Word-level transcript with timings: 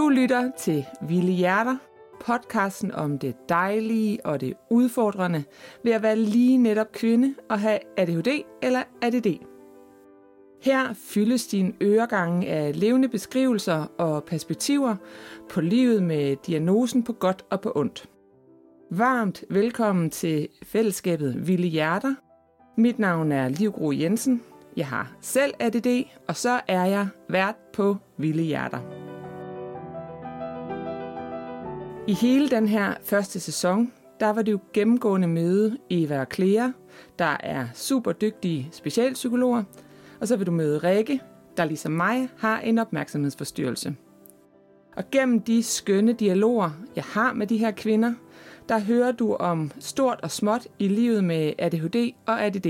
Du 0.00 0.08
lytter 0.08 0.50
til 0.58 0.86
Ville 1.08 1.32
Hjerter, 1.32 1.76
podcasten 2.20 2.92
om 2.92 3.18
det 3.18 3.34
dejlige 3.48 4.26
og 4.26 4.40
det 4.40 4.54
udfordrende 4.70 5.44
ved 5.84 5.92
at 5.92 6.02
være 6.02 6.16
lige 6.16 6.58
netop 6.58 6.92
kvinde 6.92 7.34
og 7.50 7.60
have 7.60 7.78
ADHD 7.96 8.28
eller 8.62 8.82
ADD. 9.02 9.26
Her 10.62 10.94
fyldes 10.94 11.46
din 11.46 11.74
øregange 11.82 12.48
af 12.48 12.80
levende 12.80 13.08
beskrivelser 13.08 13.86
og 13.98 14.24
perspektiver 14.24 14.96
på 15.50 15.60
livet 15.60 16.02
med 16.02 16.36
diagnosen 16.46 17.02
på 17.02 17.12
godt 17.12 17.44
og 17.50 17.60
på 17.60 17.72
ondt. 17.74 18.08
Varmt 18.90 19.44
velkommen 19.50 20.10
til 20.10 20.48
fællesskabet 20.62 21.46
Ville 21.46 21.66
Hjerter. 21.66 22.14
Mit 22.76 22.98
navn 22.98 23.32
er 23.32 23.48
Liv 23.48 23.72
Gro 23.72 23.92
Jensen. 23.92 24.42
Jeg 24.76 24.86
har 24.86 25.12
selv 25.20 25.54
ADD, 25.58 26.04
og 26.28 26.36
så 26.36 26.60
er 26.68 26.84
jeg 26.84 27.08
vært 27.28 27.56
på 27.72 27.96
Ville 28.16 28.42
Hjerter. 28.42 29.09
I 32.10 32.12
hele 32.12 32.48
den 32.48 32.68
her 32.68 32.94
første 33.04 33.40
sæson, 33.40 33.92
der 34.20 34.30
var 34.30 34.42
det 34.42 34.52
jo 34.52 34.58
gennemgående 34.72 35.28
møde 35.28 35.76
Eva 35.90 36.20
og 36.20 36.26
Clea, 36.34 36.68
der 37.18 37.36
er 37.40 37.66
super 37.74 38.12
dygtige 38.12 38.68
specialpsykologer, 38.72 39.62
og 40.20 40.28
så 40.28 40.36
vil 40.36 40.46
du 40.46 40.52
møde 40.52 40.78
Rikke, 40.78 41.20
der 41.56 41.64
ligesom 41.64 41.92
mig 41.92 42.28
har 42.38 42.60
en 42.60 42.78
opmærksomhedsforstyrrelse. 42.78 43.96
Og 44.96 45.04
gennem 45.10 45.40
de 45.40 45.62
skønne 45.62 46.12
dialoger, 46.12 46.70
jeg 46.96 47.04
har 47.04 47.32
med 47.32 47.46
de 47.46 47.56
her 47.56 47.70
kvinder, 47.70 48.14
der 48.68 48.78
hører 48.78 49.12
du 49.12 49.34
om 49.34 49.70
stort 49.78 50.20
og 50.22 50.30
småt 50.30 50.68
i 50.78 50.88
livet 50.88 51.24
med 51.24 51.52
ADHD 51.58 52.14
og 52.26 52.44
ADD. 52.44 52.66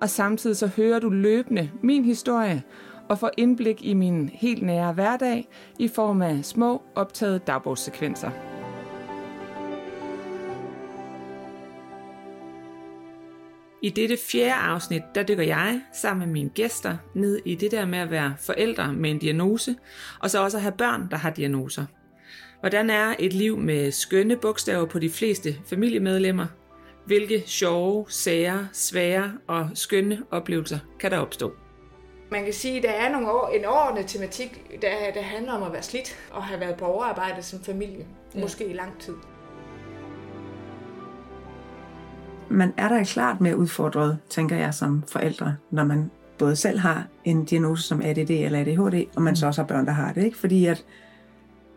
Og 0.00 0.10
samtidig 0.10 0.56
så 0.56 0.66
hører 0.66 0.98
du 0.98 1.08
løbende 1.08 1.70
min 1.82 2.04
historie 2.04 2.62
og 3.08 3.18
få 3.18 3.30
indblik 3.36 3.84
i 3.84 3.94
min 3.94 4.28
helt 4.28 4.62
nære 4.62 4.92
hverdag 4.92 5.48
i 5.78 5.88
form 5.88 6.22
af 6.22 6.44
små 6.44 6.82
optagede 6.94 7.38
dagbogssekvenser. 7.38 8.30
I 13.82 13.90
dette 13.90 14.16
fjerde 14.30 14.54
afsnit, 14.54 15.02
der 15.14 15.22
dykker 15.22 15.44
jeg 15.44 15.80
sammen 15.92 16.26
med 16.26 16.32
mine 16.32 16.50
gæster 16.50 16.96
ned 17.14 17.40
i 17.44 17.54
det 17.54 17.70
der 17.70 17.86
med 17.86 17.98
at 17.98 18.10
være 18.10 18.34
forældre 18.40 18.92
med 18.92 19.10
en 19.10 19.18
diagnose, 19.18 19.76
og 20.20 20.30
så 20.30 20.42
også 20.42 20.56
at 20.56 20.62
have 20.62 20.74
børn, 20.78 21.08
der 21.10 21.16
har 21.16 21.30
diagnoser. 21.30 21.84
Hvordan 22.60 22.90
er 22.90 23.14
et 23.18 23.32
liv 23.32 23.58
med 23.58 23.92
skønne 23.92 24.36
bogstaver 24.36 24.86
på 24.86 24.98
de 24.98 25.10
fleste 25.10 25.56
familiemedlemmer? 25.66 26.46
Hvilke 27.06 27.42
sjove, 27.46 28.06
sære, 28.08 28.68
svære 28.72 29.32
og 29.46 29.70
skønne 29.74 30.22
oplevelser 30.30 30.78
kan 31.00 31.10
der 31.10 31.18
opstå? 31.18 31.52
Man 32.30 32.44
kan 32.44 32.52
sige, 32.52 32.76
at 32.76 32.82
der 32.82 32.90
er 32.90 33.12
nogle 33.12 33.30
år, 33.30 33.48
en 33.48 33.64
overordnet 33.64 34.06
tematik, 34.06 34.80
der, 34.82 34.88
der 35.14 35.22
handler 35.22 35.52
om 35.52 35.62
at 35.62 35.72
være 35.72 35.82
slidt 35.82 36.16
og 36.30 36.44
have 36.44 36.60
været 36.60 36.76
på 36.76 36.84
overarbejde 36.84 37.42
som 37.42 37.60
familie, 37.60 38.06
ja. 38.34 38.40
måske 38.40 38.66
i 38.66 38.72
lang 38.72 38.98
tid. 39.00 39.14
Man 42.50 42.74
er 42.76 42.88
da 42.88 43.04
klart 43.04 43.40
mere 43.40 43.56
udfordret, 43.56 44.18
tænker 44.30 44.56
jeg, 44.56 44.74
som 44.74 45.04
forældre, 45.12 45.56
når 45.70 45.84
man 45.84 46.10
både 46.38 46.56
selv 46.56 46.78
har 46.78 47.06
en 47.24 47.44
diagnose 47.44 47.82
som 47.82 48.02
ADD 48.02 48.30
eller 48.30 48.60
ADHD, 48.60 49.06
og 49.16 49.22
man 49.22 49.36
så 49.36 49.46
også 49.46 49.62
har 49.62 49.66
børn, 49.66 49.86
der 49.86 49.92
har 49.92 50.12
det. 50.12 50.24
Ikke? 50.24 50.38
Fordi 50.38 50.66
at 50.66 50.84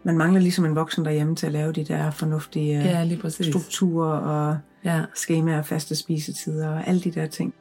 man 0.04 0.18
mangler 0.18 0.42
ligesom 0.42 0.66
en 0.66 0.76
voksen 0.76 1.06
derhjemme 1.06 1.36
til 1.36 1.46
at 1.46 1.52
lave 1.52 1.72
de 1.72 1.84
der 1.84 2.12
fornuftige 2.12 2.80
ja, 2.80 3.04
lige 3.04 3.32
strukturer 3.32 4.18
og 4.18 4.58
ja. 4.84 5.02
skemaer 5.16 5.58
og 5.58 5.66
faste 5.66 5.96
spisetider 5.96 6.70
og 6.70 6.88
alle 6.88 7.02
de 7.02 7.12
der 7.12 7.28
ting. 7.28 7.54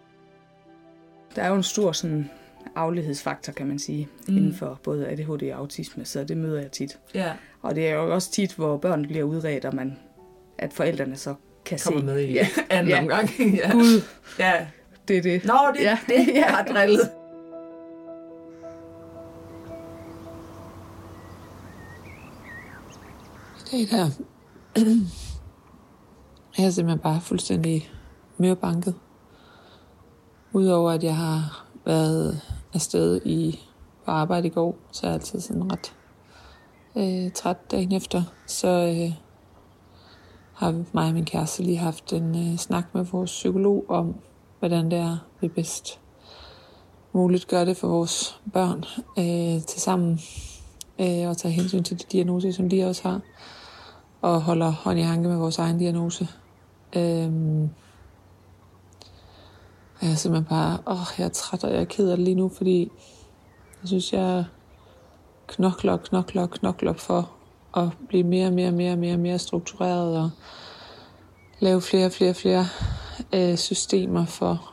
Der 1.37 1.43
er 1.43 1.49
jo 1.49 1.55
en 1.55 1.63
stor 1.63 1.93
sådan, 1.93 2.31
aflighedsfaktor, 2.77 3.53
kan 3.53 3.67
man 3.67 3.79
sige, 3.79 4.09
mm. 4.29 4.37
inden 4.37 4.55
for 4.55 4.81
både 4.83 5.09
ADHD 5.09 5.53
og 5.53 5.59
autisme, 5.59 6.05
så 6.05 6.25
det 6.25 6.37
møder 6.37 6.61
jeg 6.61 6.71
tit. 6.71 6.99
Ja. 7.15 7.33
Og 7.63 7.75
det 7.75 7.89
er 7.89 7.95
jo 7.95 8.15
også 8.15 8.33
tit, 8.33 8.55
hvor 8.55 8.77
børn 8.77 9.07
bliver 9.07 9.25
udredt, 9.25 9.65
og 9.65 9.75
man, 9.75 9.99
at 10.59 10.73
forældrene 10.73 11.17
så 11.17 11.35
kan 11.65 11.79
Kommer 11.85 12.01
se. 12.01 12.07
med 12.07 12.19
i 12.21 12.33
ja. 12.33 12.49
anden 12.71 12.89
ja. 12.91 13.01
omgang. 13.01 13.29
ja. 13.65 13.73
Gud, 13.73 14.03
Ja. 14.39 14.67
det 15.09 15.19
er 15.19 15.23
det. 15.23 15.45
Nå, 15.45 15.55
det, 15.77 15.83
Ja. 15.83 15.99
det 16.09 16.35
jeg 16.35 16.45
har 16.45 16.65
drillet. 16.65 17.11
Dag 23.73 23.87
der 23.91 24.11
er 26.59 26.63
jeg 26.63 26.73
simpelthen 26.73 26.99
bare 26.99 27.21
fuldstændig 27.21 27.91
mørbanket. 28.39 28.95
Udover 30.53 30.91
at 30.91 31.05
jeg 31.05 31.17
har 31.17 31.67
været 31.91 32.41
afsted 32.75 33.21
i 33.25 33.61
på 34.05 34.11
arbejde 34.11 34.47
i 34.47 34.51
går, 34.51 34.77
så 34.93 35.07
er 35.07 35.13
altid 35.13 35.41
sådan 35.41 35.73
ret 35.73 35.95
øh, 36.97 37.33
træt 37.33 37.71
dagen 37.71 37.93
efter. 37.93 38.23
Så 38.47 38.69
øh, 38.69 39.13
har 40.55 40.85
mig 40.93 41.09
og 41.09 41.15
min 41.15 41.25
kæreste 41.25 41.63
lige 41.63 41.79
haft 41.79 42.13
en 42.13 42.53
øh, 42.53 42.59
snak 42.59 42.85
med 42.95 43.05
vores 43.05 43.31
psykolog 43.31 43.85
om, 43.89 44.15
hvordan 44.59 44.91
det 44.91 44.99
er, 44.99 45.17
vi 45.41 45.49
bedst 45.49 46.01
muligt 47.13 47.49
gør 47.49 47.65
det 47.65 47.77
for 47.77 47.89
vores 47.89 48.41
børn 48.53 48.85
øh, 49.19 49.63
til 49.63 49.81
sammen 49.81 50.21
øh, 50.99 51.29
og 51.29 51.37
tage 51.37 51.55
hensyn 51.55 51.83
til 51.83 51.99
de 51.99 52.05
diagnoser, 52.13 52.53
som 52.53 52.69
de 52.69 52.85
også 52.85 53.09
har, 53.09 53.21
og 54.21 54.43
holder 54.43 54.71
hånd 54.71 54.99
i 54.99 55.03
hanke 55.03 55.29
med 55.29 55.37
vores 55.37 55.59
egen 55.59 55.79
diagnose. 55.79 56.29
Øh, 56.97 57.33
og 60.01 60.07
jeg 60.07 60.13
er 60.13 60.17
simpelthen 60.17 60.49
bare, 60.49 60.79
åh, 60.87 61.07
jeg 61.19 61.25
er 61.25 61.29
træt, 61.29 61.65
og 61.65 61.73
jeg 61.73 61.81
er 61.81 61.85
ked 61.85 62.09
af 62.09 62.17
det 62.17 62.25
lige 62.25 62.35
nu, 62.35 62.49
fordi 62.49 62.81
jeg 63.83 63.89
synes, 63.89 64.13
jeg 64.13 64.45
knokler, 65.47 65.97
knokler, 65.97 66.47
knokler 66.47 66.93
for 66.93 67.31
at 67.77 67.89
blive 68.09 68.25
mere 68.25 68.47
og 68.47 68.53
mere 68.53 68.69
og 68.69 68.75
mere 68.75 68.97
mere, 68.97 69.17
mere 69.17 69.39
struktureret 69.39 70.19
og 70.19 70.31
lave 71.59 71.81
flere 71.81 72.07
og 72.07 72.13
flere 72.13 72.31
og 72.31 72.37
flere 72.37 72.67
øh, 73.35 73.57
systemer 73.57 74.27
for 74.27 74.73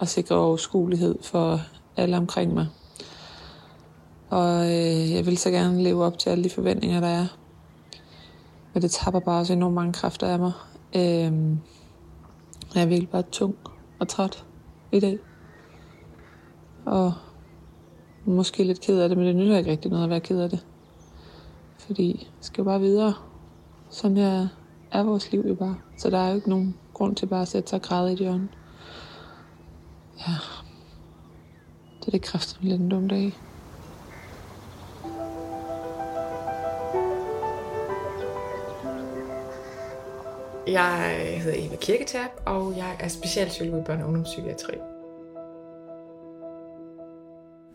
at 0.00 0.08
sikre 0.08 0.36
overskuelighed 0.36 1.18
for 1.22 1.60
alle 1.96 2.16
omkring 2.16 2.54
mig. 2.54 2.66
Og 4.30 4.64
øh, 4.64 5.12
jeg 5.12 5.26
vil 5.26 5.38
så 5.38 5.50
gerne 5.50 5.82
leve 5.82 6.04
op 6.04 6.18
til 6.18 6.30
alle 6.30 6.44
de 6.44 6.50
forventninger, 6.50 7.00
der 7.00 7.08
er. 7.08 7.26
Men 8.72 8.82
det 8.82 8.90
tapper 8.90 9.20
bare 9.20 9.40
også 9.40 9.52
enormt 9.52 9.74
mange 9.74 9.92
kræfter 9.92 10.26
af 10.26 10.38
mig. 10.38 10.52
Øh, 10.94 11.32
jeg 12.74 12.82
er 12.82 12.86
virkelig 12.86 13.08
bare 13.08 13.22
tung 13.22 13.56
og 13.98 14.08
træt 14.08 14.44
i 14.92 15.00
dag. 15.00 15.18
Og 16.84 17.12
måske 18.24 18.64
lidt 18.64 18.80
ked 18.80 19.00
af 19.00 19.08
det, 19.08 19.18
men 19.18 19.26
det 19.26 19.36
nytter 19.36 19.58
ikke 19.58 19.70
rigtig 19.70 19.90
noget 19.90 20.04
at 20.04 20.10
være 20.10 20.20
ked 20.20 20.40
af 20.40 20.50
det. 20.50 20.66
Fordi 21.78 22.18
jeg 22.20 22.44
skal 22.44 22.62
jo 22.62 22.64
bare 22.64 22.80
videre. 22.80 23.14
Sådan 23.90 24.16
her 24.16 24.48
er 24.90 25.02
vores 25.02 25.32
liv 25.32 25.44
jo 25.48 25.54
bare. 25.54 25.76
Så 25.98 26.10
der 26.10 26.18
er 26.18 26.28
jo 26.28 26.34
ikke 26.36 26.50
nogen 26.50 26.76
grund 26.94 27.16
til 27.16 27.26
bare 27.26 27.42
at 27.42 27.48
sætte 27.48 27.70
sig 27.70 27.76
og 27.76 27.82
græde 27.82 28.10
i 28.10 28.12
et 28.12 28.18
hjørne. 28.18 28.48
Ja. 30.18 30.32
Det 32.00 32.06
er 32.06 32.10
det 32.10 32.22
kræfter 32.22 32.56
lidt 32.60 32.80
en 32.80 32.88
dum 32.88 33.08
dag. 33.08 33.32
Jeg 40.68 41.40
hedder 41.42 41.66
Eva 41.66 41.76
Kirketab, 41.76 42.30
og 42.44 42.74
jeg 42.76 42.96
er 43.00 43.08
specialpsykolog 43.08 43.80
i 43.80 43.82
børne- 43.82 44.02
og 44.02 44.08
ungdomspsykiatri. 44.08 44.74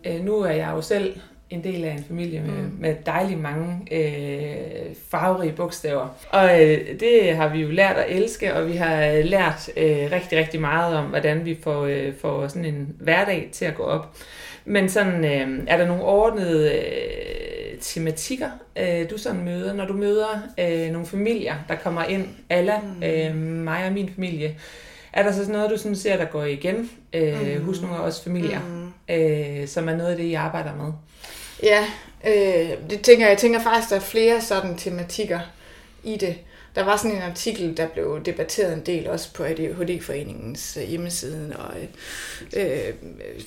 Øh, 0.05 0.25
nu 0.25 0.39
er 0.39 0.51
jeg 0.51 0.71
jo 0.75 0.81
selv 0.81 1.19
en 1.49 1.63
del 1.63 1.83
af 1.83 1.91
en 1.91 2.03
familie 2.03 2.41
med, 2.41 2.63
mm. 2.63 2.77
med 2.79 2.95
dejligt 3.05 3.39
mange 3.39 3.87
øh, 3.91 4.95
farverige 5.09 5.51
bogstaver. 5.51 6.07
Og 6.29 6.61
øh, 6.61 6.99
det 6.99 7.35
har 7.35 7.49
vi 7.49 7.59
jo 7.59 7.69
lært 7.69 7.97
at 7.97 8.15
elske, 8.17 8.53
og 8.53 8.67
vi 8.67 8.73
har 8.73 9.23
lært 9.23 9.69
øh, 9.77 10.11
rigtig, 10.11 10.37
rigtig 10.37 10.61
meget 10.61 10.95
om, 10.95 11.05
hvordan 11.05 11.45
vi 11.45 11.57
får, 11.63 11.85
øh, 11.85 12.13
får 12.21 12.47
sådan 12.47 12.65
en 12.65 12.95
hverdag 12.99 13.49
til 13.51 13.65
at 13.65 13.75
gå 13.75 13.83
op. 13.83 14.15
Men 14.65 14.89
sådan, 14.89 15.25
øh, 15.25 15.63
er 15.67 15.77
der 15.77 15.87
nogle 15.87 16.03
ordnede 16.03 16.71
øh, 16.71 17.40
tematikker, 17.81 18.49
øh, 18.75 19.09
du 19.09 19.17
sådan 19.17 19.43
møder, 19.43 19.73
når 19.73 19.85
du 19.85 19.93
møder 19.93 20.41
øh, 20.59 20.91
nogle 20.91 21.07
familier, 21.07 21.55
der 21.67 21.75
kommer 21.75 22.03
ind, 22.03 22.27
alle 22.49 22.73
mm. 22.83 23.03
øh, 23.03 23.35
mig 23.35 23.85
og 23.85 23.93
min 23.93 24.09
familie, 24.15 24.57
er 25.13 25.23
der 25.23 25.31
så 25.31 25.37
sådan 25.37 25.53
noget, 25.53 25.71
du 25.71 25.77
sådan 25.77 25.95
ser, 25.95 26.17
der 26.17 26.25
går 26.25 26.43
igen 26.43 26.91
øh, 27.13 27.57
mm. 27.57 27.65
hos 27.65 27.81
nogle 27.81 27.97
af 27.97 28.01
os 28.01 28.23
familier, 28.23 28.59
mm. 28.59 29.13
øh, 29.15 29.67
som 29.67 29.89
er 29.89 29.95
noget 29.95 30.11
af 30.11 30.17
det, 30.17 30.23
I 30.23 30.33
arbejder 30.33 30.75
med? 30.75 30.93
Ja, 31.63 31.85
øh, 32.27 32.89
det 32.89 33.01
tænker 33.01 33.25
jeg. 33.25 33.29
Jeg 33.29 33.37
tænker 33.37 33.59
faktisk, 33.59 33.89
der 33.89 33.95
er 33.95 33.99
flere 33.99 34.41
sådan 34.41 34.77
tematikker 34.77 35.39
i 36.03 36.17
det. 36.17 36.35
Der 36.75 36.83
var 36.83 36.97
sådan 36.97 37.17
en 37.17 37.21
artikel, 37.21 37.77
der 37.77 37.87
blev 37.87 38.21
debatteret 38.25 38.73
en 38.73 38.85
del 38.85 39.09
også 39.09 39.33
på 39.33 39.43
ADHD-foreningens 39.43 40.77
øh, 40.81 40.83
hjemmeside, 40.89 41.55
og, 41.59 41.73
øh, 42.57 42.93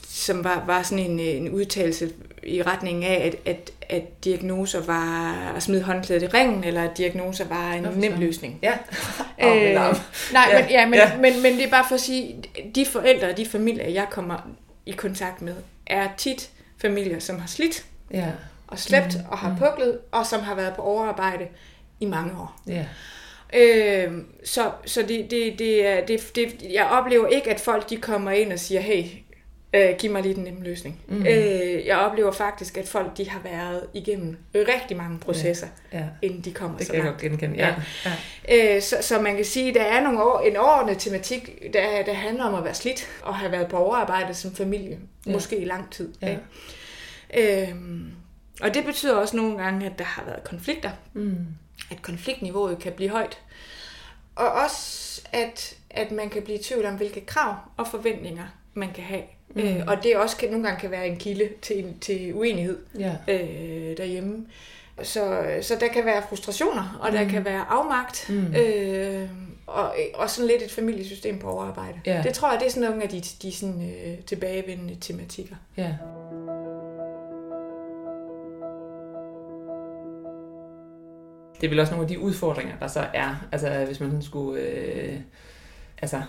som 0.09 0.45
var, 0.45 0.65
var 0.67 0.83
sådan 0.83 1.11
en, 1.11 1.21
en 1.21 1.51
udtalelse 1.51 2.11
i 2.43 2.63
retning 2.63 3.05
af, 3.05 3.27
at, 3.27 3.55
at, 3.55 3.71
at 3.89 4.25
diagnoser 4.25 4.81
var 4.81 5.35
at 5.57 5.63
smide 5.63 5.83
håndklædet 5.83 6.23
i 6.23 6.27
ringen, 6.27 6.65
eller 6.65 6.83
at 6.83 6.99
diagnoser 6.99 7.45
var 7.49 7.73
en 7.73 7.87
nem 7.97 8.13
løsning. 8.19 8.59
Ja. 8.63 8.73
Øh, 9.45 9.65
Øh, 9.65 9.75
nej, 9.75 9.95
Ja, 10.33 10.61
men, 10.61 10.71
ja, 10.71 10.87
men, 10.87 10.95
ja. 10.95 11.17
Men, 11.17 11.43
men 11.43 11.53
det 11.53 11.65
er 11.65 11.71
bare 11.71 11.85
for 11.89 11.95
at 11.95 12.01
sige, 12.01 12.45
de 12.75 12.87
forældre 12.87 13.29
og 13.29 13.37
de 13.37 13.47
familier, 13.47 13.89
jeg 13.89 14.07
kommer 14.11 14.49
i 14.87 14.91
kontakt 14.91 15.43
med, 15.43 15.55
er 15.87 16.09
tit 16.19 16.51
familier, 16.79 17.19
som 17.19 17.39
har 17.39 17.47
slidt 17.47 17.85
ja. 18.11 18.27
og 18.67 18.79
slæbt 18.79 19.15
mm. 19.15 19.31
og 19.31 19.39
har 19.39 19.57
puklet, 19.59 19.99
og 20.13 20.27
som 20.27 20.41
har 20.41 20.55
været 20.55 20.75
på 20.75 20.83
overarbejde 20.83 21.45
i 22.01 22.07
mange 22.07 22.33
år. 22.33 22.61
Ja. 22.67 22.85
Øh, 23.57 24.13
så 24.45 24.71
så 24.87 25.03
det, 25.03 25.31
det, 25.31 25.59
det, 25.59 25.87
er- 25.87 26.07
det, 26.07 26.33
det, 26.37 26.57
jeg 26.73 26.85
oplever 26.87 27.27
ikke, 27.27 27.51
at 27.51 27.61
folk 27.61 27.91
de 27.91 27.97
kommer 27.97 28.31
ind 28.31 28.53
og 28.53 28.59
siger, 28.59 28.81
hey, 28.81 29.05
øh, 29.75 29.95
giv 29.99 30.11
mig 30.13 30.23
lige 30.23 30.35
den 30.35 30.45
nemme 30.45 30.65
løsning. 30.65 31.01
Mm. 31.09 31.27
Øh, 31.27 31.87
jeg 31.87 31.99
oplever 31.99 32.33
faktisk, 32.33 32.77
at 32.77 32.89
folk 32.89 33.17
de 33.17 33.31
har 33.31 33.41
været 33.45 33.87
igennem 33.95 34.37
rigtig 34.55 34.97
mange 34.97 35.19
processer, 35.19 35.67
Ja. 35.93 36.05
inden 36.23 36.41
de 36.41 36.53
kommer 36.53 36.77
Det 36.79 36.87
så 36.87 36.93
kan 36.93 36.99
jeg 36.99 37.05
langt. 37.05 37.21
godt 37.23 37.31
genkende. 37.31 37.57
Ja. 37.57 37.75
ja. 38.51 38.77
Øh, 38.77 38.83
så, 38.83 38.97
så 39.01 39.21
man 39.21 39.37
kan 39.37 39.45
sige, 39.45 39.69
at 39.69 39.75
der 39.75 39.83
er 39.83 40.03
nogle 40.03 40.23
år, 40.23 40.41
en 40.41 40.57
overordnet 40.57 40.99
tematik, 40.99 41.63
der, 41.73 42.03
der 42.07 42.13
handler 42.15 42.45
om 42.45 42.55
at 42.55 42.65
være 42.65 42.75
slidt 42.75 43.09
og 43.23 43.35
have 43.35 43.53
været 43.53 43.69
på 43.69 43.77
overarbejde 43.77 44.35
som 44.35 44.55
familie, 44.55 44.91
Ja. 44.91 44.97
ja. 45.27 45.33
måske 45.33 45.57
i 45.59 45.65
lang 45.65 45.91
tid. 45.91 46.13
Ja. 46.23 46.37
Ikke? 47.35 47.71
Øhm, 47.71 48.07
og 48.63 48.75
det 48.75 48.85
betyder 48.85 49.15
også 49.17 49.37
nogle 49.37 49.59
gange, 49.59 49.87
at 49.87 49.99
der 49.99 50.05
har 50.05 50.25
været 50.25 50.45
konflikter, 50.45 50.91
Mm. 51.13 51.37
At 51.91 52.03
konfliktniveauet 52.03 52.79
kan 52.79 52.93
blive 52.93 53.11
højt. 53.11 53.39
Og 54.37 54.53
også, 54.53 55.21
at, 55.33 55.77
at 55.91 56.11
man 56.13 56.31
kan 56.31 56.43
blive 56.43 56.59
i 56.59 56.63
tvivl 56.63 56.87
om, 56.87 56.95
hvilke 56.97 57.21
krav 57.21 57.55
og 57.77 57.89
forventninger 57.89 58.45
man 58.75 58.93
kan 58.95 59.05
have. 59.05 59.23
Mm. 59.55 59.61
Øh, 59.63 59.83
og 59.87 60.03
det 60.03 60.17
også 60.17 60.37
kan, 60.37 60.51
nogle 60.51 60.65
gange 60.67 60.81
kan 60.81 60.91
være 60.91 61.07
en 61.09 61.17
kilde 61.17 61.49
til, 61.63 61.95
til 62.01 62.35
uenighed 62.35 62.79
Ja. 62.99 63.13
øh, 63.29 63.97
derhjemme. 63.97 64.47
Så, 65.03 65.45
så 65.63 65.77
der 65.81 65.89
kan 65.89 66.05
være 66.05 66.23
frustrationer, 66.29 66.99
og 67.01 67.13
der 67.13 67.29
kan 67.29 67.45
være 67.45 67.65
afmagt, 67.69 68.27
Mm. 68.29 68.55
øh, 68.55 69.29
og, 69.67 69.95
og 70.15 70.31
sådan 70.31 70.49
lidt 70.49 70.63
et 70.63 70.71
familiesystem 70.71 71.39
på 71.39 71.51
overarbejde. 71.51 72.01
Ja. 72.07 72.23
Det 72.23 72.35
tror 72.35 72.51
jeg, 72.51 72.61
det 72.61 72.67
er 72.67 72.71
sådan 72.71 72.89
nogle 72.89 73.03
af 73.03 73.09
de, 73.09 73.21
de 73.21 73.53
sådan, 73.53 73.91
øh, 74.07 74.19
tilbagevendende 74.25 74.97
tematikker. 75.01 75.57
Ja. 75.77 75.93
Det 81.65 81.69
er 81.69 81.73
vel 81.73 81.81
også 81.81 81.93
nogle 81.93 82.05
af 82.05 82.09
de 82.09 82.19
udfordringer, 82.19 82.75
der 82.81 82.87
så 82.87 83.05
er. 83.15 83.47
Altså, 83.53 83.85
hvis 83.87 84.01
man 84.01 84.11
sådan 84.11 84.23
skulle... 84.23 84.61
Øh, 84.61 85.15
altså, 86.03 86.23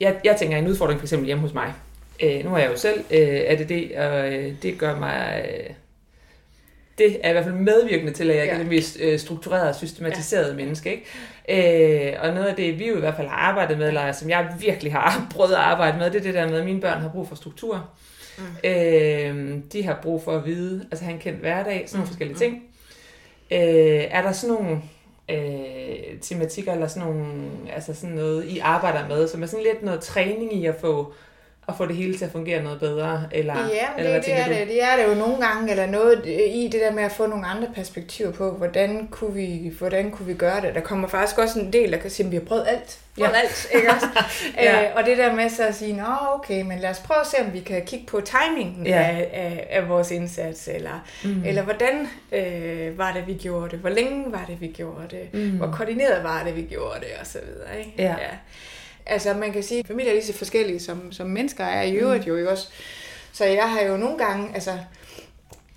jeg, 0.00 0.16
jeg 0.24 0.36
tænker 0.36 0.56
en 0.56 0.66
udfordring 0.66 1.00
for 1.00 1.04
eksempel 1.04 1.26
hjemme 1.26 1.42
hos 1.42 1.54
mig. 1.54 1.74
Øh, 2.22 2.44
nu 2.44 2.54
er 2.54 2.58
jeg 2.58 2.70
jo 2.70 2.76
selv 2.76 3.04
øh, 3.10 3.40
ADD, 3.46 3.96
og 3.96 4.34
øh, 4.34 4.52
det 4.62 4.78
gør 4.78 4.98
mig... 4.98 5.44
Øh, 5.48 5.74
det 6.98 7.18
er 7.22 7.28
i 7.28 7.32
hvert 7.32 7.44
fald 7.44 7.54
medvirkende 7.54 8.12
til, 8.12 8.30
at 8.30 8.36
jeg 8.36 8.46
ja. 8.46 8.52
Er 8.52 8.58
det 8.58 8.66
mest 8.66 8.98
øh, 9.00 9.18
strukturerede 9.18 9.68
og 9.68 9.74
systematiserede 9.74 10.50
ja. 10.50 10.56
menneske. 10.56 10.90
Ikke? 10.90 12.12
Øh, 12.12 12.22
og 12.22 12.34
noget 12.34 12.46
af 12.46 12.56
det, 12.56 12.78
vi 12.78 12.88
jo 12.88 12.96
i 12.96 13.00
hvert 13.00 13.16
fald 13.16 13.28
har 13.28 13.36
arbejdet 13.36 13.78
med, 13.78 13.88
eller 13.88 14.12
som 14.12 14.30
jeg 14.30 14.54
virkelig 14.60 14.92
har 14.92 15.26
prøvet 15.34 15.52
at 15.52 15.60
arbejde 15.60 15.98
med, 15.98 16.10
det 16.10 16.18
er 16.18 16.22
det 16.22 16.34
der 16.34 16.48
med, 16.48 16.58
at 16.58 16.64
mine 16.64 16.80
børn 16.80 17.00
har 17.00 17.08
brug 17.08 17.28
for 17.28 17.34
struktur. 17.34 17.90
Mm. 18.38 18.44
Øh, 18.64 19.58
de 19.72 19.84
har 19.84 19.98
brug 20.02 20.22
for 20.22 20.36
at 20.36 20.46
vide, 20.46 20.86
altså 20.90 21.04
have 21.04 21.14
en 21.14 21.20
kendt 21.20 21.40
hverdag, 21.40 21.84
sådan 21.86 21.98
nogle 21.98 22.04
mm. 22.04 22.06
forskellige 22.06 22.38
ting. 22.38 22.62
Øh, 23.50 24.04
er 24.10 24.22
der 24.22 24.32
sådan 24.32 24.54
nogle 24.54 24.82
øh, 25.30 26.20
tematikker, 26.20 26.72
eller 26.72 26.86
sådan 26.86 27.08
nogle, 27.08 27.50
altså 27.72 27.94
sådan 27.94 28.16
noget, 28.16 28.44
I 28.44 28.58
arbejder 28.58 29.08
med, 29.08 29.28
som 29.28 29.42
er 29.42 29.46
sådan 29.46 29.64
lidt 29.64 29.82
noget 29.82 30.00
træning 30.00 30.54
i 30.54 30.66
at 30.66 30.74
få, 30.80 31.12
at 31.68 31.74
få 31.76 31.86
det 31.86 31.96
hele 31.96 32.18
til 32.18 32.24
at 32.24 32.32
fungere 32.32 32.62
noget 32.62 32.80
bedre? 32.80 33.24
Eller, 33.32 33.54
Ja, 33.54 33.86
eller 33.98 34.14
det, 34.14 34.24
det, 34.24 34.34
er 34.38 34.44
du? 34.46 34.52
det, 34.52 34.66
det 34.68 34.82
er 34.82 34.96
det 34.96 35.04
jo 35.08 35.14
nogle 35.14 35.46
gange, 35.46 35.70
eller 35.70 35.86
noget 35.86 36.26
i 36.26 36.68
det 36.72 36.80
der 36.80 36.92
med 36.92 37.02
at 37.02 37.12
få 37.12 37.26
nogle 37.26 37.46
andre 37.46 37.68
perspektiver 37.74 38.32
på, 38.32 38.50
hvordan 38.50 39.08
kunne 39.10 39.34
vi, 39.34 39.72
hvordan 39.78 40.10
kunne 40.10 40.26
vi 40.26 40.34
gøre 40.34 40.60
det. 40.60 40.74
Der 40.74 40.80
kommer 40.80 41.08
faktisk 41.08 41.38
også 41.38 41.60
en 41.60 41.72
del, 41.72 41.92
der 41.92 41.98
kan 41.98 42.10
sige, 42.10 42.26
at 42.26 42.32
vi 42.32 42.36
har 42.36 42.44
prøvet 42.44 42.64
alt. 42.68 42.98
Prøvet 43.18 43.30
Ja. 43.30 43.38
alt, 43.38 43.66
ikke 43.74 43.88
også? 43.90 44.06
Ja. 44.56 44.82
øh, 44.82 44.88
og 44.96 45.04
det 45.04 45.18
der 45.18 45.34
med 45.34 45.48
så 45.50 45.66
at 45.66 45.74
sige, 45.74 45.92
nå 45.96 46.04
okay, 46.34 46.62
men 46.62 46.78
lad 46.78 46.90
os 46.90 46.98
prøve 46.98 47.20
at 47.20 47.26
se, 47.26 47.36
om 47.46 47.52
vi 47.52 47.60
kan 47.60 47.82
kigge 47.86 48.06
på 48.06 48.20
timingen 48.20 48.86
ja. 48.86 48.92
af, 49.02 49.30
af, 49.32 49.66
af 49.70 49.88
vores 49.88 50.10
indsats, 50.10 50.68
eller, 50.68 51.06
mm. 51.24 51.42
eller 51.44 51.62
hvordan 51.62 52.08
øh, 52.32 52.98
var 52.98 53.12
det, 53.12 53.26
vi 53.26 53.34
gjorde 53.34 53.70
det, 53.70 53.78
hvor 53.78 53.90
længe 53.90 54.32
var 54.32 54.44
det, 54.48 54.60
vi 54.60 54.66
gjorde 54.66 55.02
det, 55.10 55.34
mm. 55.34 55.50
hvor 55.56 55.66
koordineret 55.76 56.24
var 56.24 56.42
det, 56.44 56.56
vi 56.56 56.62
gjorde 56.62 57.00
det, 57.00 57.08
og 57.20 57.26
så 57.26 57.38
videre. 57.46 57.78
Ikke? 57.78 57.92
Ja. 57.98 58.04
ja. 58.08 58.14
Altså 59.08 59.34
man 59.34 59.52
kan 59.52 59.62
sige, 59.62 59.80
at 59.80 59.86
familier 59.86 60.10
er 60.10 60.14
lige 60.14 60.26
så 60.26 60.32
forskellige 60.32 60.80
som, 60.80 61.12
som 61.12 61.26
mennesker 61.26 61.64
er 61.64 61.82
i 61.82 61.92
øvrigt 61.92 62.26
jo 62.26 62.36
ikke 62.36 62.50
også. 62.50 62.68
Så 63.32 63.44
jeg 63.44 63.70
har 63.70 63.82
jo 63.82 63.96
nogle 63.96 64.18
gange, 64.18 64.54
altså, 64.54 64.78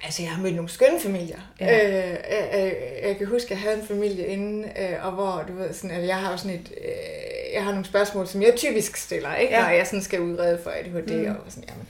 altså 0.04 0.24
jeg 0.24 0.32
har 0.32 0.44
mødt 0.44 0.56
nogle 0.56 0.70
skønne 0.70 1.00
familier. 1.00 1.40
Ja. 1.60 1.88
Øh, 1.88 2.14
øh, 2.14 2.66
øh, 2.66 2.72
jeg 3.04 3.18
kan 3.18 3.28
huske, 3.28 3.46
at 3.46 3.52
jeg 3.52 3.60
havde 3.60 3.82
en 3.82 3.88
familie 3.88 4.28
inden, 4.28 4.64
øh, 4.64 5.06
og 5.06 5.12
hvor, 5.12 5.46
du 5.48 5.54
ved, 5.54 5.74
sådan, 5.74 5.98
at 5.98 6.08
jeg 6.08 6.18
har 6.18 6.32
jo 6.32 6.38
sådan 6.38 6.56
et, 6.60 6.72
øh, 6.78 7.41
jeg 7.54 7.64
har 7.64 7.72
nogle 7.72 7.86
spørgsmål, 7.86 8.28
som 8.28 8.42
jeg 8.42 8.54
typisk 8.58 8.98
stiller, 8.98 9.36
ikke? 9.36 9.54
Ja. 9.54 9.62
Når 9.62 9.70
jeg 9.70 9.86
sådan 9.88 10.04
skal 10.04 10.22
udrede 10.22 10.60
for 10.64 10.70
ADHD, 10.70 11.12
mm. 11.28 11.30
og 11.46 11.52
sådan, 11.52 11.64
jamen, 11.70 11.88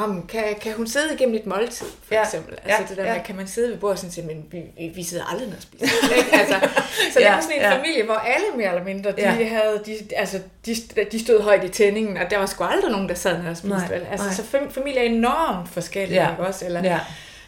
Nå, 0.00 0.06
men 0.06 0.26
kan, 0.26 0.44
kan 0.60 0.72
hun 0.72 0.86
sidde 0.86 1.14
igennem 1.14 1.34
et 1.34 1.46
måltid, 1.46 1.86
for 2.06 2.14
Ja. 2.14 2.22
eksempel? 2.22 2.54
Altså 2.64 2.82
Ja. 2.82 2.88
det 2.88 2.96
der 2.96 3.04
Ja. 3.04 3.14
med, 3.14 3.24
kan 3.24 3.36
man 3.36 3.46
sidde 3.46 3.70
ved 3.70 3.76
bordet 3.78 4.04
og 4.04 4.12
sådan 4.12 4.26
men 4.26 4.44
vi, 4.78 4.88
vi 4.94 5.02
sidder 5.02 5.24
aldrig 5.32 5.48
ned 5.48 5.56
og 5.56 5.62
spiser. 5.62 5.84
ikke? 6.16 6.28
altså, 6.40 6.54
så 7.12 7.18
det 7.18 7.24
Ja, 7.24 7.34
var 7.34 7.40
sådan 7.40 7.56
en 7.56 7.62
ja. 7.62 7.76
familie, 7.76 8.04
hvor 8.04 8.14
alle 8.14 8.46
mere 8.56 8.68
eller 8.68 8.84
mindre, 8.84 9.10
de, 9.12 9.16
Ja. 9.18 9.30
havde, 9.48 9.82
de, 9.86 9.96
altså, 10.16 10.40
de, 10.66 10.74
de 11.12 11.24
stod 11.24 11.42
højt 11.42 11.64
i 11.64 11.68
tændingen, 11.68 12.16
og 12.16 12.30
der 12.30 12.38
var 12.38 12.46
sgu 12.46 12.64
aldrig 12.64 12.90
nogen, 12.90 13.08
der 13.08 13.14
sad 13.14 13.38
ned 13.42 13.50
og 13.50 13.56
spiste. 13.56 13.76
Nej, 13.78 13.88
vel? 13.88 14.06
Altså, 14.10 14.26
nej. 14.26 14.34
så 14.34 14.42
fam- 14.42 14.70
familier 14.72 15.00
er 15.00 15.06
enormt 15.06 15.68
forskellige, 15.68 16.22
Ja. 16.22 16.30
ikke 16.30 16.42
også? 16.42 16.64
Eller, 16.66 16.84
Ja. 16.84 16.98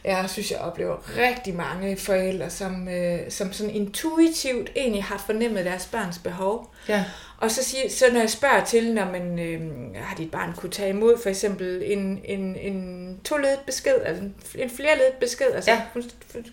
Jeg 0.04 0.30
synes, 0.30 0.50
jeg 0.50 0.58
oplever 0.58 0.96
rigtig 1.18 1.54
mange 1.54 1.96
forældre, 1.96 2.50
som, 2.50 2.88
øh, 2.88 3.30
som 3.30 3.52
sådan 3.52 3.74
intuitivt 3.74 4.70
egentlig 4.76 5.04
har 5.04 5.18
fornemmet 5.26 5.64
deres 5.64 5.86
børns 5.86 6.18
behov. 6.18 6.74
Ja. 6.88 7.04
Og 7.38 7.50
så, 7.50 7.64
siger, 7.64 7.90
så 7.90 8.04
når 8.12 8.20
jeg 8.20 8.30
spørger 8.30 8.64
til, 8.64 8.94
når 8.94 9.04
man 9.04 9.38
øh, 9.38 9.60
har 9.96 10.16
dit 10.16 10.30
barn 10.30 10.52
kunne 10.56 10.72
tage 10.72 10.88
imod 10.90 11.18
for 11.22 11.28
eksempel 11.28 11.82
en, 11.84 12.20
en, 12.24 12.56
en 12.56 13.20
to-ledet 13.24 13.60
besked, 13.66 13.94
altså 14.04 14.24
en, 14.54 14.70
flerledet 14.70 15.12
besked, 15.20 15.46
altså 15.54 15.70
Ja. 15.70 15.82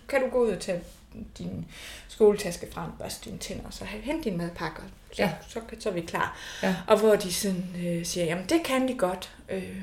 kan 0.08 0.20
du 0.22 0.28
gå 0.28 0.38
ud 0.38 0.48
og 0.50 0.60
tage 0.60 0.80
din 1.38 1.66
skoletaske 2.08 2.66
frem, 2.72 2.90
børste 2.98 3.24
dine 3.30 3.38
tænder, 3.38 3.64
og 3.66 3.72
så 3.72 3.84
hente 3.84 4.30
din 4.30 4.38
madpakke, 4.38 4.82
så, 5.12 5.22
ja. 5.22 5.30
så, 5.48 5.54
så, 5.54 5.60
så 5.80 5.88
er 5.88 5.92
vi 5.92 6.00
klar. 6.00 6.38
Ja. 6.62 6.76
Og 6.86 6.98
hvor 6.98 7.14
de 7.16 7.32
sådan 7.32 7.64
øh, 7.86 8.04
siger, 8.06 8.26
jamen 8.26 8.44
det 8.48 8.62
kan 8.64 8.88
de 8.88 8.94
godt. 8.94 9.30
Øh, 9.48 9.80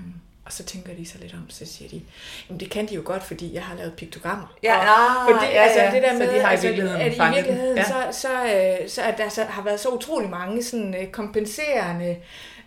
og 0.50 0.54
så 0.54 0.63
tænker 0.63 0.94
de 0.96 1.06
så 1.06 1.18
lidt 1.22 1.34
om, 1.34 1.50
så 1.50 1.66
siger 1.66 1.90
de, 1.90 2.01
jamen 2.50 2.60
det 2.60 2.69
kan 2.69 2.88
de 2.88 2.96
jo 2.96 3.01
godt, 3.06 3.24
fordi 3.24 3.54
jeg 3.54 3.63
har 3.63 3.75
lavet 3.75 3.94
piktogrammer. 3.94 4.57
Ja, 4.63 4.78
og, 4.78 4.84
ah, 4.84 5.36
fordi, 5.36 5.51
ja, 5.51 5.62
altså, 5.62 5.80
ja. 5.80 5.92
det 5.92 6.04
der 6.04 6.12
Så 6.12 6.18
med, 6.18 6.28
de 6.36 6.40
har 6.40 6.50
i 6.50 6.51
altså, 6.51 6.68
virkeligheden 6.68 7.01
at 7.01 7.16
i 7.16 7.36
virkeligheden, 7.36 7.78
Ja. 7.78 7.84
så, 7.84 7.94
så, 8.12 8.30
øh, 8.30 8.90
så 8.90 9.01
at 9.01 9.18
der 9.18 9.30
så 9.30 9.44
har 9.44 9.63
været 9.63 9.80
så 9.80 9.90
utrolig 9.90 10.30
mange 10.30 10.63
sådan, 10.63 10.96
øh, 11.01 11.07
kompenserende, 11.07 12.18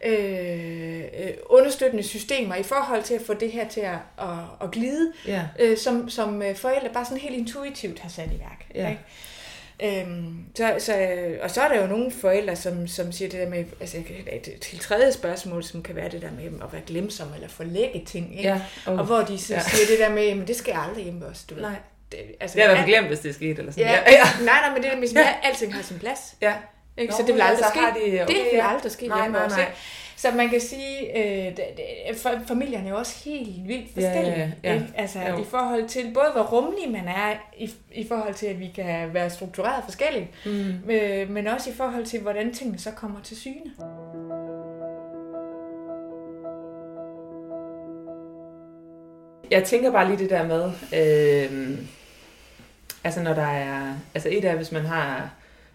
øh, 0.05 1.01
øh, 1.01 1.31
understøttende 1.47 2.03
systemer 2.03 2.55
i 2.55 2.63
forhold 2.63 3.03
til 3.03 3.15
at 3.15 3.23
få 3.27 3.35
det 3.35 3.53
her 3.53 3.69
til 3.69 3.81
at, 3.81 3.99
at, 4.19 4.27
at 4.63 4.71
glide, 4.71 5.13
Ja. 5.27 5.43
øh, 5.59 5.79
som, 5.79 6.09
som 6.09 6.43
øh, 6.43 6.57
forældre 6.57 6.89
bare 6.93 7.05
sådan 7.05 7.19
helt 7.19 7.35
intuitivt 7.37 7.99
har 7.99 8.09
sat 8.09 8.27
i 8.27 8.39
værk. 8.41 8.67
Ja. 8.75 8.89
Ikke? 8.89 9.03
Øhm, 9.83 10.35
så, 10.57 10.75
så, 10.79 10.95
og 11.43 11.51
så 11.51 11.61
er 11.63 11.69
der 11.69 11.81
jo 11.81 11.87
nogle 11.87 12.11
forældre, 12.11 12.57
som, 12.57 12.87
som 12.87 13.13
siger 13.13 13.29
det 13.29 13.41
der 13.41 13.49
med, 13.49 13.65
altså 13.81 13.97
et, 13.99 14.07
et 14.33 14.61
til 14.61 14.79
tredje 14.79 15.13
spørgsmål, 15.13 15.65
som 15.65 15.83
kan 15.83 15.97
være 15.97 16.09
det 16.09 16.23
der 16.23 16.31
med 16.31 16.45
at 16.45 16.73
være 16.73 16.83
glemsom 16.87 17.29
eller 17.35 17.49
forlægge 17.49 18.03
ting, 18.07 18.37
ikke? 18.37 18.49
Ja. 18.49 18.61
Oh. 18.87 18.99
Og 18.99 19.05
hvor 19.05 19.19
de 19.21 19.39
så 19.39 19.55
Ja. 19.55 19.61
siger 19.61 19.87
det 19.87 19.99
der 19.99 20.09
med, 20.15 20.35
men 20.35 20.47
det 20.47 20.57
skal 20.57 20.73
jeg 20.73 20.83
aldrig 20.89 21.05
hjemme 21.05 21.27
os, 21.27 21.43
du 21.45 21.55
ved. 21.55 21.63
Nej. 21.63 21.75
Det, 22.13 22.19
altså, 22.41 22.55
Det 22.55 22.61
jeg 22.61 22.65
i 22.65 22.69
hvert 22.69 22.79
fald 22.79 22.91
glemt, 22.91 23.07
hvis 23.07 23.19
det 23.19 23.35
skete. 23.35 23.59
Eller 23.59 23.73
sådan. 23.73 23.87
Ja, 23.87 23.93
ja. 24.13 24.25
nej, 24.45 24.61
nej, 24.61 24.73
men 24.75 24.83
det 24.83 24.93
er 24.93 24.97
med, 24.97 25.09
Ja. 25.15 25.21
ja. 25.21 25.35
alting 25.43 25.75
har 25.75 25.83
sin 25.83 25.99
plads. 25.99 26.35
ja. 26.41 26.53
Ikke? 26.97 27.11
Nå, 27.11 27.17
så 27.17 27.23
det 27.27 27.35
vil 27.35 27.41
ja, 27.41 27.47
aldrig 27.47 27.65
så 27.65 27.71
ske. 27.71 27.79
har 27.81 27.93
de- 27.95 28.23
okay, 28.23 28.35
det 28.35 28.45
vil 28.53 28.59
ja. 28.59 28.73
aldrig 28.75 28.93
ske 28.93 29.09
Nej, 29.09 29.21
hjemme 29.23 29.39
nej, 29.39 29.49
nej. 29.49 29.61
ikke? 29.61 29.73
Så 30.17 30.29
man 30.37 30.49
kan 30.49 30.61
sige, 30.61 31.19
øh, 31.19 31.53
familierne 32.49 32.87
er 32.87 32.91
jo 32.91 32.97
også 32.99 33.25
helt 33.25 33.69
vildt 33.69 33.97
Ja, 33.97 34.01
ja, 34.03 34.09
forskellige. 34.09 34.55
ja. 34.65 34.75
ikke? 34.75 34.87
Altså 34.95 35.19
Jo. 35.21 35.39
i 35.39 35.45
forhold 35.45 35.89
til 35.89 36.11
både, 36.15 36.27
hvor 36.33 36.43
rummelig 36.43 36.91
man 36.93 37.09
er, 37.09 37.35
i, 37.59 37.71
i 37.93 38.09
forhold 38.09 38.35
til, 38.35 38.47
at 38.47 38.61
vi 38.61 38.71
kan 38.75 39.15
være 39.15 39.31
struktureret 39.31 39.85
forskelligt, 39.85 40.27
Mm. 40.47 40.91
øh, 40.91 41.31
men 41.31 41.47
også 41.47 41.71
i 41.71 41.73
forhold 41.73 42.05
til, 42.07 42.21
hvordan 42.21 42.55
tingene 42.55 42.79
så 42.79 42.91
kommer 42.91 43.21
til 43.23 43.37
syne. 43.37 43.73
Jeg 49.51 49.65
tænker 49.65 49.93
bare 49.93 50.07
lige 50.09 50.19
det 50.19 50.31
der 50.31 50.47
med, 50.47 50.65
øh, 50.95 51.79
altså 53.05 53.23
når 53.23 53.35
der 53.35 53.43
er, 53.47 53.95
altså 54.15 54.29
et 54.33 54.45
er, 54.45 54.57
hvis 54.57 54.73
man 54.73 54.85
har, 54.85 55.31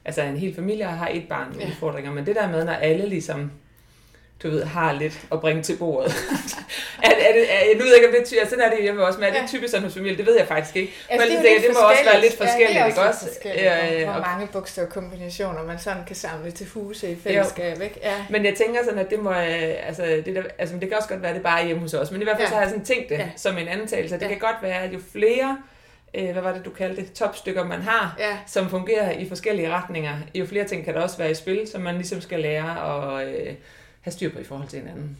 altså 0.07 0.21
en 0.21 0.37
hel 0.37 0.55
familie 0.55 0.85
har 0.85 1.09
et 1.13 1.23
barn 1.29 1.47
med 1.55 1.59
Ja. 1.59 1.67
udfordringer, 1.67 2.11
men 2.11 2.25
det 2.25 2.35
der 2.35 2.49
med, 2.49 2.65
når 2.65 2.73
alle 2.73 3.09
ligesom, 3.09 3.51
du 4.43 4.49
ved, 4.49 4.63
har 4.63 4.91
lidt 4.93 5.19
at 5.31 5.41
bringe 5.41 5.63
til 5.63 5.75
bordet. 5.77 6.11
er, 7.03 7.09
er 7.09 7.33
det, 7.33 7.41
er, 7.53 7.77
nu 7.77 7.79
ved 7.83 7.87
jeg 7.87 7.95
ikke, 7.95 8.07
om 8.07 8.13
det 8.13 8.33
er 8.33 8.39
altså, 8.39 8.55
sådan 8.55 8.65
er 8.65 8.75
det 8.75 8.81
hjemme 8.83 9.03
også, 9.05 9.19
men 9.19 9.29
er 9.29 9.33
det 9.33 9.41
Ja. 9.41 9.47
typisk 9.47 9.71
sådan 9.71 9.83
hos 9.83 9.93
familie? 9.93 10.17
Det 10.17 10.25
ved 10.25 10.37
jeg 10.37 10.47
faktisk 10.47 10.75
ikke. 10.75 10.93
Altså, 11.09 11.27
Men 11.27 11.37
det, 11.37 11.49
er 11.49 11.53
jo 11.53 11.59
lidt 11.59 11.67
det 11.67 11.75
må 11.81 11.89
også 11.89 12.03
være 12.11 12.21
lidt 12.21 12.37
forskelligt. 12.37 12.75
ja, 12.75 12.83
det 12.83 12.87
ikke 12.89 13.01
er 13.01 13.07
også? 13.07 13.25
også? 13.25 13.25
lidt 13.25 13.33
forskelligt, 13.35 14.01
Ja, 14.01 14.11
hvor, 14.11 14.21
mange 14.21 14.47
bogstavkombinationer 14.47 15.63
man 15.63 15.79
sådan 15.79 16.05
kan 16.07 16.15
samle 16.15 16.51
til 16.51 16.67
huse 16.73 17.11
i 17.11 17.15
fællesskab. 17.23 17.81
Ikke? 17.81 17.99
Ja. 18.03 18.13
Men 18.29 18.45
jeg 18.45 18.53
tænker 18.55 18.83
sådan, 18.83 18.99
at 18.99 19.09
det 19.09 19.19
må, 19.19 19.31
altså 19.31 20.03
det, 20.25 20.35
der, 20.35 20.43
altså 20.57 20.75
det 20.81 20.87
kan 20.89 20.97
også 20.97 21.09
godt 21.09 21.21
være, 21.21 21.33
det 21.33 21.41
bare 21.43 21.65
hjemme 21.65 21.81
hos 21.81 21.93
os, 21.93 22.11
men 22.11 22.21
i 22.21 22.23
hvert 22.23 22.37
fald 22.37 22.45
Ja. 22.47 22.49
så 22.49 22.55
har 22.55 22.61
jeg 22.61 22.69
sådan 22.69 22.85
tænkt 22.85 23.09
det 23.09 23.15
Ja. 23.17 23.29
som 23.35 23.57
en 23.57 23.67
antagelse, 23.67 24.15
det 24.15 24.21
Ja. 24.21 24.27
kan 24.27 24.37
godt 24.39 24.55
være, 24.61 24.81
at 24.83 24.93
jo 24.93 24.99
flere, 25.11 25.57
øh, 26.13 26.31
hvad 26.31 26.41
var 26.41 26.53
det 26.53 26.65
du 26.65 26.69
kaldte 26.69 27.01
det, 27.01 27.13
topstykker 27.13 27.63
man 27.65 27.81
har, 27.81 28.15
Ja. 28.19 28.37
som 28.47 28.69
fungerer 28.69 29.11
i 29.11 29.27
forskellige 29.27 29.69
retninger, 29.69 30.13
jo 30.35 30.45
flere 30.45 30.63
ting 30.67 30.85
kan 30.85 30.93
der 30.93 31.01
også 31.01 31.17
være 31.17 31.31
i 31.31 31.35
spil, 31.35 31.67
som 31.67 31.81
man 31.81 31.95
ligesom 31.95 32.21
skal 32.21 32.39
lære 32.39 33.19
at 33.21 33.27
øh, 33.27 33.53
have 34.01 34.11
styr 34.11 34.31
på 34.33 34.39
i 34.39 34.43
forhold 34.43 34.67
til 34.67 34.79
hinanden. 34.79 35.17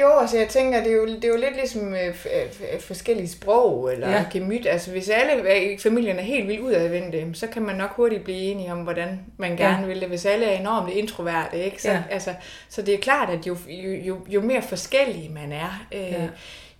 Jo, 0.00 0.18
altså 0.20 0.38
jeg 0.38 0.48
tænker, 0.48 0.82
det 0.82 0.92
er 0.92 0.96
jo, 0.96 1.06
det 1.06 1.24
er 1.24 1.28
jo 1.28 1.36
lidt 1.36 1.54
ligesom 1.56 1.94
øh, 1.94 2.08
f- 2.08 2.74
øh, 2.74 2.80
forskellige 2.80 3.28
sprog 3.28 3.92
eller 3.92 4.10
Ja. 4.10 4.24
gemyt. 4.32 4.66
Altså 4.66 4.90
hvis 4.90 5.08
alle 5.08 5.72
i 5.72 5.78
familien 5.78 6.18
er 6.18 6.22
helt 6.22 6.48
vildt 6.48 6.60
udadvendte, 6.60 7.30
så 7.34 7.46
kan 7.46 7.62
man 7.62 7.76
nok 7.76 7.90
hurtigt 7.90 8.24
blive 8.24 8.38
enige 8.38 8.72
om, 8.72 8.78
hvordan 8.78 9.20
man 9.36 9.56
gerne 9.56 9.80
Ja. 9.80 9.86
vil 9.86 10.00
det. 10.00 10.08
Hvis 10.08 10.26
alle 10.26 10.46
er 10.46 10.60
enormt 10.60 10.92
introverte, 10.92 11.64
ikke? 11.64 11.82
Så, 11.82 11.90
ja. 11.90 12.02
altså, 12.10 12.34
så 12.68 12.82
det 12.82 12.94
er 12.94 12.98
klart, 12.98 13.30
at 13.30 13.46
jo, 13.46 13.56
jo, 13.68 13.90
jo, 13.92 14.18
jo 14.28 14.40
mere 14.40 14.62
forskellige 14.62 15.28
man 15.28 15.52
er, 15.52 15.86
øh, 15.92 16.00
Ja. 16.00 16.28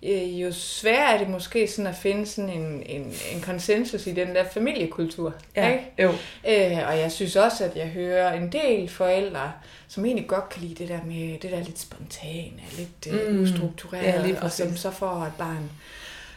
Ja. 0.03 0.09
øh, 0.23 0.41
jo 0.41 0.51
sværere 0.51 1.13
er 1.13 1.17
det 1.17 1.29
måske 1.29 1.67
sådan 1.67 1.87
at 1.87 1.95
finde 1.95 2.25
sådan 2.25 2.49
en, 2.49 2.83
en, 2.85 3.13
en 3.35 3.41
konsensus 3.41 4.07
i 4.07 4.11
den 4.11 4.27
der 4.35 4.43
familiekultur. 4.53 5.33
Ikke? 5.71 5.91
jo. 5.99 6.09
Øh, 6.47 6.87
og 6.87 6.99
jeg 6.99 7.11
synes 7.11 7.35
også, 7.35 7.63
at 7.65 7.75
jeg 7.75 7.87
hører 7.87 8.33
en 8.33 8.51
del 8.51 8.89
forældre, 8.89 9.51
som 9.87 10.05
egentlig 10.05 10.27
godt 10.27 10.49
kan 10.49 10.61
lide 10.61 10.75
det 10.75 10.89
der 10.89 10.99
med 11.05 11.39
det 11.39 11.51
der 11.51 11.63
lidt 11.63 11.79
spontane, 11.79 12.61
lidt 12.77 13.07
øh, 13.21 13.35
Mm. 13.35 13.41
ustruktureret, 13.43 14.29
Ja, 14.29 14.43
og 14.43 14.51
som 14.51 14.75
så 14.75 14.91
får 14.91 15.23
et 15.25 15.33
barn, 15.37 15.69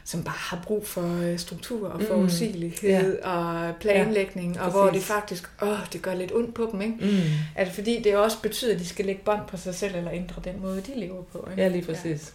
som 0.06 0.24
bare 0.24 0.34
har 0.38 0.60
brug 0.66 0.86
for 0.86 1.18
øh, 1.22 1.38
struktur 1.38 1.88
og 1.88 2.00
Mm. 2.00 2.06
forudsigelighed 2.06 3.22
og 3.22 3.72
planlægning, 3.80 4.60
og 4.60 4.70
hvor 4.70 4.90
det 4.90 5.02
faktisk, 5.02 5.50
åh, 5.62 5.78
det 5.92 6.02
gør 6.02 6.14
lidt 6.14 6.32
ondt 6.34 6.54
på 6.54 6.68
dem, 6.72 6.80
ikke? 6.82 6.94
Mm. 7.00 7.08
Altså 7.56 7.74
fordi 7.74 8.02
det 8.02 8.16
også 8.16 8.42
betyder, 8.42 8.74
at 8.74 8.80
de 8.80 8.86
skal 8.86 9.04
lægge 9.04 9.20
bånd 9.24 9.40
på 9.48 9.56
sig 9.56 9.74
selv, 9.74 9.94
eller 9.96 10.10
ændre 10.12 10.42
den 10.44 10.60
måde, 10.62 10.80
de 10.80 11.00
lever 11.00 11.22
på. 11.22 11.48
Ikke? 11.50 11.62
Ja, 11.62 11.68
lige 11.68 11.84
præcis. 11.84 12.32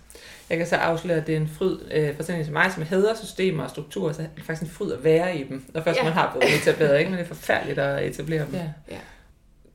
Jeg 0.50 0.58
kan 0.58 0.68
så 0.68 0.76
afsløre, 0.76 1.18
at 1.18 1.28
det 1.28 1.34
er 1.36 1.40
en 1.40 1.50
fryd 1.58 1.78
øh, 1.92 2.16
for 2.16 2.24
sådan 2.24 2.46
som 2.46 2.54
mig, 2.54 2.72
som 2.74 2.84
hader 2.84 3.16
systemer 3.24 3.64
og 3.64 3.70
strukturer, 3.70 4.14
så 4.14 4.22
er 4.22 4.26
det 4.36 4.44
faktisk 4.44 4.62
en 4.62 4.70
fryd 4.70 4.92
at 4.92 5.04
være 5.04 5.38
i 5.38 5.44
dem, 5.44 5.66
når 5.74 5.82
først 5.84 5.98
Ja. 6.00 6.04
man 6.04 6.14
har 6.14 6.38
blevet 6.40 6.56
etableret, 6.62 7.00
ikke? 7.00 7.12
Men 7.12 7.20
det 7.20 7.24
er 7.24 7.28
forfærdeligt 7.28 7.80
at 7.80 8.06
etablere 8.08 8.46
dem. 8.46 8.54
Ja. 8.54 8.60
Ja. 8.92 8.98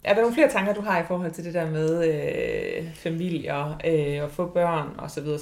Er 0.05 0.15
der 0.15 0.21
nogle 0.21 0.35
flere 0.35 0.51
tanker, 0.51 0.75
du 0.75 0.81
har 0.81 1.01
i 1.01 1.05
forhold 1.09 1.31
til 1.33 1.45
det 1.45 1.55
der 1.55 1.71
med 1.71 2.09
øh, 2.09 2.85
familier 2.95 3.81
øh, 3.87 4.23
og 4.25 4.31
få 4.31 4.47
børn 4.47 4.89
og 4.99 5.11
så 5.11 5.21
videre, 5.21 5.39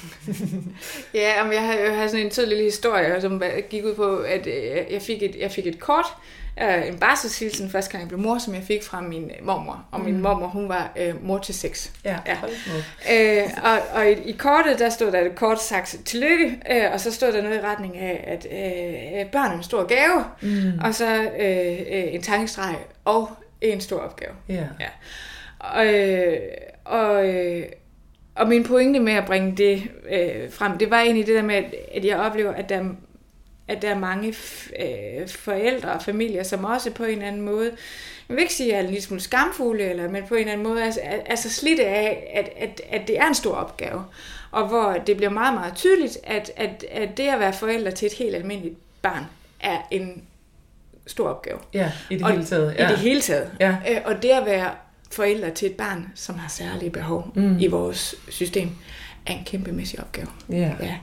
Ja, 1.14 1.44
men 1.44 1.52
jeg 1.52 1.62
har, 1.66 1.74
jeg 1.74 1.96
har 1.96 2.06
sådan 2.08 2.26
en 2.26 2.48
lille 2.48 2.64
historie, 2.64 3.20
som 3.20 3.42
gik 3.70 3.84
ud 3.84 3.94
på, 3.94 4.16
at 4.18 4.46
øh, 4.46 4.92
jeg 4.92 5.02
fik 5.02 5.22
et, 5.22 5.36
jeg 5.40 5.50
fik 5.50 5.66
et 5.66 5.80
kort, 5.80 6.04
øh, 6.62 6.88
en 6.88 6.98
barselshilsen 6.98 7.70
første 7.70 7.90
gang 7.90 8.00
jeg 8.02 8.08
blev 8.08 8.20
mor, 8.20 8.38
som 8.38 8.54
jeg 8.54 8.62
fik 8.62 8.82
fra 8.84 9.00
min 9.00 9.30
mormor. 9.42 9.84
Og 9.90 10.00
min 10.00 10.14
Mm. 10.16 10.20
mormor, 10.22 10.46
hun 10.46 10.68
var 10.68 10.92
øh, 10.98 11.24
mor 11.26 11.38
til 11.38 11.54
seks. 11.54 11.92
Ja, 12.04 12.16
Ja. 12.26 12.36
Øh, 13.42 13.48
og 13.64 13.78
og 13.94 14.10
i, 14.10 14.12
i 14.12 14.32
kortet, 14.32 14.78
der 14.78 14.88
stod 14.90 15.12
der 15.12 15.20
et 15.20 15.34
kort 15.34 15.62
sagt 15.62 15.96
tillykke, 16.04 16.58
øh, 16.70 16.92
og 16.92 17.00
så 17.00 17.12
stod 17.12 17.32
der 17.32 17.42
noget 17.42 17.56
i 17.56 17.60
retning 17.60 17.96
af, 17.98 18.24
at 18.26 18.46
øh, 18.50 19.30
børn 19.30 19.50
er 19.52 19.56
en 19.56 19.62
stor 19.62 19.84
gave, 19.86 20.24
Mm. 20.42 20.78
og 20.84 20.94
så 20.94 21.22
øh, 21.22 21.78
øh, 21.92 22.14
en 22.14 22.22
tankestreg 22.22 22.76
og 23.04 23.28
en 23.60 23.80
stor 23.80 23.98
opgave. 24.00 24.32
Ja. 24.48 24.64
Og, 25.58 25.86
øh, 25.94 26.36
og, 26.84 27.28
øh, 27.28 27.62
og 28.34 28.48
min 28.48 28.64
pointe 28.64 29.00
med 29.00 29.12
at 29.12 29.24
bringe 29.26 29.56
det 29.56 29.82
øh, 30.10 30.52
frem, 30.52 30.78
det 30.78 30.90
var 30.90 31.00
egentlig 31.00 31.26
det 31.26 31.34
der 31.34 31.42
med, 31.42 31.54
at, 31.54 31.74
at 31.94 32.04
jeg 32.04 32.16
oplever, 32.18 32.52
at 32.52 32.68
der, 32.68 32.84
at 33.68 33.82
der 33.82 33.90
er 33.90 33.98
mange 33.98 34.28
øh, 34.80 35.28
forældre 35.28 35.92
og 35.92 36.02
familier, 36.02 36.42
som 36.42 36.64
også 36.64 36.90
på 36.90 37.04
en 37.04 37.10
eller 37.10 37.26
anden 37.26 37.42
måde, 37.42 37.70
jeg 38.28 38.36
vil 38.36 38.42
ikke 38.42 38.54
sige, 38.54 38.66
at 38.66 38.72
jeg 38.72 38.78
er 38.80 38.84
en 38.84 38.90
lille 38.90 39.02
smule 39.02 39.20
skamfulde, 39.20 39.84
eller, 39.84 40.08
men 40.08 40.22
på 40.28 40.34
en 40.34 40.40
eller 40.40 40.52
anden 40.52 40.66
måde 40.68 40.84
altså, 40.84 41.00
er, 41.02 41.18
er 41.26 41.34
så 41.34 41.50
slidte 41.50 41.86
af, 41.86 42.32
at, 42.34 42.48
at, 42.68 42.80
at 42.90 43.08
det 43.08 43.18
er 43.18 43.26
en 43.26 43.34
stor 43.34 43.54
opgave. 43.54 44.04
Og 44.50 44.68
hvor 44.68 44.92
det 45.06 45.16
bliver 45.16 45.30
meget, 45.30 45.54
meget 45.54 45.74
tydeligt, 45.74 46.18
at, 46.24 46.52
at, 46.56 46.84
at 46.90 47.16
det 47.16 47.28
at 47.28 47.40
være 47.40 47.52
forældre 47.52 47.90
til 47.90 48.06
et 48.06 48.12
helt 48.12 48.34
almindeligt 48.34 48.74
barn 49.02 49.24
er 49.60 49.76
en 49.90 50.22
stor 51.06 51.28
opgave. 51.28 51.58
ja, 51.74 51.92
i 52.10 52.14
det 52.16 52.22
Og- 52.24 52.30
hele 52.30 52.44
taget. 52.44 52.74
Ja. 52.78 52.88
I 52.88 52.90
det 52.92 52.98
hele 52.98 53.20
taget. 53.20 53.50
Ja. 53.60 53.76
Øh, 53.90 53.96
og 54.04 54.22
det 54.22 54.28
at 54.30 54.46
være 54.46 54.70
forældre 55.12 55.50
til 55.50 55.70
et 55.70 55.76
barn, 55.76 56.08
som 56.14 56.34
har 56.38 56.48
særlige 56.48 56.90
behov 56.90 57.32
Mm. 57.34 57.58
i 57.58 57.66
vores 57.66 58.14
system, 58.28 58.68
er 59.26 59.32
en 59.32 59.44
kæmpemæssig 59.46 60.00
opgave. 60.00 60.28
Ja. 60.50 60.72
Ja. 60.82 60.96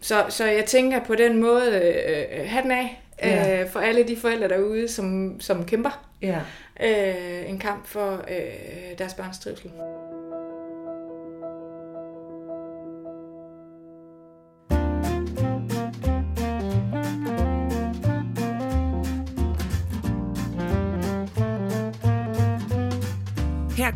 Så, 0.00 0.24
så 0.28 0.44
jeg 0.44 0.64
tænker 0.64 1.00
på 1.04 1.14
den 1.14 1.40
måde, 1.40 1.70
øh, 2.38 2.48
hatten 2.50 2.70
af 2.72 3.00
Ja. 3.22 3.60
øh, 3.62 3.70
for 3.70 3.80
alle 3.80 4.08
de 4.08 4.16
forældre 4.16 4.48
derude, 4.48 4.88
som, 4.88 5.36
som 5.40 5.64
kæmper 5.64 6.04
ja. 6.22 6.40
øh, 6.82 7.50
en 7.50 7.58
kamp 7.58 7.86
for 7.86 8.12
øh, 8.12 8.98
deres 8.98 9.14
barns 9.14 9.38
trivsel. 9.38 9.70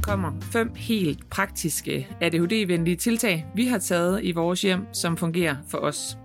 Kommer 0.08 0.32
fem 0.40 0.72
helt 0.76 1.30
praktiske 1.30 2.08
ADHD-venlige 2.20 2.96
tiltag, 2.96 3.46
vi 3.54 3.66
har 3.66 3.78
taget 3.78 4.24
i 4.24 4.32
vores 4.32 4.62
hjem, 4.62 4.86
som 4.92 5.16
fungerer 5.16 5.56
for 5.68 5.78
os. 5.78 6.18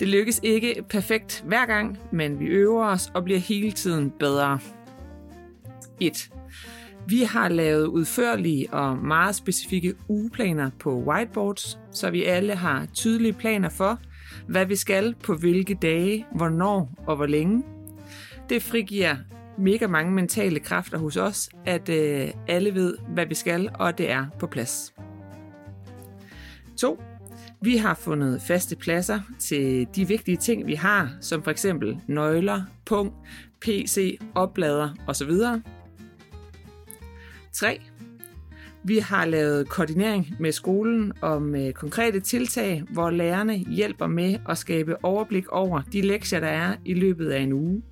Det 0.00 0.08
lykkes 0.08 0.40
ikke 0.42 0.84
perfekt 0.88 1.44
hver 1.46 1.66
gang, 1.66 1.98
men 2.12 2.40
vi 2.40 2.44
øver 2.44 2.86
os 2.86 3.10
og 3.14 3.24
bliver 3.24 3.38
hele 3.38 3.72
tiden 3.72 4.12
bedre. 4.18 4.58
1. 6.00 6.30
Vi 7.06 7.22
har 7.22 7.48
lavet 7.48 7.86
udførlige 7.86 8.72
og 8.72 8.98
meget 8.98 9.34
specifikke 9.34 9.94
ugeplaner 10.08 10.70
på 10.78 11.02
whiteboards, 11.02 11.78
så 11.92 12.10
vi 12.10 12.24
alle 12.24 12.54
har 12.54 12.86
tydelige 12.94 13.32
planer 13.32 13.68
for, 13.68 14.00
hvad 14.48 14.66
vi 14.66 14.76
skal 14.76 15.14
på 15.24 15.34
hvilke 15.34 15.74
dage, 15.82 16.26
hvornår 16.36 17.04
og 17.06 17.16
hvor 17.16 17.26
længe. 17.26 17.62
Det 18.48 18.62
frigiver 18.62 19.16
mega 19.58 19.86
mange 19.86 20.12
mentale 20.12 20.60
kræfter 20.60 20.98
hos 20.98 21.16
os, 21.16 21.48
at 21.66 21.88
øh, 21.88 22.30
alle 22.48 22.74
ved, 22.74 22.96
hvad 23.14 23.26
vi 23.26 23.34
skal, 23.34 23.70
og 23.74 23.98
det 23.98 24.10
er 24.10 24.26
på 24.38 24.46
plads. 24.46 24.94
2. 26.76 27.02
Vi 27.62 27.76
har 27.76 27.94
fundet 27.94 28.42
faste 28.42 28.76
pladser 28.76 29.20
til 29.38 29.86
de 29.96 30.08
vigtige 30.08 30.36
ting, 30.36 30.66
vi 30.66 30.74
har, 30.74 31.10
som 31.20 31.42
for 31.42 31.50
eksempel 31.50 32.00
nøgler, 32.06 32.62
pung, 32.86 33.12
PC, 33.60 34.18
oplader 34.34 34.94
osv. 35.06 35.30
3. 37.52 37.80
Vi 38.84 38.98
har 38.98 39.24
lavet 39.24 39.68
koordinering 39.68 40.36
med 40.40 40.52
skolen 40.52 41.12
om 41.20 41.54
øh, 41.54 41.72
konkrete 41.72 42.20
tiltag, 42.20 42.82
hvor 42.90 43.10
lærerne 43.10 43.56
hjælper 43.56 44.06
med 44.06 44.38
at 44.48 44.58
skabe 44.58 45.04
overblik 45.04 45.48
over 45.48 45.82
de 45.92 46.00
lektier, 46.00 46.40
der 46.40 46.48
er 46.48 46.76
i 46.84 46.94
løbet 46.94 47.30
af 47.30 47.40
en 47.40 47.52
uge. 47.52 47.82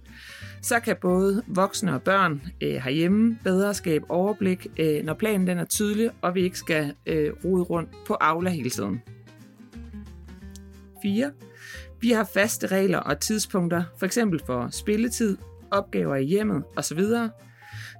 Så 0.63 0.81
kan 0.81 0.97
både 1.01 1.43
voksne 1.47 1.95
og 1.95 2.03
børn 2.03 2.43
øh, 2.63 2.75
herhjemme 2.75 3.39
bedre 3.45 3.75
skabe 3.75 4.11
overblik, 4.11 4.67
øh, 4.79 5.05
når 5.05 5.15
planen 5.15 5.47
den 5.47 5.59
er 5.59 5.65
tydelig, 5.65 6.11
og 6.23 6.35
vi 6.35 6.43
ikke 6.43 6.59
skal 6.59 6.95
øh, 7.07 7.33
rode 7.45 7.63
rundt 7.63 7.91
på 8.07 8.17
Aula 8.21 8.51
hele 8.51 8.71
tiden. 8.71 9.03
4. 11.03 11.33
Vi 12.01 12.11
har 12.11 12.25
faste 12.35 12.67
regler 12.67 12.99
og 12.99 13.21
tidspunkter, 13.21 13.83
f.eks. 14.01 14.19
for 14.47 14.69
spilletid, 14.71 15.37
opgaver 15.71 16.17
i 16.17 16.25
hjemmet 16.25 16.65
osv., 16.77 17.01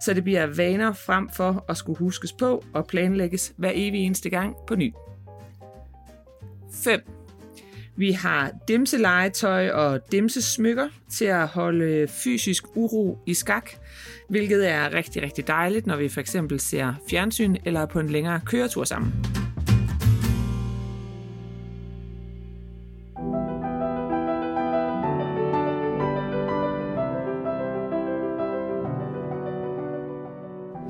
så 0.01 0.15
det 0.15 0.25
bliver 0.25 0.47
vaner 0.47 0.93
frem 0.93 1.29
for 1.29 1.65
at 1.69 1.77
skulle 1.77 1.99
huskes 1.99 2.33
på 2.33 2.65
og 2.73 2.87
planlægges 2.87 3.53
hver 3.57 3.73
evig 3.75 4.01
eneste 4.01 4.31
gang 4.31 4.57
på 4.67 4.75
ny. 4.77 4.93
5. 6.73 7.01
Vi 7.99 8.12
har 8.12 8.50
dimselegetøj 8.69 9.71
og 9.71 10.12
dimsesmykker 10.12 10.88
til 11.11 11.25
at 11.25 11.49
holde 11.49 12.09
fysisk 12.09 12.65
uro 12.75 13.19
i 13.26 13.35
skak, 13.35 13.71
hvilket 14.29 14.69
er 14.71 14.95
rigtig, 14.95 15.23
rigtig 15.23 15.47
dejligt, 15.47 15.87
når 15.87 15.97
vi 15.97 16.09
for 16.09 16.21
eksempel 16.21 16.61
ser 16.61 16.95
fjernsyn 17.11 17.57
eller 17.65 17.81
er 17.81 17.87
på 17.87 18.00
en 18.00 18.09
længere 18.09 18.41
køretur 18.47 18.85
sammen. 18.85 19.12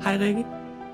Hej 0.03 0.17
Rikke. 0.17 0.45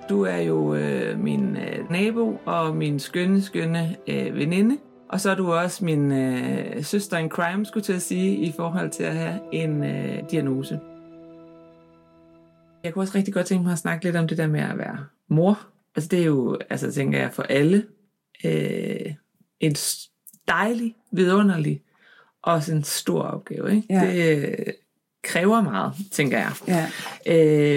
Du 0.09 0.21
er 0.21 0.37
jo 0.37 0.75
øh, 0.75 1.19
min 1.19 1.57
øh, 1.57 1.91
nabo 1.91 2.39
og 2.45 2.75
min 2.75 2.99
skønne, 2.99 3.41
skønne 3.41 3.95
øh, 4.07 4.35
veninde. 4.35 4.77
Og 5.13 5.21
så 5.21 5.29
er 5.29 5.35
du 5.35 5.53
også 5.53 5.85
min 5.85 6.11
øh, 6.11 6.83
søster 6.83 7.17
in 7.17 7.29
crime, 7.29 7.65
skulle 7.65 7.83
til 7.83 7.93
at 7.93 8.01
sige, 8.01 8.35
i 8.35 8.51
forhold 8.51 8.89
til 8.89 9.03
at 9.03 9.13
have 9.13 9.39
en 9.51 9.83
øh, 9.83 10.29
diagnose. 10.31 10.79
Jeg 12.83 12.93
kunne 12.93 13.03
også 13.03 13.17
rigtig 13.17 13.33
godt 13.33 13.45
tænke 13.45 13.63
mig 13.63 13.71
at 13.71 13.79
snakke 13.79 14.05
lidt 14.05 14.15
om 14.15 14.27
det 14.27 14.37
der 14.37 14.47
med 14.47 14.59
at 14.59 14.77
være 14.77 15.05
mor. 15.27 15.59
Altså 15.95 16.09
det 16.09 16.19
er 16.19 16.25
jo, 16.25 16.59
altså 16.69 16.91
tænker 16.91 17.19
jeg, 17.19 17.33
for 17.33 17.43
alle 17.43 17.85
øh, 18.45 19.13
en 19.59 19.75
dejlig, 20.47 20.95
vidunderlig 21.11 21.81
og 22.41 22.53
også 22.53 22.73
en 22.73 22.83
stor 22.83 23.21
opgave. 23.21 23.75
Ikke? 23.75 23.87
Ja. 23.89 24.11
Det 24.11 24.49
øh, 24.49 24.73
kræver 25.23 25.61
meget, 25.61 25.93
tænker 26.11 26.37
jeg. 26.37 26.51
Ja. 26.67 26.87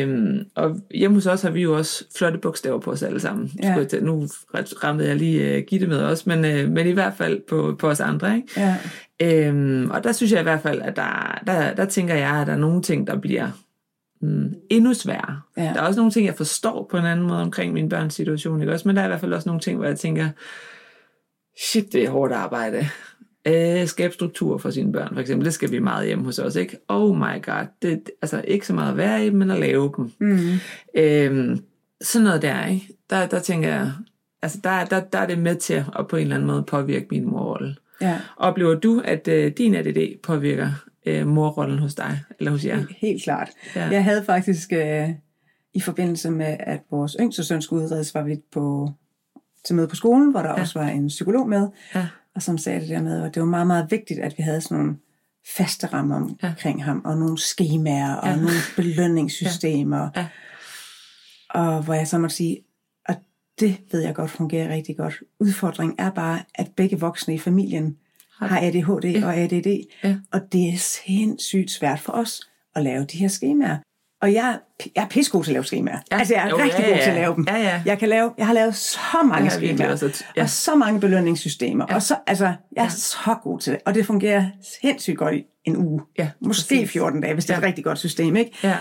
Øhm, 0.02 0.44
og 0.54 0.80
hjemme 0.94 1.16
hos 1.16 1.26
os 1.26 1.42
har 1.42 1.50
vi 1.50 1.62
jo 1.62 1.76
også 1.76 2.04
flotte 2.16 2.38
bogstaver 2.38 2.80
på 2.80 2.90
os 2.90 3.02
alle 3.02 3.20
sammen. 3.20 3.50
Ja. 3.62 3.84
Til, 3.84 4.04
nu 4.04 4.28
rammede 4.54 5.08
jeg 5.08 5.16
lige 5.16 5.58
uh, 5.58 5.64
Gitte 5.64 5.86
med 5.86 6.02
os, 6.02 6.26
men, 6.26 6.38
uh, 6.38 6.72
men 6.72 6.86
i 6.86 6.92
hvert 6.92 7.14
fald 7.14 7.40
på, 7.48 7.76
på 7.78 7.88
os 7.88 8.00
andre. 8.00 8.36
Ikke? 8.36 8.48
Ja. 8.56 8.76
Øhm, 9.22 9.90
og 9.90 10.04
der 10.04 10.12
synes 10.12 10.32
jeg 10.32 10.40
i 10.40 10.42
hvert 10.42 10.62
fald, 10.62 10.82
at 10.82 10.96
der, 10.96 11.42
der, 11.46 11.74
der 11.74 11.84
tænker 11.84 12.14
jeg, 12.14 12.30
at 12.30 12.46
der 12.46 12.52
er 12.52 12.56
nogle 12.56 12.82
ting, 12.82 13.06
der 13.06 13.16
bliver 13.16 13.48
mm, 14.20 14.54
endnu 14.70 14.94
sværere. 14.94 15.40
Ja. 15.56 15.62
Der 15.62 15.80
er 15.80 15.86
også 15.86 16.00
nogle 16.00 16.12
ting, 16.12 16.26
jeg 16.26 16.34
forstår 16.34 16.88
på 16.90 16.96
en 16.98 17.04
anden 17.04 17.26
måde 17.26 17.42
omkring 17.42 17.72
min 17.72 17.88
børns 17.88 18.14
situation, 18.14 18.60
ikke 18.60 18.72
også? 18.72 18.88
Men 18.88 18.96
der 18.96 19.02
er 19.02 19.06
i 19.06 19.08
hvert 19.08 19.20
fald 19.20 19.32
også 19.32 19.48
nogle 19.48 19.60
ting, 19.60 19.76
hvor 19.76 19.86
jeg 19.86 19.98
tænker, 19.98 20.28
shit, 21.60 21.92
det 21.92 22.04
er 22.04 22.10
hårdt 22.10 22.32
arbejde. 22.32 22.88
Øh, 23.46 23.86
skabe 23.86 24.14
struktur 24.14 24.58
for 24.58 24.70
sine 24.70 24.92
børn, 24.92 25.14
for 25.14 25.20
eksempel. 25.20 25.44
Det 25.44 25.54
skal 25.54 25.70
vi 25.70 25.78
meget 25.78 26.06
hjemme 26.06 26.24
hos 26.24 26.38
os, 26.38 26.56
ikke? 26.56 26.78
Oh 26.88 27.16
my 27.16 27.42
god. 27.42 27.66
Det, 27.82 28.10
altså, 28.22 28.42
ikke 28.48 28.66
så 28.66 28.74
meget 28.74 28.90
at 28.90 28.96
være 28.96 29.26
i 29.26 29.30
dem, 29.30 29.38
men 29.38 29.50
at 29.50 29.60
lave 29.60 29.92
dem. 29.96 30.12
Mm. 30.18 30.38
Øhm, 30.94 31.64
sådan 32.00 32.24
noget 32.24 32.42
der, 32.42 32.66
ikke? 32.66 32.88
Der, 33.10 33.26
der 33.26 33.40
tænker 33.40 33.68
jeg, 33.68 33.92
altså 34.42 34.58
der, 34.64 34.84
der, 34.84 35.00
der 35.00 35.18
er 35.18 35.26
det 35.26 35.38
med 35.38 35.56
til 35.56 35.84
at 35.98 36.08
på 36.08 36.16
en 36.16 36.22
eller 36.22 36.36
anden 36.36 36.46
måde 36.46 36.62
påvirke 36.62 37.06
min 37.10 37.30
morrolle. 37.30 37.76
Ja, 38.00 38.18
Oplever 38.36 38.74
du, 38.74 39.02
at 39.04 39.28
øh, 39.28 39.52
din 39.52 39.74
ADD 39.74 40.18
påvirker 40.22 40.70
øh, 41.06 41.26
morrollen 41.26 41.78
hos 41.78 41.94
dig, 41.94 42.20
eller 42.38 42.50
hos 42.50 42.64
jer? 42.64 42.82
helt 42.98 43.22
klart. 43.22 43.48
Ja. 43.76 43.88
Jeg 43.88 44.04
havde 44.04 44.24
faktisk 44.24 44.72
øh, 44.72 45.08
i 45.74 45.80
forbindelse 45.80 46.30
med, 46.30 46.56
at 46.60 46.80
vores 46.90 47.16
yngste 47.20 47.44
søn 47.44 47.62
skulle 47.62 47.84
udredes, 47.84 48.14
var 48.14 48.22
vi 48.22 48.36
på, 48.52 48.90
til 49.64 49.74
møde 49.76 49.88
på 49.88 49.96
skolen, 49.96 50.30
hvor 50.30 50.40
der 50.40 50.48
ja. 50.48 50.60
også 50.60 50.78
var 50.78 50.88
en 50.88 51.06
psykolog 51.06 51.48
med, 51.48 51.68
Ja. 51.94 52.06
Og 52.36 52.42
som 52.42 52.58
sagde 52.58 52.80
det 52.80 52.88
der 52.88 53.02
med, 53.02 53.22
at 53.22 53.34
det 53.34 53.40
var 53.40 53.48
meget, 53.48 53.66
meget 53.66 53.86
vigtigt, 53.90 54.20
at 54.20 54.34
vi 54.38 54.42
havde 54.42 54.60
sådan 54.60 54.76
nogle 54.78 54.96
faste 55.56 55.86
rammer 55.86 56.16
omkring 56.42 56.78
ja. 56.78 56.84
ham, 56.84 57.02
og 57.04 57.18
nogle 57.18 57.38
skemaer, 57.38 58.14
og 58.14 58.28
Ja. 58.28 58.36
nogle 58.36 58.50
belønningssystemer. 58.76 60.10
Ja. 60.16 60.26
Og 61.50 61.82
hvor 61.82 61.94
jeg 61.94 62.08
så 62.08 62.18
måtte 62.18 62.36
sige, 62.36 62.58
og 63.08 63.14
det 63.60 63.76
ved 63.92 64.00
jeg 64.00 64.14
godt 64.14 64.30
fungerer 64.30 64.74
rigtig 64.74 64.96
godt. 64.96 65.14
Udfordringen 65.40 65.96
er 65.98 66.10
bare, 66.10 66.40
at 66.54 66.70
begge 66.76 67.00
voksne 67.00 67.34
i 67.34 67.38
familien 67.38 67.96
Har- 68.38 68.46
har 68.46 68.60
ADHD 68.62 69.04
Ja. 69.04 69.26
og 69.26 69.36
ADD, 69.36 69.86
Ja. 70.04 70.16
og 70.32 70.40
det 70.52 70.68
er 70.68 70.78
sindssygt 70.78 71.70
svært 71.70 72.00
for 72.00 72.12
os 72.12 72.40
at 72.74 72.82
lave 72.82 73.04
de 73.04 73.18
her 73.18 73.28
skemaer. 73.28 73.76
Og 74.22 74.32
jeg, 74.32 74.58
jeg 74.96 75.02
er 75.04 75.08
pissegod 75.08 75.44
til 75.44 75.50
at 75.50 75.52
lave 75.52 75.64
skemaer. 75.64 75.94
Ja. 75.96 76.00
Ja. 76.16 76.18
Altså, 76.18 76.34
jeg 76.34 76.44
er 76.44 76.48
Jo, 76.48 76.56
rigtig 76.56 76.80
ja, 76.80 76.86
god 76.88 76.94
ja. 76.96 77.02
til 77.02 77.10
at 77.10 77.16
lave 77.16 77.34
dem. 77.34 77.44
Ja, 77.48 77.56
ja. 77.56 77.82
Jeg, 77.86 77.98
kan 77.98 78.08
lave, 78.08 78.32
jeg 78.38 78.46
har 78.46 78.54
lavet 78.54 78.74
så 78.74 78.98
mange 79.24 79.50
skemaer, 79.50 79.90
også 79.92 80.24
ja. 80.36 80.42
og 80.42 80.48
så 80.50 80.74
mange 80.74 81.00
belønningssystemer. 81.00 81.84
Ja. 81.88 81.92
Ja. 81.92 81.96
Og 81.96 82.02
så, 82.02 82.16
altså, 82.26 82.44
jeg 82.44 82.52
er 82.52 82.56
Ja. 82.76 82.82
ja. 82.82 82.88
så 82.88 83.36
god 83.42 83.60
til 83.60 83.72
det, 83.72 83.80
og 83.86 83.94
det 83.94 84.06
fungerer 84.06 84.46
sindssygt 84.80 85.18
godt 85.18 85.34
i 85.34 85.44
en 85.64 85.76
uge. 85.76 86.00
Ja, 86.18 86.30
Måske 86.40 86.74
præcis. 86.74 86.90
14 86.90 87.20
dage, 87.20 87.34
hvis 87.34 87.44
det 87.44 87.52
er 87.54 87.58
et 87.58 87.62
Ja. 87.62 87.66
rigtig 87.66 87.84
godt 87.84 87.98
system, 87.98 88.36
ikke? 88.36 88.50
Ja. 88.62 88.76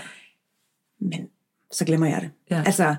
Men 1.00 1.26
så 1.72 1.84
glemmer 1.84 2.06
jeg 2.06 2.20
det. 2.20 2.30
Ja. 2.50 2.62
Altså, 2.66 2.94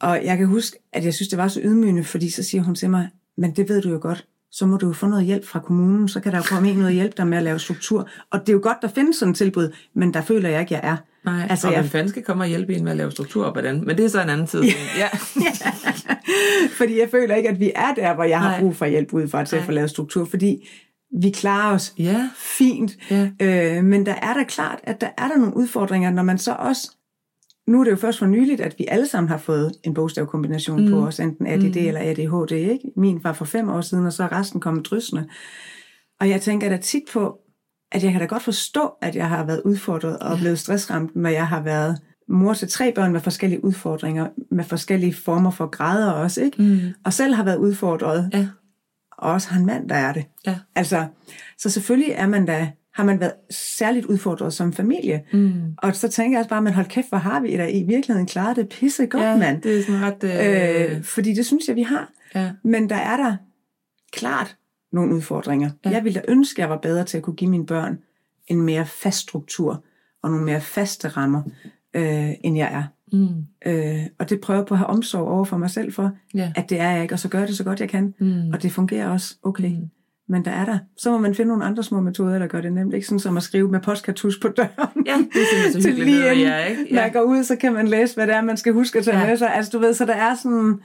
og 0.00 0.24
jeg 0.24 0.36
kan 0.38 0.46
huske, 0.46 0.76
at 0.92 1.04
jeg 1.04 1.14
synes, 1.14 1.28
det 1.28 1.38
var 1.38 1.48
så 1.48 1.60
ydmygende, 1.64 2.04
fordi 2.04 2.30
så 2.30 2.42
siger 2.42 2.62
hun 2.62 2.74
til 2.74 2.90
mig, 2.90 3.08
men 3.36 3.56
det 3.56 3.68
ved 3.68 3.82
du 3.82 3.90
jo 3.90 3.98
godt, 4.02 4.26
så 4.50 4.66
må 4.66 4.76
du 4.76 4.86
jo 4.86 4.92
få 4.92 5.06
noget 5.06 5.24
hjælp 5.24 5.46
fra 5.46 5.60
kommunen, 5.60 6.08
så 6.08 6.20
kan 6.20 6.32
der 6.32 6.38
jo 6.38 6.44
komme 6.48 6.70
en 6.70 6.76
noget 6.78 6.94
hjælp 6.94 7.16
der 7.16 7.24
med 7.24 7.38
at 7.38 7.44
lave 7.44 7.58
struktur. 7.58 8.08
Og 8.30 8.40
det 8.40 8.48
er 8.48 8.52
jo 8.52 8.60
godt, 8.62 8.78
der 8.82 8.88
findes 8.88 9.16
sådan 9.16 9.30
et 9.30 9.36
tilbud, 9.38 9.72
men 9.94 10.14
der 10.14 10.20
føler 10.22 10.48
jeg 10.48 10.60
ikke, 10.60 10.74
jeg 10.74 10.80
er. 10.84 10.96
Nej, 11.24 11.46
altså, 11.50 11.66
og 11.66 11.72
jeg- 11.72 11.80
hvem 11.80 11.90
fanden 11.90 12.08
skal 12.08 12.22
komme 12.22 12.44
og 12.44 12.48
hjælpe 12.48 12.74
en 12.74 12.84
med 12.84 12.90
at 12.92 12.96
lave 12.98 13.10
struktur 13.10 13.44
op 13.44 13.54
hvordan? 13.54 13.82
Men 13.86 13.96
det 13.96 14.04
er 14.04 14.08
så 14.08 14.22
en 14.22 14.28
anden 14.28 14.46
tid. 14.46 14.62
ja. 14.98 15.08
fordi 16.78 17.00
jeg 17.00 17.08
føler 17.10 17.34
ikke, 17.34 17.48
at 17.48 17.60
vi 17.60 17.72
er 17.74 17.94
der, 17.94 18.14
hvor 18.14 18.24
jeg 18.24 18.40
har 18.40 18.50
Nej. 18.50 18.60
brug 18.60 18.76
for 18.76 18.86
hjælp 18.86 19.12
udefra 19.12 19.44
til 19.44 19.56
Nej. 19.56 19.60
at 19.60 19.66
få 19.66 19.72
lavet 19.72 19.90
struktur, 19.90 20.24
fordi 20.24 20.68
vi 21.22 21.30
klarer 21.30 21.74
os 21.74 21.94
ja. 21.98 22.30
fint. 22.36 22.92
Ja. 23.10 23.30
Øh, 23.40 23.84
men 23.84 24.06
der 24.06 24.14
er 24.22 24.34
da 24.34 24.44
klart, 24.44 24.78
at 24.82 25.00
der 25.00 25.08
er 25.18 25.28
der 25.28 25.36
nogle 25.36 25.56
udfordringer, 25.56 26.10
når 26.10 26.22
man 26.22 26.38
så 26.38 26.52
også... 26.58 26.90
Nu 27.66 27.80
er 27.80 27.84
det 27.84 27.90
jo 27.90 27.96
først 27.96 28.18
for 28.18 28.26
nyligt, 28.26 28.60
at 28.60 28.74
vi 28.78 28.84
alle 28.88 29.06
sammen 29.08 29.28
har 29.28 29.38
fået 29.38 29.72
en 29.84 29.94
bogstavkombination 29.94 30.84
mm. 30.84 30.90
på 30.90 31.06
os, 31.06 31.20
enten 31.20 31.46
ADD 31.46 31.80
mm. 31.80 31.86
eller 31.88 32.00
ADHD. 32.00 32.52
Ikke? 32.52 32.90
Min 32.96 33.20
var 33.24 33.32
for 33.32 33.44
fem 33.44 33.68
år 33.68 33.80
siden, 33.80 34.06
og 34.06 34.12
så 34.12 34.22
er 34.22 34.38
resten 34.38 34.60
kommet 34.60 34.86
drysende. 34.86 35.28
Og 36.20 36.28
jeg 36.28 36.40
tænker 36.40 36.68
da 36.68 36.76
tit 36.76 37.02
på, 37.12 37.38
at 37.92 38.04
jeg 38.04 38.12
kan 38.12 38.20
da 38.20 38.26
godt 38.26 38.42
forstå, 38.42 38.90
at 39.02 39.16
jeg 39.16 39.28
har 39.28 39.44
været 39.44 39.62
udfordret 39.64 40.18
og 40.18 40.38
blevet 40.38 40.58
stressramt, 40.58 41.16
når 41.16 41.30
jeg 41.30 41.48
har 41.48 41.62
været 41.62 41.98
mor 42.28 42.54
til 42.54 42.68
tre 42.68 42.92
børn 42.92 43.12
med 43.12 43.20
forskellige 43.20 43.64
udfordringer, 43.64 44.28
med 44.50 44.64
forskellige 44.64 45.14
former 45.14 45.50
for 45.50 45.66
grader 45.66 46.10
også, 46.10 46.42
ikke? 46.42 46.62
Mm. 46.62 46.78
Og 47.04 47.12
selv 47.12 47.34
har 47.34 47.44
været 47.44 47.56
udfordret, 47.56 48.30
Ja. 48.32 48.48
og 49.12 49.32
også 49.32 49.48
har 49.50 49.60
en 49.60 49.66
mand, 49.66 49.88
der 49.88 49.94
er 49.94 50.12
det. 50.12 50.24
Ja. 50.46 50.56
Altså, 50.74 51.06
så 51.58 51.70
selvfølgelig 51.70 52.10
er 52.12 52.26
man 52.26 52.46
da, 52.46 52.70
har 52.94 53.04
man 53.04 53.20
været 53.20 53.32
særligt 53.50 54.06
udfordret 54.06 54.52
som 54.52 54.72
familie. 54.72 55.22
Mm. 55.32 55.52
Og 55.78 55.96
så 55.96 56.08
tænker 56.08 56.36
jeg 56.36 56.40
også 56.40 56.48
bare, 56.50 56.62
men 56.62 56.72
hold 56.74 56.86
kæft, 56.86 57.08
hvor 57.08 57.18
har 57.18 57.40
vi 57.40 57.56
da 57.56 57.66
i 57.68 57.82
virkeligheden 57.82 58.26
klaret 58.26 58.56
det 58.56 58.68
pisse 58.68 59.06
godt, 59.06 59.22
ja, 59.22 59.36
mand. 59.36 59.62
det 59.62 59.78
er 59.78 59.82
sådan 59.82 60.02
ret... 60.02 60.24
Øh, 60.24 60.96
Øh, 60.96 61.02
fordi 61.04 61.34
det 61.34 61.46
synes 61.46 61.68
jeg, 61.68 61.76
vi 61.76 61.82
har. 61.82 62.10
ja. 62.34 62.50
Men 62.64 62.88
der 62.88 62.96
er 62.96 63.16
der 63.16 63.36
klart 64.12 64.56
nogle 64.92 65.14
udfordringer. 65.14 65.70
Ja. 65.84 65.90
Ja. 65.90 65.94
Jeg 65.96 66.04
ville 66.04 66.20
da 66.20 66.24
ønske, 66.28 66.58
at 66.58 66.62
jeg 66.62 66.70
var 66.70 66.76
bedre 66.78 67.04
til 67.04 67.16
at 67.16 67.22
kunne 67.22 67.36
give 67.36 67.50
mine 67.50 67.66
børn 67.66 67.98
en 68.46 68.60
mere 68.60 68.86
fast 68.86 69.18
struktur 69.18 69.84
og 70.22 70.30
nogle 70.30 70.44
mere 70.44 70.60
faste 70.60 71.08
rammer, 71.08 71.42
øh, 71.94 72.30
end 72.44 72.56
jeg 72.56 72.72
er. 72.72 72.84
Mm. 73.12 73.28
Øh, 73.66 74.06
og 74.18 74.30
det 74.30 74.40
prøver 74.40 74.60
jeg 74.60 74.66
på 74.66 74.74
at 74.74 74.78
have 74.78 74.86
omsorg 74.88 75.28
over 75.28 75.44
for 75.44 75.56
mig 75.56 75.70
selv 75.70 75.92
for, 75.92 76.10
Ja. 76.34 76.52
at 76.56 76.70
det 76.70 76.80
er 76.80 76.90
jeg 76.90 77.02
ikke, 77.02 77.14
og 77.14 77.18
så 77.18 77.28
gør 77.28 77.38
jeg 77.38 77.48
det 77.48 77.56
så 77.56 77.64
godt 77.64 77.80
jeg 77.80 77.88
kan. 77.88 78.14
Mm. 78.20 78.50
Og 78.52 78.62
det 78.62 78.72
fungerer 78.72 79.08
også 79.08 79.34
okay. 79.42 79.70
Mm. 79.70 79.88
Men 80.30 80.44
der 80.44 80.50
er 80.50 80.64
der. 80.64 80.78
Så 80.96 81.10
må 81.10 81.18
man 81.18 81.34
finde 81.34 81.48
nogle 81.48 81.64
andre 81.64 81.82
små 81.82 82.00
metoder, 82.00 82.38
der 82.38 82.46
gør 82.46 82.60
det 82.60 82.72
nemt. 82.72 82.94
Ikke 82.94 83.06
sådan 83.06 83.18
som 83.18 83.36
at 83.36 83.42
skrive 83.42 83.68
med 83.70 83.80
postkartus 83.80 84.38
på 84.42 84.48
døren. 84.48 85.06
Ja, 85.06 85.16
det 85.32 85.66
er 85.66 85.72
så 85.72 85.80
Til 85.82 85.94
lige 85.94 86.32
inden 86.32 86.38
ja, 86.46 86.64
ikke? 86.64 86.94
man 86.94 87.12
går 87.12 87.20
ud, 87.22 87.44
så 87.44 87.56
kan 87.56 87.72
man 87.72 87.88
læse, 87.88 88.14
hvad 88.14 88.26
det 88.26 88.34
er, 88.34 88.40
man 88.40 88.56
skal 88.56 88.72
huske 88.72 88.98
at 88.98 89.04
tage 89.04 89.16
Ja. 89.16 89.22
ja. 89.24 89.28
med 89.28 89.36
sig. 89.36 89.54
Altså 89.54 89.70
du 89.72 89.78
ved, 89.78 89.94
så 89.94 90.04
der 90.06 90.14
er 90.14 90.34
sådan... 90.34 90.80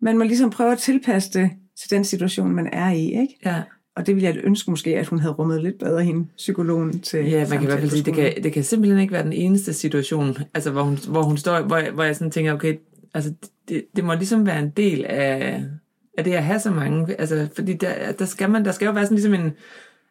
Man 0.00 0.18
må 0.18 0.24
ligesom 0.24 0.50
prøve 0.50 0.72
at 0.72 0.78
tilpasse 0.78 1.32
det 1.40 1.50
til 1.80 1.90
den 1.90 2.04
situation, 2.04 2.52
man 2.54 2.68
er 2.72 2.90
i, 2.90 3.04
ikke? 3.04 3.38
Ja. 3.44 3.62
Og 3.96 4.06
det 4.06 4.14
ville 4.14 4.28
jeg 4.28 4.36
ønske 4.44 4.70
måske, 4.70 4.98
at 4.98 5.06
hun 5.06 5.18
havde 5.18 5.34
rummet 5.34 5.62
lidt 5.62 5.78
bedre 5.78 6.02
hende, 6.04 6.26
psykologen, 6.36 7.00
til 7.00 7.24
Ja, 7.30 7.38
man 7.38 7.48
kan 7.48 7.62
i 7.62 7.66
hvert 7.66 7.78
fald 7.78 7.90
sige, 7.90 8.02
det 8.02 8.14
kan, 8.14 8.42
det 8.42 8.52
kan 8.52 8.64
simpelthen 8.64 9.00
ikke 9.00 9.12
være 9.12 9.22
den 9.24 9.32
eneste 9.32 9.72
situation, 9.72 10.36
altså 10.54 10.70
hvor 10.70 10.82
hun, 10.82 10.98
hvor 11.08 11.22
hun 11.22 11.36
står, 11.36 11.60
hvor, 11.62 11.76
jeg- 11.76 11.90
hvor 11.90 12.02
jeg 12.02 12.16
sådan 12.16 12.30
tænker, 12.30 12.52
okay, 12.52 12.76
altså 13.14 13.32
det, 13.68 13.84
det 13.96 14.04
må 14.04 14.14
ligesom 14.14 14.46
være 14.46 14.58
en 14.58 14.70
del 14.70 15.04
af, 15.08 15.64
af 16.18 16.24
det 16.24 16.32
at 16.32 16.44
have 16.44 16.60
så 16.60 16.70
mange, 16.70 17.20
altså 17.20 17.48
fordi 17.56 17.72
der, 17.72 18.12
der 18.12 18.24
skal 18.24 18.50
man, 18.50 18.64
der 18.64 18.72
skal 18.72 18.86
jo 18.86 18.92
være 18.92 19.04
sådan 19.04 19.14
ligesom 19.16 19.34
en, 19.34 19.52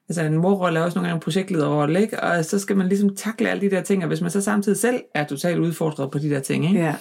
altså 0.10 0.22
en 0.24 0.38
morrolle 0.38 0.80
er 0.80 0.84
også 0.84 0.98
nogle 0.98 1.08
gange 1.08 1.18
en 1.18 1.22
projektlederrolle, 1.24 2.02
ikke? 2.02 2.24
Og 2.24 2.46
så 2.46 2.60
skal 2.60 2.78
man 2.78 2.88
ligesom 2.88 3.16
takle 3.16 3.50
alle 3.50 3.62
de 3.62 3.76
der 3.76 3.82
ting, 3.82 4.04
og 4.04 4.08
hvis 4.08 4.22
man 4.22 4.32
så 4.32 4.42
samtidig 4.42 4.78
selv 4.78 5.00
er 5.16 5.24
totalt 5.26 5.60
udfordret 5.60 6.12
på 6.12 6.20
de 6.20 6.30
der 6.30 6.40
ting, 6.40 6.66
ikke? 6.66 6.80
Ja. 6.80 6.96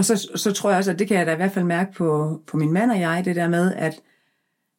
Og 0.00 0.04
så, 0.04 0.28
så 0.34 0.52
tror 0.52 0.70
jeg 0.70 0.78
også, 0.78 0.90
at 0.90 0.98
det 0.98 1.08
kan 1.08 1.16
jeg 1.18 1.26
da 1.26 1.32
i 1.32 1.36
hvert 1.36 1.52
fald 1.52 1.64
mærke 1.64 1.92
på, 1.92 2.40
på 2.46 2.56
min 2.56 2.72
mand 2.72 2.90
og 2.90 3.00
jeg, 3.00 3.22
det 3.24 3.36
der 3.36 3.48
med, 3.48 3.74
at, 3.74 4.00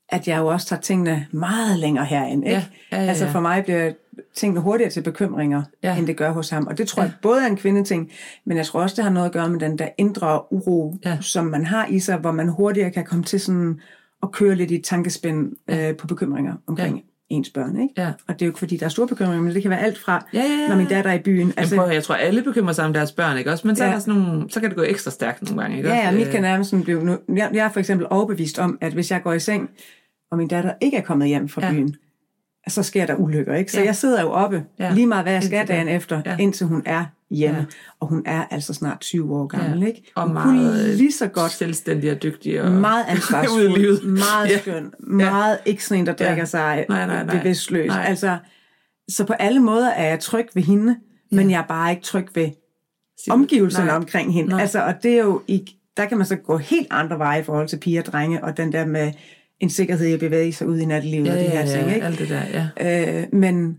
at 0.09 0.27
jeg 0.27 0.37
jo 0.39 0.47
også 0.47 0.67
tager 0.67 0.79
tingene 0.81 1.27
meget 1.31 1.79
længere 1.79 2.05
herind. 2.05 2.43
Ikke? 2.45 2.55
Ja, 2.57 2.63
ja, 2.97 3.03
ja, 3.03 3.07
Altså 3.09 3.25
ja. 3.25 3.31
for 3.31 3.39
mig 3.39 3.63
bliver 3.63 3.91
tingene 4.35 4.59
hurtigere 4.61 4.91
til 4.91 5.03
bekymringer, 5.03 5.63
Ja. 5.83 5.91
ja. 5.91 5.97
end 5.97 6.07
det 6.07 6.17
gør 6.17 6.31
hos 6.31 6.49
ham. 6.49 6.67
Og 6.67 6.77
det 6.77 6.87
tror 6.87 7.01
Ja. 7.03 7.07
jeg 7.07 7.13
både 7.21 7.41
er 7.43 7.47
en 7.47 7.57
kvindeting, 7.57 8.11
men 8.45 8.57
jeg 8.57 8.65
tror 8.65 8.81
også, 8.81 8.95
det 8.95 9.03
har 9.03 9.11
noget 9.11 9.25
at 9.27 9.31
gøre 9.33 9.49
med 9.49 9.59
den 9.59 9.77
der 9.77 9.87
indre 9.97 10.53
uro, 10.53 10.95
Ja. 11.05 11.17
som 11.21 11.45
man 11.45 11.65
har 11.65 11.85
i 11.85 11.99
sig, 11.99 12.17
hvor 12.17 12.31
man 12.31 12.47
hurtigere 12.49 12.91
kan 12.91 13.05
komme 13.05 13.23
til 13.23 13.39
sådan 13.39 13.79
at 14.23 14.31
køre 14.31 14.55
lidt 14.55 14.71
i 14.71 14.75
et 14.75 14.83
tankespind 14.83 15.51
øh, 15.67 15.95
på 15.95 16.07
bekymringer 16.07 16.53
omkring 16.67 16.95
ja. 16.97 17.01
Ens 17.31 17.49
børn. 17.49 17.81
Ikke? 17.81 17.93
Ja. 17.97 18.07
Og 18.07 18.33
det 18.33 18.41
er 18.41 18.45
jo 18.45 18.49
ikke 18.49 18.59
fordi, 18.59 18.77
der 18.77 18.85
er 18.85 18.89
store 18.89 19.07
bekymringer, 19.07 19.41
men 19.41 19.53
det 19.53 19.61
kan 19.61 19.71
være 19.71 19.79
alt 19.79 19.97
fra, 19.97 20.25
Ja, 20.33 20.39
ja, 20.39 20.45
ja. 20.45 20.67
når 20.67 20.75
min 20.75 20.87
datter 20.87 21.11
er 21.11 21.15
i 21.15 21.19
byen. 21.19 21.53
Altså, 21.57 21.75
prøv, 21.75 21.89
jeg 21.89 22.03
tror, 22.03 22.15
alle 22.15 22.43
bekymrer 22.43 22.73
sig 22.73 22.85
om 22.85 22.93
deres 22.93 23.11
børn, 23.11 23.37
ikke 23.37 23.51
også? 23.51 23.67
Men 23.67 23.75
så, 23.75 23.83
ja. 23.83 23.89
er 23.89 23.93
der 23.93 23.99
sådan 23.99 24.21
nogle, 24.21 24.49
så 24.49 24.59
kan 24.59 24.69
det 24.69 24.77
gå 24.77 24.83
ekstra 24.83 25.11
stærkt 25.11 25.41
nogle 25.41 25.61
gange, 25.61 25.77
ikke 25.77 25.89
Ja, 25.89 25.95
ja, 25.95 26.11
mit 26.11 26.27
Øh, 26.27 26.31
kan 26.31 26.41
nærmest 26.41 26.69
sådan 26.69 26.83
blive... 26.83 27.03
Nu, 27.03 27.17
jeg, 27.35 27.49
jeg 27.53 27.65
er 27.65 27.69
for 27.69 27.79
eksempel 27.79 28.07
overbevist 28.09 28.59
om, 28.59 28.77
at 28.81 28.93
hvis 28.93 29.11
jeg 29.11 29.23
går 29.23 29.33
i 29.33 29.39
seng, 29.39 29.69
og 30.31 30.37
min 30.37 30.47
datter 30.47 30.73
ikke 30.81 30.97
er 30.97 31.01
kommet 31.01 31.27
hjem 31.27 31.49
fra 31.49 31.65
ja. 31.65 31.71
byen, 31.71 31.95
så 32.69 32.83
sker 32.83 33.05
der 33.05 33.15
ulykker, 33.15 33.55
ikke? 33.55 33.71
Så 33.71 33.77
Ja. 33.77 33.81
ja. 33.81 33.87
jeg 33.87 33.95
sidder 33.95 34.21
jo 34.21 34.29
oppe, 34.31 34.63
Ja. 34.79 34.85
ja. 34.85 34.93
lige 34.93 35.07
meget 35.07 35.25
hvad 35.25 35.33
jeg 35.33 35.43
skal 35.43 35.59
Indtil 35.59 35.75
dagen 35.75 35.87
da. 35.87 35.95
efter, 35.95 36.21
Ja. 36.25 36.31
ja. 36.31 36.37
indtil 36.39 36.67
hun 36.67 36.83
er 36.85 37.05
hjemme. 37.29 37.55
Ja. 37.57 37.61
Ja. 37.61 37.65
Og 37.99 38.07
hun 38.07 38.23
er 38.25 38.43
altså 38.51 38.73
snart 38.73 38.99
20 38.99 39.35
år 39.35 39.47
gammel, 39.47 39.79
Ja. 39.79 39.85
ikke? 39.87 40.11
Og 40.15 40.23
Hun 40.23 40.33
meget 40.33 40.45
kunne 40.45 40.93
lige 40.95 41.11
så 41.11 41.27
godt, 41.27 41.51
selvstændig 41.51 42.11
og 42.11 42.23
dygtig. 42.23 42.61
Og 42.61 42.71
meget 42.71 43.05
ansvarsfuld, 43.15 44.03
meget 44.07 44.49
Ja. 44.49 44.59
skøn, 44.59 44.91
meget 44.99 45.57
ikke 45.65 45.85
sådan 45.85 45.99
en, 45.99 46.05
der 46.07 46.13
Ja. 46.19 46.27
drikker 46.27 46.45
sig 46.45 46.85
Nej, 46.89 47.05
nej, 47.07 47.23
nej. 47.25 47.37
bevidstløs. 47.37 47.87
Nej. 47.87 48.05
Altså, 48.07 48.37
så 49.09 49.25
på 49.25 49.33
alle 49.33 49.59
måder 49.59 49.89
er 49.89 50.09
jeg 50.09 50.19
tryg 50.19 50.47
ved 50.53 50.63
hende, 50.63 50.95
men 51.31 51.51
jeg 51.51 51.59
er 51.59 51.67
bare 51.67 51.91
ikke 51.91 52.03
tryg 52.03 52.27
ved 52.35 52.49
omgivelserne 53.29 53.85
Nej. 53.87 53.95
omkring 53.95 54.33
hende. 54.33 54.49
Nej. 54.49 54.61
Altså, 54.61 54.83
og 54.83 54.93
det 55.03 55.11
er 55.13 55.23
jo, 55.23 55.41
i, 55.47 55.75
der 55.97 56.05
kan 56.05 56.17
man 56.17 56.25
så 56.27 56.35
gå 56.35 56.57
helt 56.57 56.87
andre 56.91 57.17
veje 57.19 57.39
i 57.39 57.43
forhold 57.43 57.67
til 57.67 57.77
piger 57.77 58.01
og 58.01 58.05
drenge, 58.05 58.43
og 58.43 58.57
den 58.57 58.71
der 58.71 58.85
med 58.85 59.11
en 59.61 59.69
sikkerhed 59.69 60.07
i 60.07 60.13
at 60.13 60.19
bevæge 60.19 60.53
sig 60.53 60.67
ud 60.67 60.79
i 60.79 60.85
nattelivet 60.85 61.25
Ja, 61.25 61.31
og 61.31 61.37
de 61.37 61.43
ja, 61.43 61.49
her 61.49 61.59
ja, 61.59 61.77
ting. 61.79 61.93
Ikke? 61.95 62.05
alt 62.05 62.19
det 62.19 62.29
der, 62.29 62.69
ja. 62.79 63.21
Øh, 63.21 63.27
men, 63.33 63.77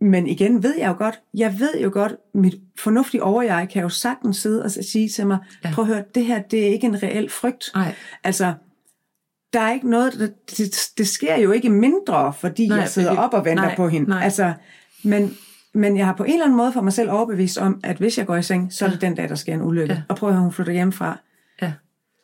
men 0.00 0.26
igen 0.26 0.62
ved 0.62 0.74
jeg 0.78 0.88
jo 0.88 0.94
godt, 0.98 1.20
jeg 1.34 1.56
ved 1.58 1.80
jo 1.82 1.90
godt, 1.92 2.12
mit 2.34 2.54
fornuftige 2.78 3.22
overjeg 3.22 3.68
kan 3.72 3.82
jo 3.82 3.88
sagtens 3.88 4.36
sidde 4.36 4.64
og 4.64 4.70
sige 4.70 5.08
til 5.08 5.26
mig, 5.26 5.38
Ja. 5.64 5.68
ja. 5.68 5.74
prøv 5.74 5.82
at 5.84 5.88
høre, 5.94 6.04
det 6.14 6.24
her, 6.24 6.42
det 6.42 6.66
er 6.66 6.70
ikke 6.72 6.86
en 6.86 7.02
reel 7.02 7.30
frygt. 7.30 7.70
Nej. 7.74 7.94
Altså, 8.24 8.54
der 9.52 9.60
er 9.60 9.72
ikke 9.72 9.90
noget, 9.90 10.12
der- 10.12 10.28
det, 10.56 10.74
det 10.98 11.08
sker 11.08 11.36
jo 11.36 11.50
ikke 11.52 11.70
mindre, 11.70 12.32
fordi 12.32 12.68
Nej, 12.68 12.78
jeg 12.78 12.88
sidder 12.88 13.08
fordi- 13.08 13.18
op 13.20 13.34
og 13.34 13.44
venter 13.44 13.62
nej, 13.64 13.76
på 13.76 13.88
hende. 13.88 14.08
nej. 14.10 14.22
Altså, 14.24 14.52
men, 15.04 15.36
men 15.74 15.96
jeg 15.96 16.06
har 16.06 16.12
på 16.14 16.24
en 16.24 16.32
eller 16.32 16.44
anden 16.44 16.56
måde 16.56 16.72
for 16.72 16.80
mig 16.80 16.92
selv 16.92 17.10
overbevist 17.10 17.58
om, 17.58 17.80
at 17.84 17.96
hvis 17.96 18.18
jeg 18.18 18.26
går 18.26 18.36
i 18.36 18.42
seng, 18.42 18.72
så 18.72 18.84
er 18.84 18.90
det 18.90 19.02
Ja. 19.02 19.06
den 19.06 19.14
dag, 19.16 19.28
der 19.28 19.34
sker 19.34 19.54
en 19.54 19.62
ulykke. 19.62 19.92
Ja. 19.92 19.98
Ja. 19.98 20.02
Og 20.08 20.16
prøv 20.16 20.28
at 20.28 20.34
høre, 20.34 20.42
hun 20.42 20.52
flytter 20.52 20.72
hjemmefra. 20.72 21.20
Ja. 21.62 21.72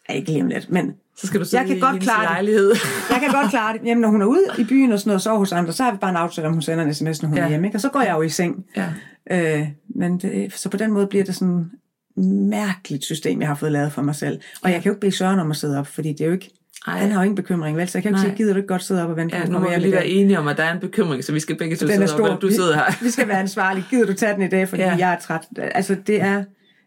Ja, 0.09 0.15
ikke 0.15 0.31
lige 0.31 0.43
om 0.43 0.49
lidt, 0.49 0.71
men 0.71 0.95
Så 1.17 1.27
skal 1.27 1.41
du 1.41 1.47
Jeg 1.53 1.67
kan 1.67 1.81
godt 1.81 2.03
klare 2.03 2.21
det. 2.23 2.31
lejlighed. 2.31 2.71
jeg 3.11 3.21
kan 3.21 3.31
godt 3.33 3.51
klare 3.51 3.73
det. 3.79 3.81
Jamen, 3.85 4.01
når 4.01 4.09
hun 4.09 4.23
er 4.23 4.27
ude 4.27 4.45
i 4.59 4.65
byen 4.65 4.93
og 4.93 4.99
sådan 4.99 5.09
noget, 5.09 5.17
og 5.17 5.21
sover 5.21 5.39
hos 5.39 5.53
andre, 5.53 5.73
så 5.73 5.83
har 5.83 5.93
vi 5.93 5.99
bare 5.99 6.11
en 6.11 6.17
aftale, 6.17 6.47
om 6.47 6.53
hun 6.53 6.63
sender 6.63 6.85
en 6.85 6.95
sms, 6.95 7.23
når 7.23 7.29
hun 7.29 7.39
Ja. 7.39 7.45
er 7.45 7.49
hjemme. 7.49 7.67
Ikke? 7.67 7.77
Og 7.77 7.81
så 7.81 7.89
går 7.89 8.01
jeg 8.03 8.15
jo 8.15 8.23
i 8.23 8.29
seng. 8.29 8.65
ja. 8.77 8.87
Øh, 9.31 9.69
men 9.97 10.19
det, 10.19 10.53
så 10.53 10.69
på 10.69 10.77
den 10.77 10.93
måde 10.93 11.07
bliver 11.07 11.25
det 11.25 11.35
sådan 11.35 11.71
mærkeligt 12.51 13.05
system, 13.05 13.41
jeg 13.41 13.49
har 13.49 13.55
fået 13.55 13.73
lavet 13.73 13.93
for 13.93 14.03
mig 14.03 14.15
selv. 14.15 14.41
Og 14.63 14.71
jeg 14.73 14.83
kan 14.83 14.91
jo 14.91 14.93
ikke 14.95 15.01
bede 15.01 15.13
Søren 15.17 15.39
om 15.41 15.51
at 15.51 15.57
sidde 15.57 15.79
op, 15.79 15.87
fordi 15.87 16.09
det 16.13 16.21
er 16.21 16.27
jo 16.27 16.33
ikke, 16.33 16.51
Ej. 16.87 16.99
han 16.99 17.11
har 17.11 17.21
jo 17.21 17.23
ingen 17.23 17.37
bekymring, 17.37 17.77
vel? 17.77 17.89
Så 17.89 17.99
jeg 17.99 18.03
kan 18.03 18.13
jo 18.13 18.19
ikke 18.19 18.29
sige, 18.29 18.37
gider 18.37 18.53
du 18.53 18.57
ikke 18.57 18.67
godt 18.69 18.83
sidde 18.83 19.03
op 19.05 19.11
og 19.11 19.17
vente 19.17 19.33
på, 19.37 19.39
Ja, 19.43 19.49
nu 19.49 19.59
må 19.59 19.71
jeg 19.71 19.77
vi 19.77 19.83
lige 19.83 19.93
være 19.93 20.03
af?" 20.03 20.09
enige 20.11 20.39
om, 20.39 20.49
at 20.49 20.57
der 20.57 20.63
er 20.65 20.73
en 20.73 20.81
bekymring, 20.81 21.25
så 21.25 21.33
vi 21.33 21.41
skal 21.41 21.57
begge 21.57 21.77
to 21.77 21.87
sidde 21.87 22.09
stor. 22.09 22.29
op, 22.29 22.43
du 22.43 22.51
sidder 22.51 22.75
her. 22.75 23.05
Vi, 23.05 23.11
skal 23.11 23.29
være 23.29 23.39
ansvarlige. 23.41 23.85
Gider 23.91 24.07
du 24.07 24.13
tage 24.13 24.35
den 24.35 24.43
i 24.43 24.49
dag, 24.49 24.69
fordi 24.69 24.83
Ja. 24.83 24.97
jeg 24.99 25.13
er 25.13 25.19
træt? 25.19 25.41
Altså, 25.59 25.97
det 26.07 26.21
er, 26.21 26.45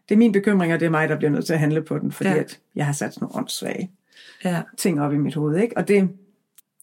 det 0.08 0.14
er 0.14 0.18
min 0.18 0.32
bekymring, 0.32 0.72
og 0.74 0.80
det 0.80 0.86
er 0.86 0.90
mig, 0.90 1.08
der 1.08 1.16
bliver 1.16 1.30
nødt 1.30 1.46
til 1.46 1.52
at 1.52 1.58
handle 1.58 1.82
på 1.82 1.98
den, 1.98 2.12
fordi 2.12 2.28
ja. 2.30 2.36
at 2.36 2.58
jeg 2.76 2.86
har 2.86 2.92
sat 2.92 3.14
sådan 3.14 3.24
nogle 3.24 3.36
åndssvage 3.36 3.90
Ja. 4.44 4.62
ting 4.78 5.00
op 5.00 5.12
i 5.12 5.16
mit 5.16 5.34
hoved. 5.34 5.56
Ikke? 5.56 5.76
Og, 5.76 5.88
det, 5.88 6.08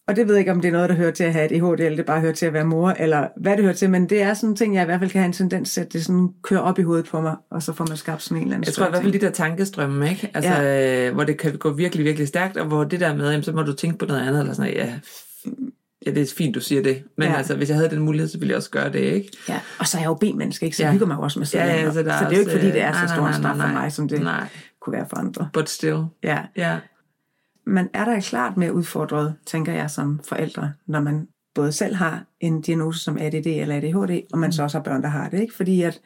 og 0.08 0.16
det 0.16 0.28
ved 0.28 0.36
jeg 0.36 0.40
ikke, 0.40 0.52
om 0.52 0.62
det 0.62 0.68
er 0.68 0.72
noget, 0.72 0.90
der 0.90 0.96
hører 0.96 1.12
til 1.12 1.24
at 1.24 1.34
have 1.34 1.46
et 1.46 1.52
EHD, 1.52 1.80
eller 1.80 1.96
det 1.96 2.06
bare 2.06 2.22
hører 2.22 2.34
til 2.34 2.46
at 2.46 2.54
være 2.54 2.66
mor, 2.66 2.90
eller 2.90 3.28
hvad 3.38 3.56
det 3.56 3.64
hører 3.64 3.74
til, 3.76 3.90
men 3.90 4.10
det 4.10 4.22
er 4.22 4.34
sådan 4.34 4.50
en 4.50 4.56
ting, 4.56 4.76
jeg 4.76 4.82
i 4.82 4.86
hvert 4.86 5.00
fald 5.00 5.12
kan 5.12 5.22
have 5.22 5.28
en 5.28 5.34
tendens 5.34 5.74
til, 5.74 5.82
at 5.82 5.94
det 5.94 6.06
sådan 6.06 6.30
kører 6.44 6.60
op 6.62 6.80
i 6.80 6.82
hovedet 6.82 7.06
på 7.06 7.22
mig, 7.22 7.36
og 7.52 7.64
så 7.64 7.74
får 7.74 7.86
man 7.88 7.98
skabt 7.98 8.22
sådan 8.22 8.38
en 8.38 8.44
eller 8.44 8.56
anden 8.56 8.66
Jeg 8.66 8.74
tror 8.74 8.88
i 8.88 8.90
hvert 8.90 9.02
fald 9.02 9.14
de 9.14 9.20
der 9.20 9.32
tankestrømme, 9.32 10.10
ikke? 10.10 10.32
Altså, 10.34 10.52
ja. 10.52 11.12
hvor 11.12 11.24
det 11.24 11.38
kan 11.38 11.58
gå 11.58 11.74
virkelig, 11.74 12.06
virkelig 12.06 12.28
stærkt, 12.28 12.58
og 12.58 12.66
hvor 12.66 12.84
det 12.84 13.00
der 13.00 13.16
med, 13.16 13.30
jamen, 13.30 13.44
så 13.44 13.52
må 13.52 13.62
du 13.62 13.74
tænke 13.74 13.98
på 13.98 14.06
noget 14.06 14.22
andet, 14.22 14.40
eller 14.40 14.54
sådan 14.54 14.74
noget, 14.74 14.88
ja, 14.88 15.00
ja, 16.06 16.12
det 16.12 16.22
er 16.22 16.34
fint, 16.38 16.56
du 16.56 16.60
siger 16.60 16.84
det. 16.84 17.04
Men 17.18 17.28
ja. 17.28 17.36
Altså, 17.36 17.56
hvis 17.56 17.70
jeg 17.70 17.78
havde 17.78 17.90
den 17.90 18.00
mulighed, 18.00 18.28
så 18.28 18.38
ville 18.38 18.50
jeg 18.50 18.58
også 18.58 18.70
gøre 18.70 18.92
det, 18.92 19.00
ikke? 19.00 19.32
Ja, 19.50 19.60
og 19.80 19.88
så 19.88 19.98
er 19.98 20.02
jeg 20.02 20.08
jo 20.08 20.14
B-menneske, 20.14 20.66
ikke? 20.66 20.78
så 20.78 20.84
Ja. 20.84 20.92
hygger 20.92 21.08
mig 21.08 21.18
også 21.18 21.40
med 21.40 21.46
sådan 21.46 21.68
Ja, 21.68 21.86
ja, 21.86 21.92
så 21.92 22.04
der 22.04 22.18
så 22.18 22.24
det 22.26 22.32
er 22.32 22.36
jo 22.36 22.40
ikke, 22.40 22.52
fordi 22.52 22.66
det 22.68 22.82
er 22.82 22.90
øh, 22.90 22.94
så 22.96 23.00
nej, 23.00 23.08
stor 23.16 23.22
nej, 23.22 23.30
en 23.30 23.36
straf 23.36 23.56
for 23.56 23.68
mig, 23.68 23.92
som 23.92 24.08
det 24.08 24.22
Nej. 24.22 24.48
kunne 24.82 24.94
være 24.94 25.06
for 25.10 25.18
andre. 25.18 25.50
But 25.54 25.70
still. 25.70 26.04
Ja. 26.24 26.40
Ja. 26.58 26.78
Man 27.66 27.90
er 27.94 28.06
da 28.06 28.20
klart 28.20 28.58
mere 28.58 28.74
udfordret, 28.74 29.36
tænker 29.46 29.74
jeg, 29.74 29.90
som 29.92 30.20
forældre, 30.30 30.74
når 30.88 31.00
man 31.02 31.28
både 31.56 31.72
selv 31.72 31.96
har 31.96 32.26
en 32.40 32.62
diagnose 32.62 33.00
som 33.00 33.18
ADD 33.18 33.46
eller 33.48 33.76
ADHD, 33.76 34.22
og 34.34 34.40
man 34.40 34.52
så 34.54 34.64
også 34.64 34.78
har 34.78 34.84
børn, 34.84 35.02
der 35.02 35.08
har 35.08 35.30
det. 35.30 35.42
Ikke? 35.42 35.54
Fordi 35.54 35.82
at 35.82 36.02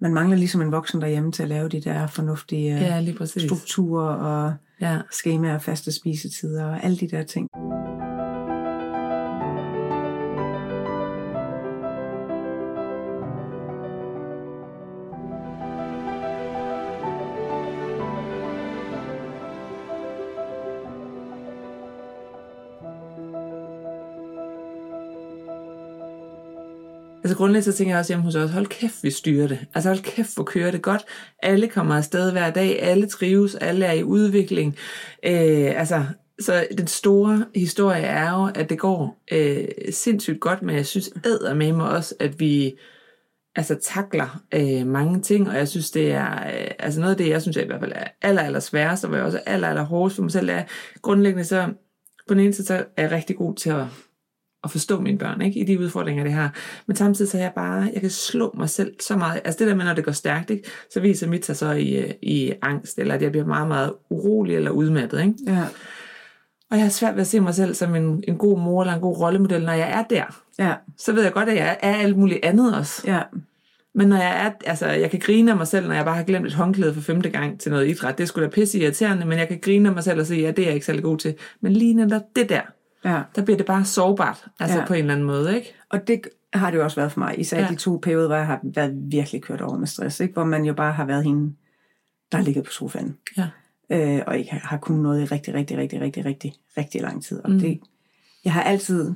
man 0.00 0.14
mangler 0.14 0.36
ligesom 0.36 0.60
en 0.62 0.72
voksen 0.72 1.00
derhjemme 1.00 1.32
til 1.32 1.42
at 1.42 1.48
lave 1.48 1.68
de 1.68 1.80
der 1.80 2.06
fornuftige 2.06 2.76
Ja, 2.78 3.04
præcis. 3.18 3.42
strukturer 3.42 4.14
og 4.14 4.54
Ja. 4.80 4.98
skemaer 5.10 5.54
og 5.54 5.62
faste 5.62 5.92
spisetider 5.92 6.64
og 6.64 6.84
alle 6.84 6.96
de 6.96 7.08
der 7.08 7.22
ting. 7.22 7.48
Grundlæggende 27.38 27.72
så 27.72 27.78
tænker 27.78 27.92
jeg 27.92 27.98
også 27.98 28.12
hjemme 28.12 28.24
hos 28.24 28.34
os, 28.34 28.50
hold 28.50 28.66
kæft, 28.66 29.02
vi 29.02 29.10
styrer 29.10 29.48
det. 29.48 29.58
Altså 29.74 29.88
hold 29.88 30.02
kæft, 30.02 30.34
hvor 30.34 30.44
kører 30.44 30.70
det 30.70 30.82
godt. 30.82 31.04
Alle 31.42 31.68
kommer 31.68 31.96
afsted 31.96 32.32
hver 32.32 32.50
dag, 32.50 32.82
alle 32.82 33.06
trives, 33.06 33.54
alle 33.54 33.86
er 33.86 33.92
i 33.92 34.02
udvikling. 34.02 34.76
Øh, 35.24 35.80
altså, 35.80 36.04
så 36.40 36.66
den 36.78 36.86
store 36.86 37.44
historie 37.54 38.02
er 38.02 38.30
jo, 38.30 38.50
at 38.54 38.70
det 38.70 38.78
går 38.78 39.22
øh, 39.32 39.64
sindssygt 39.90 40.40
godt, 40.40 40.62
men 40.62 40.76
jeg 40.76 40.86
synes 40.86 41.10
æder 41.24 41.54
med 41.54 41.72
mig 41.72 41.88
også, 41.88 42.14
at 42.20 42.40
vi 42.40 42.78
altså 43.56 43.78
takler 43.82 44.42
øh, 44.54 44.86
mange 44.86 45.20
ting, 45.20 45.48
og 45.48 45.56
jeg 45.56 45.68
synes, 45.68 45.90
det 45.90 46.12
er 46.12 46.32
øh, 46.32 46.70
altså 46.78 47.00
noget 47.00 47.12
af 47.12 47.18
det, 47.18 47.28
jeg 47.28 47.42
synes, 47.42 47.56
jeg 47.56 47.64
i 47.64 47.66
hvert 47.66 47.80
fald 47.80 47.92
er 47.94 48.04
aller, 48.22 48.42
aller 48.42 48.60
sværest, 48.60 49.04
og 49.04 49.08
hvor 49.08 49.16
jeg 49.16 49.26
også 49.26 49.40
er 49.46 49.52
aller, 49.52 49.68
aller 49.68 49.82
hårdest 49.82 50.16
for 50.16 50.22
mig 50.22 50.32
selv, 50.32 50.48
er 50.48 50.62
grundlæggende 51.02 51.44
så, 51.44 51.68
på 52.28 52.34
den 52.34 52.42
ene 52.42 52.52
side, 52.52 52.66
så 52.66 52.84
er 52.96 53.02
jeg 53.02 53.10
rigtig 53.10 53.36
god 53.36 53.54
til 53.54 53.70
at 53.70 53.84
at 54.64 54.70
forstå 54.70 55.00
mine 55.00 55.18
børn, 55.18 55.42
ikke? 55.42 55.60
I 55.60 55.64
de 55.64 55.80
udfordringer, 55.80 56.24
det 56.24 56.32
har. 56.32 56.54
Men 56.86 56.96
samtidig 56.96 57.30
så 57.30 57.38
er 57.38 57.42
jeg 57.42 57.52
bare, 57.54 57.90
jeg 57.92 58.00
kan 58.00 58.10
slå 58.10 58.54
mig 58.58 58.70
selv 58.70 58.92
så 59.00 59.16
meget. 59.16 59.40
Altså 59.44 59.58
det 59.58 59.68
der 59.68 59.74
med, 59.74 59.84
når 59.84 59.94
det 59.94 60.04
går 60.04 60.12
stærkt, 60.12 60.50
ikke? 60.50 60.68
Så 60.92 61.00
viser 61.00 61.28
mit 61.28 61.46
sig 61.46 61.56
så 61.56 61.72
i, 61.72 62.12
i 62.22 62.52
angst, 62.62 62.98
eller 62.98 63.14
at 63.14 63.22
jeg 63.22 63.30
bliver 63.30 63.46
meget, 63.46 63.68
meget 63.68 63.92
urolig 64.10 64.56
eller 64.56 64.70
udmattet, 64.70 65.20
ikke? 65.20 65.34
Ja, 65.46 65.62
Og 66.70 66.76
jeg 66.76 66.82
har 66.82 66.90
svært 66.90 67.14
ved 67.14 67.20
at 67.20 67.26
se 67.26 67.40
mig 67.40 67.54
selv 67.54 67.74
som 67.74 67.94
en, 67.94 68.24
en 68.28 68.36
god 68.38 68.58
mor 68.60 68.82
eller 68.82 68.94
en 68.94 69.00
god 69.00 69.18
rollemodel, 69.20 69.64
når 69.64 69.72
jeg 69.72 69.90
er 69.90 70.02
der. 70.02 70.42
ja, 70.58 70.74
Så 70.98 71.12
ved 71.12 71.22
jeg 71.22 71.32
godt, 71.32 71.48
at 71.48 71.56
jeg 71.56 71.76
er 71.82 71.94
alt 71.96 72.16
muligt 72.18 72.40
andet 72.44 72.76
også. 72.76 73.02
ja, 73.06 73.22
Men 73.94 74.08
når 74.08 74.16
jeg 74.16 74.46
er, 74.46 74.50
altså, 74.70 74.86
jeg 74.86 75.10
kan 75.10 75.20
grine 75.20 75.50
af 75.50 75.56
mig 75.56 75.66
selv, 75.66 75.86
når 75.88 75.94
jeg 75.94 76.04
bare 76.04 76.16
har 76.16 76.22
glemt 76.24 76.46
et 76.46 76.52
håndklæde 76.54 76.94
for 76.94 77.00
femte 77.00 77.30
gang 77.30 77.60
til 77.60 77.72
noget 77.72 77.88
idræt. 77.88 78.18
Det 78.18 78.24
er 78.24 78.28
sgu 78.28 78.40
da 78.40 78.48
pisse 78.48 78.78
irriterende, 78.78 79.26
men 79.26 79.38
jeg 79.38 79.48
kan 79.48 79.58
grine 79.62 79.88
af 79.88 79.94
mig 79.94 80.04
selv 80.04 80.20
og 80.20 80.26
sige, 80.26 80.48
at 80.48 80.56
det 80.56 80.62
er 80.62 80.66
jeg 80.66 80.74
ikke 80.74 80.86
særlig 80.86 81.02
god 81.02 81.18
til. 81.18 81.34
Men 81.60 81.72
lige 81.72 81.94
netop 81.94 82.22
det 82.36 82.48
der, 82.48 82.60
ja. 83.04 83.22
der 83.36 83.42
bliver 83.42 83.56
det 83.56 83.66
bare 83.66 83.84
sårbart, 83.84 84.46
altså 84.60 84.78
Ja. 84.78 84.86
på 84.86 84.94
en 84.94 85.00
eller 85.00 85.12
anden 85.14 85.26
måde, 85.26 85.56
ikke? 85.56 85.74
Og 85.88 86.08
det 86.08 86.20
har 86.52 86.70
det 86.70 86.78
jo 86.78 86.84
også 86.84 86.96
været 86.96 87.12
for 87.12 87.20
mig, 87.20 87.40
især 87.40 87.60
Ja. 87.60 87.66
de 87.68 87.74
to 87.76 87.98
perioder, 88.02 88.26
hvor 88.26 88.36
jeg 88.36 88.46
har 88.46 88.60
været 88.62 88.92
virkelig 88.96 89.42
kørt 89.42 89.60
over 89.60 89.78
med 89.78 89.86
stress, 89.86 90.20
ikke? 90.20 90.34
hvor 90.34 90.44
man 90.44 90.64
jo 90.64 90.74
bare 90.74 90.92
har 90.92 91.04
været 91.04 91.24
hende, 91.24 91.54
der 92.32 92.38
har 92.38 92.44
ligget 92.44 92.64
på 92.64 92.70
sofaen. 92.70 93.16
Ja. 93.36 93.46
øh, 93.90 94.22
og 94.26 94.38
ikke 94.38 94.50
har, 94.52 94.58
har 94.58 94.76
kunnet 94.78 95.02
noget 95.02 95.22
i 95.22 95.24
rigtig, 95.24 95.54
rigtig, 95.54 95.78
rigtig, 95.78 96.00
rigtig, 96.00 96.24
rigtig, 96.24 96.52
rigtig 96.76 97.00
lang 97.00 97.24
tid. 97.24 97.40
Og 97.44 97.50
mm. 97.50 97.58
det, 97.58 97.80
jeg 98.44 98.52
har 98.52 98.62
altid, 98.62 99.14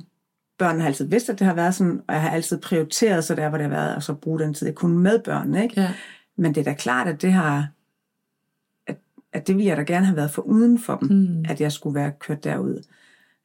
børnene 0.57 0.81
har 0.81 0.87
altid 0.87 1.07
vidst, 1.07 1.29
at 1.29 1.39
det 1.39 1.47
har 1.47 1.53
været 1.53 1.75
sådan, 1.75 2.01
og 2.07 2.13
jeg 2.13 2.21
har 2.21 2.29
altid 2.29 2.61
prioriteret 2.61 3.23
så 3.23 3.35
der, 3.35 3.49
hvor 3.49 3.57
det 3.57 3.67
har 3.67 3.75
været, 3.75 3.95
og 3.95 4.03
så 4.03 4.13
bruge 4.13 4.39
den 4.39 4.53
tid, 4.53 4.67
jeg 4.67 4.75
kunne 4.75 4.97
med 4.99 5.19
børnene. 5.19 5.63
Ikke? 5.63 5.81
Ja. 5.81 5.93
Men 6.35 6.55
det 6.55 6.61
er 6.61 6.71
da 6.71 6.73
klart, 6.73 7.07
at 7.07 7.21
det 7.21 7.33
har, 7.33 7.67
at, 8.87 8.97
at 9.33 9.47
det 9.47 9.55
ville 9.55 9.67
jeg 9.69 9.77
da 9.77 9.81
gerne 9.83 10.05
have 10.05 10.15
været 10.15 10.31
for 10.31 10.41
uden 10.41 10.79
for 10.79 10.95
dem, 10.95 11.17
mm. 11.17 11.45
at 11.49 11.61
jeg 11.61 11.71
skulle 11.71 11.95
være 11.95 12.11
kørt 12.19 12.43
derud. 12.43 12.83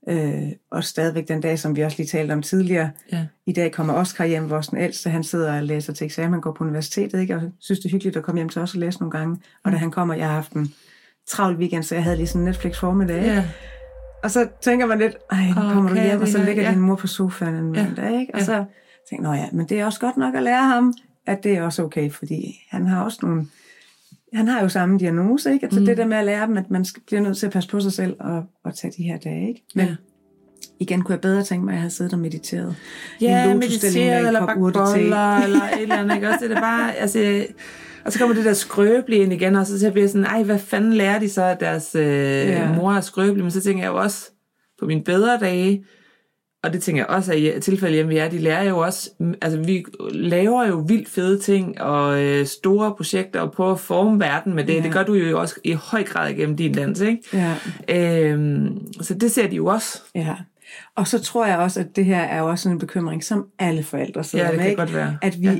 Øh, 0.08 0.42
og 0.70 0.84
stadigvæk 0.84 1.28
den 1.28 1.40
dag, 1.40 1.58
som 1.58 1.76
vi 1.76 1.82
også 1.82 1.96
lige 1.98 2.06
talte 2.06 2.32
om 2.32 2.42
tidligere, 2.42 2.90
Ja. 3.12 3.26
i 3.46 3.52
dag 3.52 3.72
kommer 3.72 3.94
Oscar 3.94 4.24
hjem, 4.24 4.50
vores 4.50 4.68
den 4.68 4.78
ældste, 4.78 5.10
han 5.10 5.24
sidder 5.24 5.56
og 5.56 5.62
læser 5.62 5.92
til 5.92 6.04
eksamen, 6.04 6.40
går 6.40 6.52
på 6.52 6.64
universitetet, 6.64 7.20
ikke? 7.20 7.34
og 7.36 7.42
synes 7.60 7.78
det 7.78 7.86
er 7.86 7.90
hyggeligt 7.92 8.16
at 8.16 8.22
komme 8.22 8.38
hjem 8.38 8.48
til 8.48 8.62
os 8.62 8.74
og 8.74 8.80
læse 8.80 8.98
nogle 9.00 9.10
gange. 9.10 9.36
Og 9.64 9.72
da 9.72 9.76
han 9.76 9.90
kommer, 9.90 10.14
jeg 10.14 10.26
har 10.26 10.34
haft 10.34 10.52
en 10.52 10.74
travl 11.28 11.56
weekend, 11.56 11.82
så 11.82 11.94
jeg 11.94 12.04
havde 12.04 12.16
lige 12.16 12.26
sådan 12.26 12.42
Netflix 12.42 12.78
formiddag. 12.78 13.22
Ja. 13.22 13.44
Og 14.22 14.30
så 14.30 14.48
tænker 14.60 14.86
man 14.86 14.98
lidt, 14.98 15.16
ej, 15.30 15.46
nu 15.48 15.54
kommer 15.54 15.88
du 15.88 15.94
kan 15.94 16.04
hjem, 16.04 16.20
og 16.20 16.28
så 16.28 16.42
ligger 16.42 16.62
Ja. 16.62 16.70
din 16.70 16.80
mor 16.80 16.94
på 16.94 17.06
sofaen 17.06 17.54
en 17.54 17.74
Ja. 17.74 17.82
mandag, 17.84 18.20
ikke? 18.20 18.34
Og 18.34 18.40
Ja. 18.40 18.44
så 18.44 18.64
tænker 19.10 19.32
jeg, 19.32 19.48
ja, 19.52 19.56
men 19.56 19.68
det 19.68 19.80
er 19.80 19.84
også 19.84 20.00
godt 20.00 20.16
nok 20.16 20.34
at 20.34 20.42
lære 20.42 20.62
ham, 20.62 20.94
at 21.26 21.44
det 21.44 21.52
er 21.56 21.62
også 21.62 21.82
okay, 21.82 22.10
fordi 22.10 22.60
han 22.70 22.86
har 22.86 23.04
også 23.04 23.18
nogle, 23.22 23.46
han 24.34 24.48
har 24.48 24.62
jo 24.62 24.68
samme 24.68 24.98
diagnose, 24.98 25.52
ikke? 25.52 25.64
Altså 25.64 25.80
mm. 25.80 25.86
det 25.86 25.96
der 25.96 26.06
med 26.06 26.16
at 26.16 26.24
lære 26.24 26.46
dem, 26.46 26.56
at 26.56 26.70
man 26.70 26.84
bliver 27.06 27.20
nødt 27.20 27.36
til 27.36 27.46
at 27.46 27.52
passe 27.52 27.68
på 27.68 27.80
sig 27.80 27.92
selv 27.92 28.16
og, 28.20 28.44
og 28.64 28.74
tage 28.74 28.92
de 28.98 29.02
her 29.02 29.18
dage, 29.18 29.48
ikke? 29.48 29.64
Men 29.74 29.86
Ja. 29.86 29.94
igen 30.80 31.02
kunne 31.02 31.12
jeg 31.12 31.20
bedre 31.20 31.42
tænke 31.42 31.64
mig, 31.64 31.72
at 31.72 31.74
jeg 31.74 31.80
havde 31.80 31.94
siddet 31.94 32.12
og 32.12 32.18
mediteret. 32.18 32.76
Ja, 33.20 33.54
mediteret 33.54 34.26
eller 34.26 34.54
urtete. 34.56 34.84
boller, 34.84 35.36
eller 35.36 35.62
et 35.62 35.82
eller 35.82 35.96
andet, 35.96 36.14
ikke? 36.14 36.28
Også 36.28 36.44
det 36.48 36.56
er 36.56 36.60
bare, 36.60 36.94
altså, 36.96 37.46
og 38.04 38.12
så 38.12 38.18
kommer 38.18 38.34
det 38.34 38.44
der 38.44 38.52
skrøbelige 38.52 39.22
ind 39.22 39.32
igen, 39.32 39.56
og 39.56 39.66
så 39.66 39.90
bliver 39.90 40.02
jeg 40.04 40.10
sådan, 40.10 40.24
ej, 40.26 40.42
hvad 40.42 40.58
fanden 40.58 40.92
lærer 40.92 41.18
de 41.18 41.28
så, 41.28 41.42
at 41.44 41.60
deres 41.60 41.94
øh, 41.94 42.02
Ja. 42.06 42.72
mor 42.72 42.92
er 42.92 43.00
skrøbelig? 43.00 43.44
Men 43.44 43.50
så 43.50 43.60
tænker 43.60 43.82
jeg 43.84 43.90
jo 43.90 43.96
også, 43.96 44.30
på 44.80 44.86
mine 44.86 45.02
bedre 45.04 45.38
dage, 45.40 45.84
og 46.62 46.72
det 46.72 46.82
tænker 46.82 47.02
jeg 47.02 47.08
også, 47.16 47.32
at 47.32 47.38
i 47.38 47.60
tilfælde 47.60 47.94
hjemme 47.94 48.12
vi 48.12 48.18
er, 48.18 48.28
de 48.30 48.38
lærer 48.38 48.62
jo 48.68 48.78
også, 48.78 49.10
mm, 49.20 49.34
altså 49.42 49.58
vi 49.60 49.84
laver 50.10 50.66
jo 50.66 50.84
vildt 50.88 51.08
fede 51.08 51.38
ting, 51.38 51.80
og 51.80 52.22
øh, 52.24 52.46
store 52.46 52.94
projekter, 52.96 53.40
og 53.40 53.52
prøver 53.52 53.72
at 53.72 53.80
forme 53.80 54.20
verden 54.20 54.54
med 54.54 54.64
det. 54.64 54.74
Ja. 54.74 54.82
Det 54.82 54.92
gør 54.92 55.02
du 55.02 55.14
jo 55.14 55.40
også 55.40 55.54
i 55.64 55.72
høj 55.72 56.04
grad 56.04 56.30
igennem 56.30 56.56
din 56.56 56.74
dans, 56.74 57.00
ikke? 57.00 57.22
Ja, 57.32 57.54
Øhm, 57.88 58.92
så 59.02 59.14
det 59.14 59.30
ser 59.30 59.48
de 59.48 59.56
jo 59.56 59.66
også. 59.66 60.02
ja. 60.14 60.34
Og 60.96 61.06
så 61.08 61.18
tror 61.22 61.46
jeg 61.46 61.58
også, 61.58 61.80
at 61.80 61.96
det 61.96 62.04
her 62.04 62.20
er 62.20 62.38
jo 62.40 62.48
også 62.50 62.68
en 62.68 62.78
bekymring, 62.78 63.24
som 63.24 63.46
alle 63.58 63.82
forældre 63.82 64.24
sidder 64.24 64.44
Ja, 64.44 64.50
det 64.50 64.56
med. 64.56 64.64
kan 64.64 64.70
ikke? 64.70 64.80
godt 64.82 64.94
være. 64.94 65.18
At 65.22 65.40
vi, 65.40 65.46
Ja. 65.46 65.58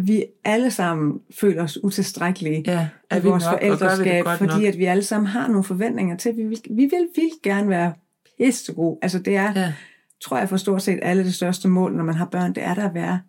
vi 0.00 0.24
alle 0.44 0.70
sammen 0.70 1.12
føler 1.40 1.62
os 1.62 1.84
utilstrækkelige 1.84 2.62
Ja, 2.66 2.88
vi 3.18 3.28
vores 3.28 3.44
nok, 3.44 3.52
forældreskab, 3.52 4.24
fordi 4.38 4.52
nok? 4.54 4.62
at 4.62 4.78
vi 4.78 4.84
alle 4.84 5.02
sammen 5.02 5.26
har 5.26 5.48
nogle 5.48 5.64
forventninger 5.64 6.16
til, 6.16 6.28
at 6.28 6.36
vi 6.36 6.42
vil, 6.42 6.58
vi 6.70 6.82
vil 6.82 7.08
vildt 7.16 7.42
gerne 7.42 7.68
være 7.68 7.92
pissegode. 8.38 8.98
Altså 9.02 9.18
det 9.18 9.36
er, 9.36 9.52
Ja. 9.56 9.72
Tror 10.24 10.38
jeg 10.38 10.48
for 10.48 10.56
stort 10.56 10.82
set 10.82 10.98
alle 11.02 11.24
det 11.24 11.34
største 11.34 11.68
mål, 11.68 11.94
når 11.96 12.04
man 12.04 12.14
har 12.14 12.24
børn, 12.24 12.52
det 12.54 12.62
er 12.62 12.74
der 12.74 12.88
at 12.88 12.94
være 12.94 13.20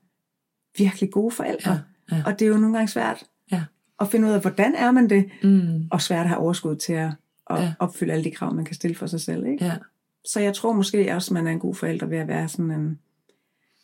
virkelig 0.77 1.11
gode 1.11 1.31
forældre. 1.31 1.71
Ja, 2.11 2.15
ja. 2.15 2.23
Og 2.25 2.39
det 2.39 2.45
er 2.45 2.49
jo 2.49 2.57
nogle 2.57 2.75
gange 2.75 2.87
svært 2.87 3.23
Ja. 3.51 3.63
at 4.01 4.07
finde 4.07 4.27
ud 4.27 4.33
af, 4.33 4.41
hvordan 4.41 4.75
er 4.75 4.91
man 4.91 5.09
det, 5.09 5.25
Mm. 5.43 5.87
og 5.91 6.01
svært 6.01 6.21
at 6.21 6.27
have 6.27 6.39
overskud 6.39 6.75
til 6.75 6.93
at, 6.93 7.09
at 7.49 7.61
Ja. 7.61 7.73
opfylde 7.79 8.13
alle 8.13 8.23
de 8.23 8.31
krav, 8.31 8.53
man 8.53 8.65
kan 8.65 8.75
stille 8.75 8.95
for 8.95 9.07
sig 9.07 9.21
selv. 9.21 9.45
Ikke? 9.45 9.65
Ja. 9.65 9.73
Så 10.25 10.39
jeg 10.39 10.53
tror 10.53 10.73
måske 10.73 11.15
også, 11.15 11.33
man 11.33 11.47
er 11.47 11.51
en 11.51 11.59
god 11.59 11.75
forælder 11.75 12.05
ved 12.05 12.17
at 12.17 12.27
være 12.27 12.47
sådan 12.47 12.71
en... 12.71 12.99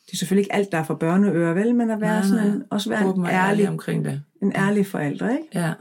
Det 0.06 0.14
er 0.14 0.18
selvfølgelig 0.18 0.42
ikke 0.46 0.54
alt, 0.56 0.72
der 0.72 0.78
er 0.78 0.84
for 0.84 0.96
børneører, 0.96 1.54
vel, 1.54 1.76
men 1.76 1.90
at 1.90 2.02
være 2.02 2.20
Nej, 2.20 2.28
sådan 2.28 2.48
en, 2.48 2.64
også 2.70 2.90
være 2.90 3.10
en 3.16 3.26
ærlig, 3.26 3.70
omkring 3.70 4.06
det. 4.06 4.22
en 4.42 4.52
ærlig 4.56 4.88
forælder, 4.88 5.30
ikke? 5.30 5.44
Ja, 5.54 5.74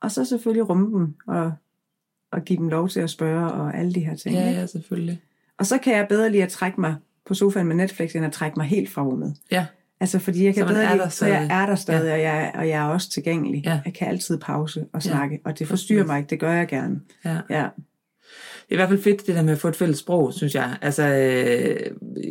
Og 0.00 0.10
så 0.10 0.24
selvfølgelig 0.24 0.68
rumme 0.68 0.98
dem 0.98 1.14
og, 1.26 1.52
og 2.30 2.42
give 2.44 2.58
dem 2.58 2.68
lov 2.68 2.88
til 2.88 3.00
at 3.00 3.10
spørge 3.10 3.52
og 3.52 3.76
alle 3.76 3.92
de 3.94 4.00
her 4.00 4.16
ting. 4.16 4.34
ja, 4.34 4.48
ikke? 4.48 4.60
ja, 4.60 4.66
selvfølgelig. 4.66 5.22
Og 5.58 5.66
så 5.66 5.78
kan 5.78 5.96
jeg 5.96 6.06
bedre 6.08 6.30
lide 6.30 6.42
at 6.42 6.48
trække 6.48 6.80
mig 6.80 6.94
på 7.26 7.34
sofaen 7.34 7.66
med 7.66 7.76
Netflix, 7.76 8.12
end 8.14 8.24
at 8.26 8.32
trække 8.32 8.58
mig 8.58 8.66
helt 8.66 8.90
fra 8.90 9.02
rummet. 9.02 9.36
Ja, 9.50 9.66
Altså 10.00 10.18
fordi 10.18 10.44
jeg 10.44 10.54
kan 10.54 10.66
bedre 10.66 10.82
er 10.84 10.96
der 10.96 11.08
så 11.08 11.26
jeg 11.26 11.34
stadig. 11.36 11.50
er 11.62 11.66
der 11.66 11.74
stadig, 11.74 12.06
ja. 12.08 12.12
og, 12.14 12.20
jeg, 12.22 12.52
og 12.54 12.68
jeg 12.68 12.78
er 12.78 12.88
også 12.88 13.10
tilgængelig. 13.10 13.62
Ja. 13.64 13.80
Jeg 13.84 13.94
kan 13.94 14.08
altid 14.08 14.38
pause 14.38 14.80
og 14.92 15.04
Ja. 15.04 15.10
snakke, 15.10 15.40
og 15.44 15.58
det 15.58 15.68
forstyrrer 15.68 16.06
mig 16.06 16.18
ikke, 16.18 16.30
det 16.30 16.40
gør 16.40 16.52
jeg 16.52 16.68
gerne. 16.68 17.00
ja. 17.24 17.36
Ja, 17.50 17.66
det 18.68 18.74
er 18.74 18.78
i 18.78 18.78
hvert 18.78 18.88
fald 18.88 19.02
fedt, 19.02 19.26
det 19.26 19.34
der 19.34 19.42
med 19.42 19.52
at 19.52 19.58
få 19.58 19.68
et 19.68 19.76
fælles 19.76 19.98
sprog, 19.98 20.32
synes 20.34 20.54
jeg. 20.54 20.76
Altså, 20.82 21.02
øh, 21.08 21.76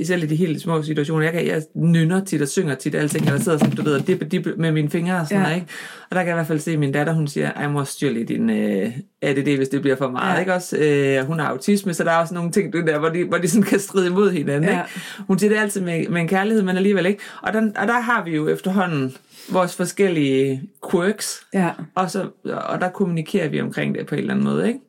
selv 0.05 0.23
i 0.23 0.25
de 0.25 0.35
helt 0.35 0.61
små 0.61 0.81
situationer. 0.83 1.23
Jeg, 1.23 1.33
kan, 1.33 1.47
jeg 1.47 1.61
nynner 1.75 2.25
tit 2.25 2.41
og 2.41 2.47
synger 2.47 2.75
tit 2.75 2.95
alting, 2.95 3.25
eller 3.25 3.39
sidder 3.39 3.57
sådan, 3.57 3.75
du 3.75 3.81
ved, 3.83 4.01
dip, 4.01 4.31
dip 4.31 4.47
med 4.57 4.71
mine 4.71 4.89
fingre 4.89 5.19
og 5.19 5.27
sådan 5.27 5.43
Ja. 5.43 5.49
ja. 5.49 5.55
ikke? 5.55 5.67
Og 6.09 6.15
der 6.15 6.21
kan 6.21 6.27
jeg 6.27 6.33
i 6.33 6.37
hvert 6.37 6.47
fald 6.47 6.59
se, 6.59 6.71
at 6.71 6.79
min 6.79 6.91
datter, 6.91 7.13
hun 7.13 7.27
siger, 7.27 7.51
jeg 7.61 7.69
må 7.71 7.83
styre 7.85 8.13
lidt 8.13 8.27
din 8.27 8.49
øh, 8.49 8.91
ADD, 9.21 9.55
hvis 9.57 9.69
det 9.69 9.81
bliver 9.81 9.95
for 9.97 10.09
meget, 10.09 10.27
Ja. 10.29 10.33
ja. 10.33 10.39
ikke 10.39 10.53
også? 10.53 10.77
Øh, 10.77 11.25
hun 11.27 11.39
har 11.39 11.47
autisme, 11.47 11.93
så 11.93 12.03
der 12.03 12.11
er 12.11 12.17
også 12.17 12.33
nogle 12.33 12.51
ting 12.51 12.73
du, 12.73 12.81
der, 12.81 12.99
hvor 12.99 13.09
de, 13.09 13.23
hvor 13.23 13.37
de 13.37 13.47
sådan 13.47 13.63
kan 13.63 13.79
stride 13.79 14.07
imod 14.07 14.31
hinanden, 14.31 14.63
Ja. 14.63 14.69
ikke? 14.69 14.83
Hun 15.27 15.39
siger 15.39 15.49
det 15.53 15.57
altid 15.59 15.81
med, 15.81 16.07
med 16.09 16.21
en 16.21 16.27
kærlighed, 16.27 16.63
men 16.63 16.77
alligevel 16.77 17.05
ikke. 17.05 17.19
Og, 17.41 17.53
den, 17.53 17.77
og 17.77 17.87
der 17.87 17.99
har 17.99 18.23
vi 18.25 18.35
jo 18.35 18.47
efterhånden 18.47 19.15
vores 19.51 19.75
forskellige 19.75 20.61
quirks, 20.91 21.39
Ja. 21.53 21.69
og, 21.95 22.11
så, 22.11 22.25
og 22.43 22.81
der 22.81 22.89
kommunikerer 22.89 23.49
vi 23.49 23.61
omkring 23.61 23.95
det 23.95 24.07
på 24.07 24.15
en 24.15 24.19
eller 24.21 24.33
anden 24.33 24.45
måde, 24.45 24.67
ikke? 24.67 24.79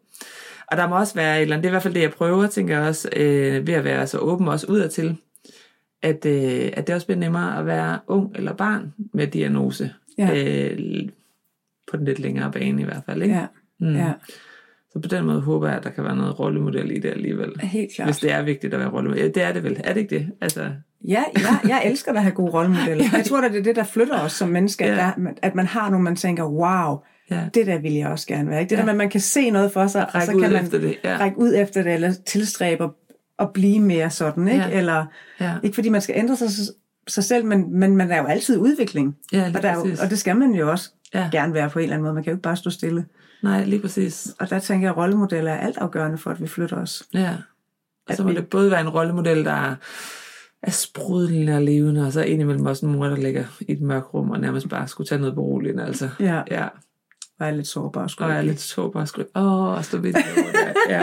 Og 0.70 0.76
der 0.76 0.88
må 0.88 0.98
også 0.98 1.14
være 1.14 1.36
et 1.36 1.42
eller 1.42 1.56
andet, 1.56 1.62
det 1.64 1.68
er 1.68 1.70
i 1.70 1.72
hvert 1.72 1.82
fald 1.82 1.94
det, 1.94 2.00
jeg 2.02 2.10
prøver, 2.10 2.46
tænker 2.46 2.78
jeg 2.78 2.88
også, 2.88 3.08
øh, 3.16 3.66
ved 3.66 3.74
at 3.74 3.84
være 3.84 4.06
så 4.06 4.18
åben 4.18 4.48
også 4.48 4.66
udadtil, 4.66 5.16
at, 6.02 6.26
øh, 6.26 6.70
at 6.72 6.86
det 6.86 6.94
også 6.94 7.06
bliver 7.06 7.18
nemmere 7.18 7.58
at 7.58 7.66
være 7.66 7.98
ung 8.06 8.36
eller 8.36 8.52
barn 8.52 8.94
med 9.14 9.26
diagnose. 9.26 9.90
Ja. 10.18 10.30
Øh, 10.70 11.08
på 11.90 11.96
den 11.96 12.04
lidt 12.04 12.18
længere 12.18 12.52
bane 12.52 12.82
i 12.82 12.84
hvert 12.84 13.02
fald, 13.06 13.22
ikke? 13.22 13.34
Ja. 13.34 13.46
Mm. 13.80 13.96
ja. 13.96 14.12
Så 14.92 15.00
på 15.00 15.08
den 15.08 15.24
måde 15.24 15.40
håber 15.40 15.68
jeg, 15.68 15.76
at 15.76 15.84
der 15.84 15.90
kan 15.90 16.04
være 16.04 16.16
noget 16.16 16.38
rollemodel 16.40 16.90
i 16.90 16.98
det 16.98 17.10
alligevel. 17.10 17.60
Helt 17.60 17.90
klart. 17.96 18.08
Hvis 18.08 18.18
det 18.18 18.32
er 18.32 18.42
vigtigt 18.42 18.74
at 18.74 18.80
være 18.80 18.88
rollemodel. 18.90 19.22
Ja, 19.22 19.28
det 19.28 19.42
er 19.42 19.52
det 19.52 19.64
vel. 19.64 19.80
Er 19.84 19.92
det 19.92 20.00
ikke 20.00 20.14
det? 20.18 20.32
Altså, 20.40 20.70
Ja, 21.08 21.24
jeg, 21.34 21.60
jeg 21.68 21.82
elsker 21.84 22.12
at 22.12 22.22
have 22.22 22.34
gode 22.34 22.52
rollemodeller. 22.52 23.04
Jeg 23.16 23.24
tror, 23.24 23.40
at 23.40 23.52
det 23.52 23.58
er 23.58 23.62
det, 23.62 23.76
der 23.76 23.84
flytter 23.84 24.20
os 24.20 24.32
som 24.32 24.48
mennesker, 24.48 24.86
Ja. 24.86 24.92
ja. 24.92 25.12
der, 25.16 25.30
at 25.42 25.54
man 25.54 25.66
har 25.66 25.90
nogle, 25.90 26.04
man 26.04 26.16
tænker, 26.16 26.44
wow, 26.44 26.98
ja. 27.30 27.48
det 27.54 27.66
der 27.66 27.78
vil 27.78 27.92
jeg 27.94 28.08
også 28.08 28.26
gerne 28.26 28.50
være. 28.50 28.60
Ikke? 28.60 28.70
Det 28.70 28.76
Ja. 28.76 28.80
der 28.80 28.84
med, 28.86 28.92
at 28.92 28.96
man 28.98 29.10
kan 29.10 29.20
se 29.20 29.50
noget 29.50 29.72
for 29.72 29.86
sig, 29.86 30.06
og 30.06 30.14
Række 30.14 30.26
så 30.26 30.32
ud 30.36 30.40
kan 30.42 30.52
man 30.52 30.64
efter 30.64 30.78
det. 30.78 30.96
Ja. 31.04 31.16
række 31.20 31.38
ud 31.38 31.52
efter 31.56 31.82
det, 31.82 31.94
eller 31.94 32.12
tilstræbe 32.26 32.84
at- 32.84 32.90
at 33.38 33.52
blive 33.52 33.80
mere 33.80 34.10
sådan. 34.10 34.48
Ikke? 34.48 34.64
Ja. 34.64 34.70
Eller, 34.78 35.06
Ja. 35.40 35.54
ikke 35.62 35.74
fordi 35.74 35.88
man 35.88 36.00
skal 36.00 36.14
ændre 36.18 36.36
sig, 36.36 36.48
sig 37.08 37.24
selv, 37.24 37.44
men, 37.44 37.78
men 37.78 37.96
man 37.96 38.10
er 38.10 38.18
jo 38.18 38.24
altid 38.26 38.54
i 38.54 38.58
udvikling. 38.58 39.16
Ja, 39.32 39.52
og, 39.56 39.62
der 39.62 39.68
er 39.70 39.74
jo, 39.74 39.80
og 40.04 40.10
det 40.10 40.18
skal 40.18 40.36
man 40.36 40.50
jo 40.54 40.70
også 40.70 40.90
Ja. 41.14 41.28
gerne 41.32 41.54
være 41.54 41.70
på 41.70 41.78
en 41.78 41.82
eller 41.82 41.94
anden 41.94 42.02
måde. 42.04 42.14
Man 42.14 42.24
kan 42.24 42.30
jo 42.30 42.34
ikke 42.36 42.42
bare 42.42 42.56
stå 42.56 42.70
stille. 42.70 43.06
Nej, 43.42 43.64
lige 43.64 43.80
præcis. 43.82 44.28
Og 44.40 44.50
der 44.50 44.58
tænker 44.58 44.86
jeg, 44.86 44.90
at 44.92 44.96
rollemodeller 44.96 45.52
er 45.52 45.58
altafgørende 45.66 46.18
for, 46.18 46.30
at 46.30 46.40
vi 46.42 46.46
flytter 46.46 46.76
os. 46.76 47.02
Ja. 47.14 47.30
Og 48.08 48.14
så 48.16 48.22
må 48.22 48.28
vi- 48.28 48.34
det 48.34 48.46
både 48.46 48.70
være 48.70 48.80
en 48.80 48.88
rollemodel, 48.88 49.44
der 49.44 49.52
er, 49.52 49.74
er 50.62 50.70
sprudlende 50.70 51.54
og 51.56 51.62
levende, 51.62 52.06
og 52.06 52.12
så 52.12 52.22
indimellem 52.22 52.66
også 52.66 52.86
en 52.86 52.92
mor, 52.92 53.06
der 53.06 53.16
ligger 53.16 53.44
i 53.60 53.72
et 53.72 53.80
mørkt 53.80 54.14
rum, 54.14 54.30
og 54.30 54.40
nærmest 54.40 54.68
bare 54.68 54.88
skulle 54.88 55.08
tage 55.08 55.18
noget 55.20 55.34
beroligende. 55.34 55.86
Altså. 55.86 56.08
Ja, 56.20 56.42
Ja, 56.50 56.66
og 57.40 57.46
er 57.46 57.50
lidt 57.50 57.66
sårbar. 57.66 58.02
og 58.02 58.10
skrøbelig. 58.10 58.34
jeg 58.34 58.40
er 58.40 58.46
lidt 58.46 58.60
sårbar 58.60 59.00
og 59.00 59.08
skryb. 59.08 59.26
Åh, 59.36 59.62
og 59.62 59.84
stå 59.84 59.98
ved 59.98 60.12
det 60.12 60.24
over 60.36 60.52
der. 60.52 60.72
Ja. 60.88 61.02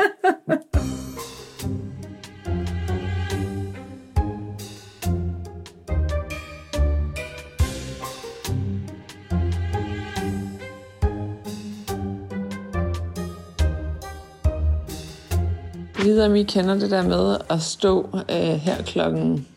Ligesom 15.99 16.35
I 16.35 16.43
kender 16.43 16.73
det 16.79 16.91
der 16.91 17.03
med 17.03 17.37
at 17.49 17.61
stå 17.61 18.09
øh, 18.13 18.35
her 18.37 18.83
klokken 18.83 19.47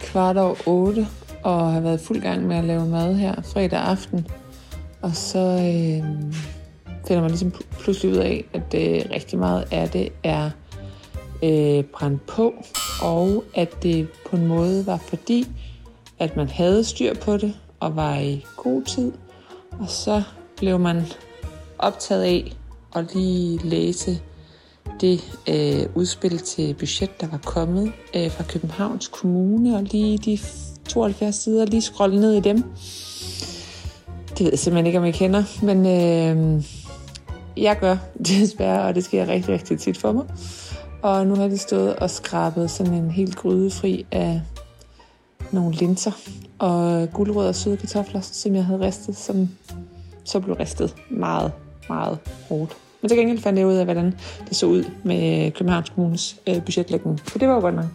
kvart 0.00 0.36
over 0.36 0.54
otte 0.66 1.06
og 1.42 1.72
have 1.72 1.84
været 1.84 2.00
fuld 2.00 2.20
gang 2.20 2.46
med 2.46 2.56
at 2.56 2.64
lave 2.64 2.86
mad 2.86 3.14
her 3.14 3.34
fredag 3.42 3.80
aften. 3.80 4.26
Og 5.02 5.16
så 5.16 5.38
øh, 5.38 6.32
finder 7.06 7.20
man 7.20 7.30
ligesom 7.30 7.52
pludselig 7.80 8.12
ud 8.12 8.16
af, 8.16 8.44
at 8.52 8.74
øh, 8.74 9.10
rigtig 9.10 9.38
meget 9.38 9.68
af 9.70 9.90
det 9.90 10.12
er 10.22 10.50
øh, 11.42 11.84
brændt 11.84 12.26
på, 12.26 12.54
og 13.02 13.44
at 13.54 13.82
det 13.82 14.08
på 14.30 14.36
en 14.36 14.46
måde 14.46 14.86
var 14.86 14.96
fordi, 14.96 15.46
at 16.18 16.36
man 16.36 16.48
havde 16.48 16.84
styr 16.84 17.14
på 17.14 17.36
det 17.36 17.54
og 17.80 17.96
var 17.96 18.18
i 18.18 18.44
god 18.56 18.82
tid. 18.82 19.12
Og 19.80 19.88
så 19.88 20.22
blev 20.56 20.78
man 20.78 21.02
optaget 21.78 22.22
af 22.22 22.56
at 22.96 23.14
lige 23.14 23.58
læse 23.68 24.20
det 25.00 25.38
øh, 25.48 25.86
udspil 25.94 26.38
til 26.38 26.74
budget, 26.74 27.20
der 27.20 27.26
var 27.26 27.40
kommet 27.44 27.92
øh, 28.16 28.30
fra 28.30 28.44
Københavns 28.44 29.08
Kommune, 29.08 29.76
og 29.76 29.82
lige 29.82 30.18
de 30.18 30.38
72 30.88 31.34
sider, 31.34 31.66
lige 31.66 31.82
scrolle 31.82 32.20
ned 32.20 32.32
i 32.32 32.40
dem. 32.40 32.64
Det 34.40 34.44
ved 34.44 34.52
jeg 34.52 34.58
simpelthen 34.58 34.86
ikke, 34.86 34.98
om 34.98 35.04
jeg 35.04 35.14
kender, 35.14 35.42
men 35.62 35.78
øh, 35.86 36.64
jeg 37.56 37.78
gør 37.80 37.96
desværre, 38.26 38.82
og 38.82 38.94
det 38.94 39.04
sker 39.04 39.28
rigtig, 39.28 39.54
rigtig 39.54 39.78
tit 39.78 39.98
for 39.98 40.12
mig. 40.12 40.24
Og 41.02 41.26
nu 41.26 41.34
har 41.34 41.48
de 41.48 41.58
stået 41.58 41.96
og 41.96 42.10
skrabet 42.10 42.70
sådan 42.70 42.94
en 42.94 43.10
helt 43.10 43.36
grydefri 43.36 44.06
af 44.12 44.42
nogle 45.50 45.74
linser 45.74 46.10
og 46.58 47.08
gulerødder 47.12 47.48
og 47.48 47.54
søde 47.54 47.76
kartofler, 47.76 48.20
som 48.20 48.54
jeg 48.54 48.64
havde 48.64 48.80
ristet, 48.80 49.16
som 49.16 49.48
så 50.24 50.40
blev 50.40 50.56
ristet 50.56 50.94
meget, 51.10 51.52
meget 51.88 52.18
hårdt. 52.48 52.76
Men 53.02 53.08
til 53.08 53.18
gengæld 53.18 53.38
fandt 53.38 53.58
jeg 53.58 53.66
ud 53.66 53.74
af, 53.74 53.84
hvordan 53.84 54.14
det 54.48 54.56
så 54.56 54.66
ud 54.66 54.84
med 55.04 55.50
Københavns 55.50 55.90
Kommunes 55.90 56.36
øh, 56.46 56.64
budgetlægning. 56.64 57.20
For 57.20 57.38
det 57.38 57.48
var 57.48 57.54
jo 57.54 57.60
godt 57.60 57.74
nok. 57.74 57.86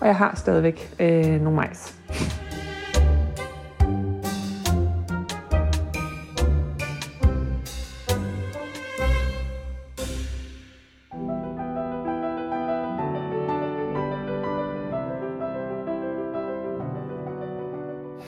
Og 0.00 0.06
jeg 0.06 0.16
har 0.16 0.34
stadigvæk 0.36 0.94
øh, 1.00 1.40
nogle 1.40 1.56
majs. 1.56 1.94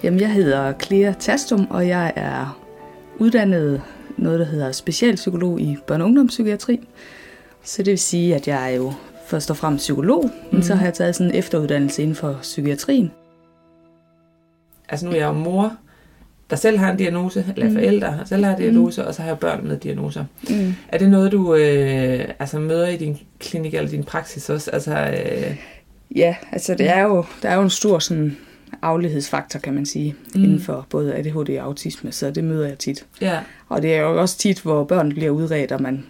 Jamen, 0.09 0.21
jeg 0.21 0.33
hedder 0.33 0.73
Clea 0.83 1.13
Tastum, 1.13 1.67
og 1.71 1.89
jeg 1.89 2.13
er 2.17 2.61
uddannet 3.19 3.83
noget, 4.17 4.41
der 4.41 4.45
hedder 4.45 4.73
specialpsykolog 4.73 5.61
i 5.61 5.77
børne- 5.91 5.95
og 5.95 6.05
ungdomspsykiatri. 6.05 6.81
Så 7.63 7.83
det 7.83 7.91
vil 7.91 7.99
sige, 7.99 8.35
at 8.35 8.49
jeg 8.49 8.73
er 8.73 8.77
jo 8.77 8.93
først 9.27 9.51
og 9.51 9.57
fremmest 9.57 9.83
psykolog, 9.83 10.25
mm. 10.25 10.55
men 10.55 10.63
så 10.63 10.75
har 10.75 10.85
jeg 10.85 10.95
taget 10.95 11.15
sådan 11.15 11.31
en 11.31 11.39
efteruddannelse 11.39 12.03
inden 12.03 12.17
for 12.17 12.39
psykiatrien. 12.43 13.13
Altså 14.89 15.07
nu 15.07 15.13
er 15.13 15.17
jeg 15.17 15.27
jo 15.27 15.33
mor, 15.33 15.77
der 16.51 16.57
selv 16.57 16.79
har 16.79 16.91
en 16.91 16.97
diagnose, 16.97 17.45
eller 17.57 17.69
mm. 17.69 17.75
forældre, 17.75 18.07
der 18.07 18.25
selv 18.25 18.45
har 18.45 18.53
en 18.53 18.59
diagnose, 18.59 19.03
mm. 19.03 19.09
og 19.09 19.15
så 19.15 19.23
har 19.23 19.29
jeg 19.29 19.39
børn 19.39 19.69
med 19.69 19.77
diagnoser. 19.77 20.25
Mm. 20.51 20.75
Er 20.89 20.99
det 20.99 21.11
noget, 21.11 21.33
du 21.33 21.55
øh, 21.55 22.25
altså 22.39 22.59
møder 22.59 22.89
i 22.89 22.97
din 22.97 23.19
klinik 23.39 23.75
eller 23.75 23.91
din 23.91 24.05
praksis 24.05 24.51
også? 24.51 24.71
Altså, 24.71 24.93
øh, 24.97 25.57
Ja, 26.17 26.37
altså 26.53 26.75
det 26.75 26.89
er 26.89 27.03
jo, 27.03 27.25
der 27.43 27.49
er 27.49 27.55
jo 27.55 27.63
en 27.63 27.71
stor 27.71 27.99
sådan 27.99 28.37
aflighedsfaktor, 28.83 29.59
kan 29.59 29.75
man 29.75 29.87
sige, 29.87 30.15
mm. 30.35 30.45
inden 30.45 30.61
for 30.61 30.87
både 30.91 31.15
ADHD 31.15 31.59
og 31.59 31.65
autisme, 31.65 32.13
så 32.13 32.31
det 32.31 32.45
møder 32.45 32.69
jeg 32.69 32.79
tit. 32.79 33.07
ja, 33.21 33.39
Og 33.69 33.83
det 33.83 33.95
er 33.95 34.01
jo 34.01 34.21
også 34.21 34.39
tit, 34.39 34.61
hvor 34.61 34.85
børn 34.85 35.09
bliver 35.15 35.31
udredt, 35.31 35.73
og 35.73 35.83
man, 35.83 36.07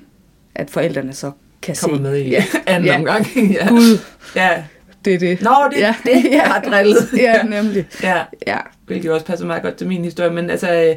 at 0.55 0.71
forældrene 0.71 1.13
så 1.13 1.31
kan 1.63 1.77
kommer 1.83 1.97
se, 1.97 2.03
med 2.03 2.17
i 2.17 2.31
ja, 2.37 2.45
anden 2.67 2.87
ja. 2.87 2.97
omgang. 2.99 3.27
ja. 3.61 3.69
Gud, 3.69 3.99
ja. 4.37 4.65
det 5.05 5.15
er 5.15 5.19
det. 5.19 5.43
Nå, 5.43 5.51
det, 5.71 5.79
Ja. 5.81 5.95
det 6.05 6.25
jeg 6.33 6.43
har 6.43 6.61
drillet. 6.63 7.09
ja, 7.27 7.43
nemlig. 7.43 7.87
ja, 8.03 8.23
Ja, 8.47 8.59
hvilket 8.87 9.11
også 9.13 9.27
passer 9.27 9.47
meget 9.47 9.63
godt 9.63 9.75
til 9.77 9.89
min 9.89 10.05
historie. 10.05 10.31
Men 10.31 10.51
altså, 10.51 10.73
øh, 10.85 10.97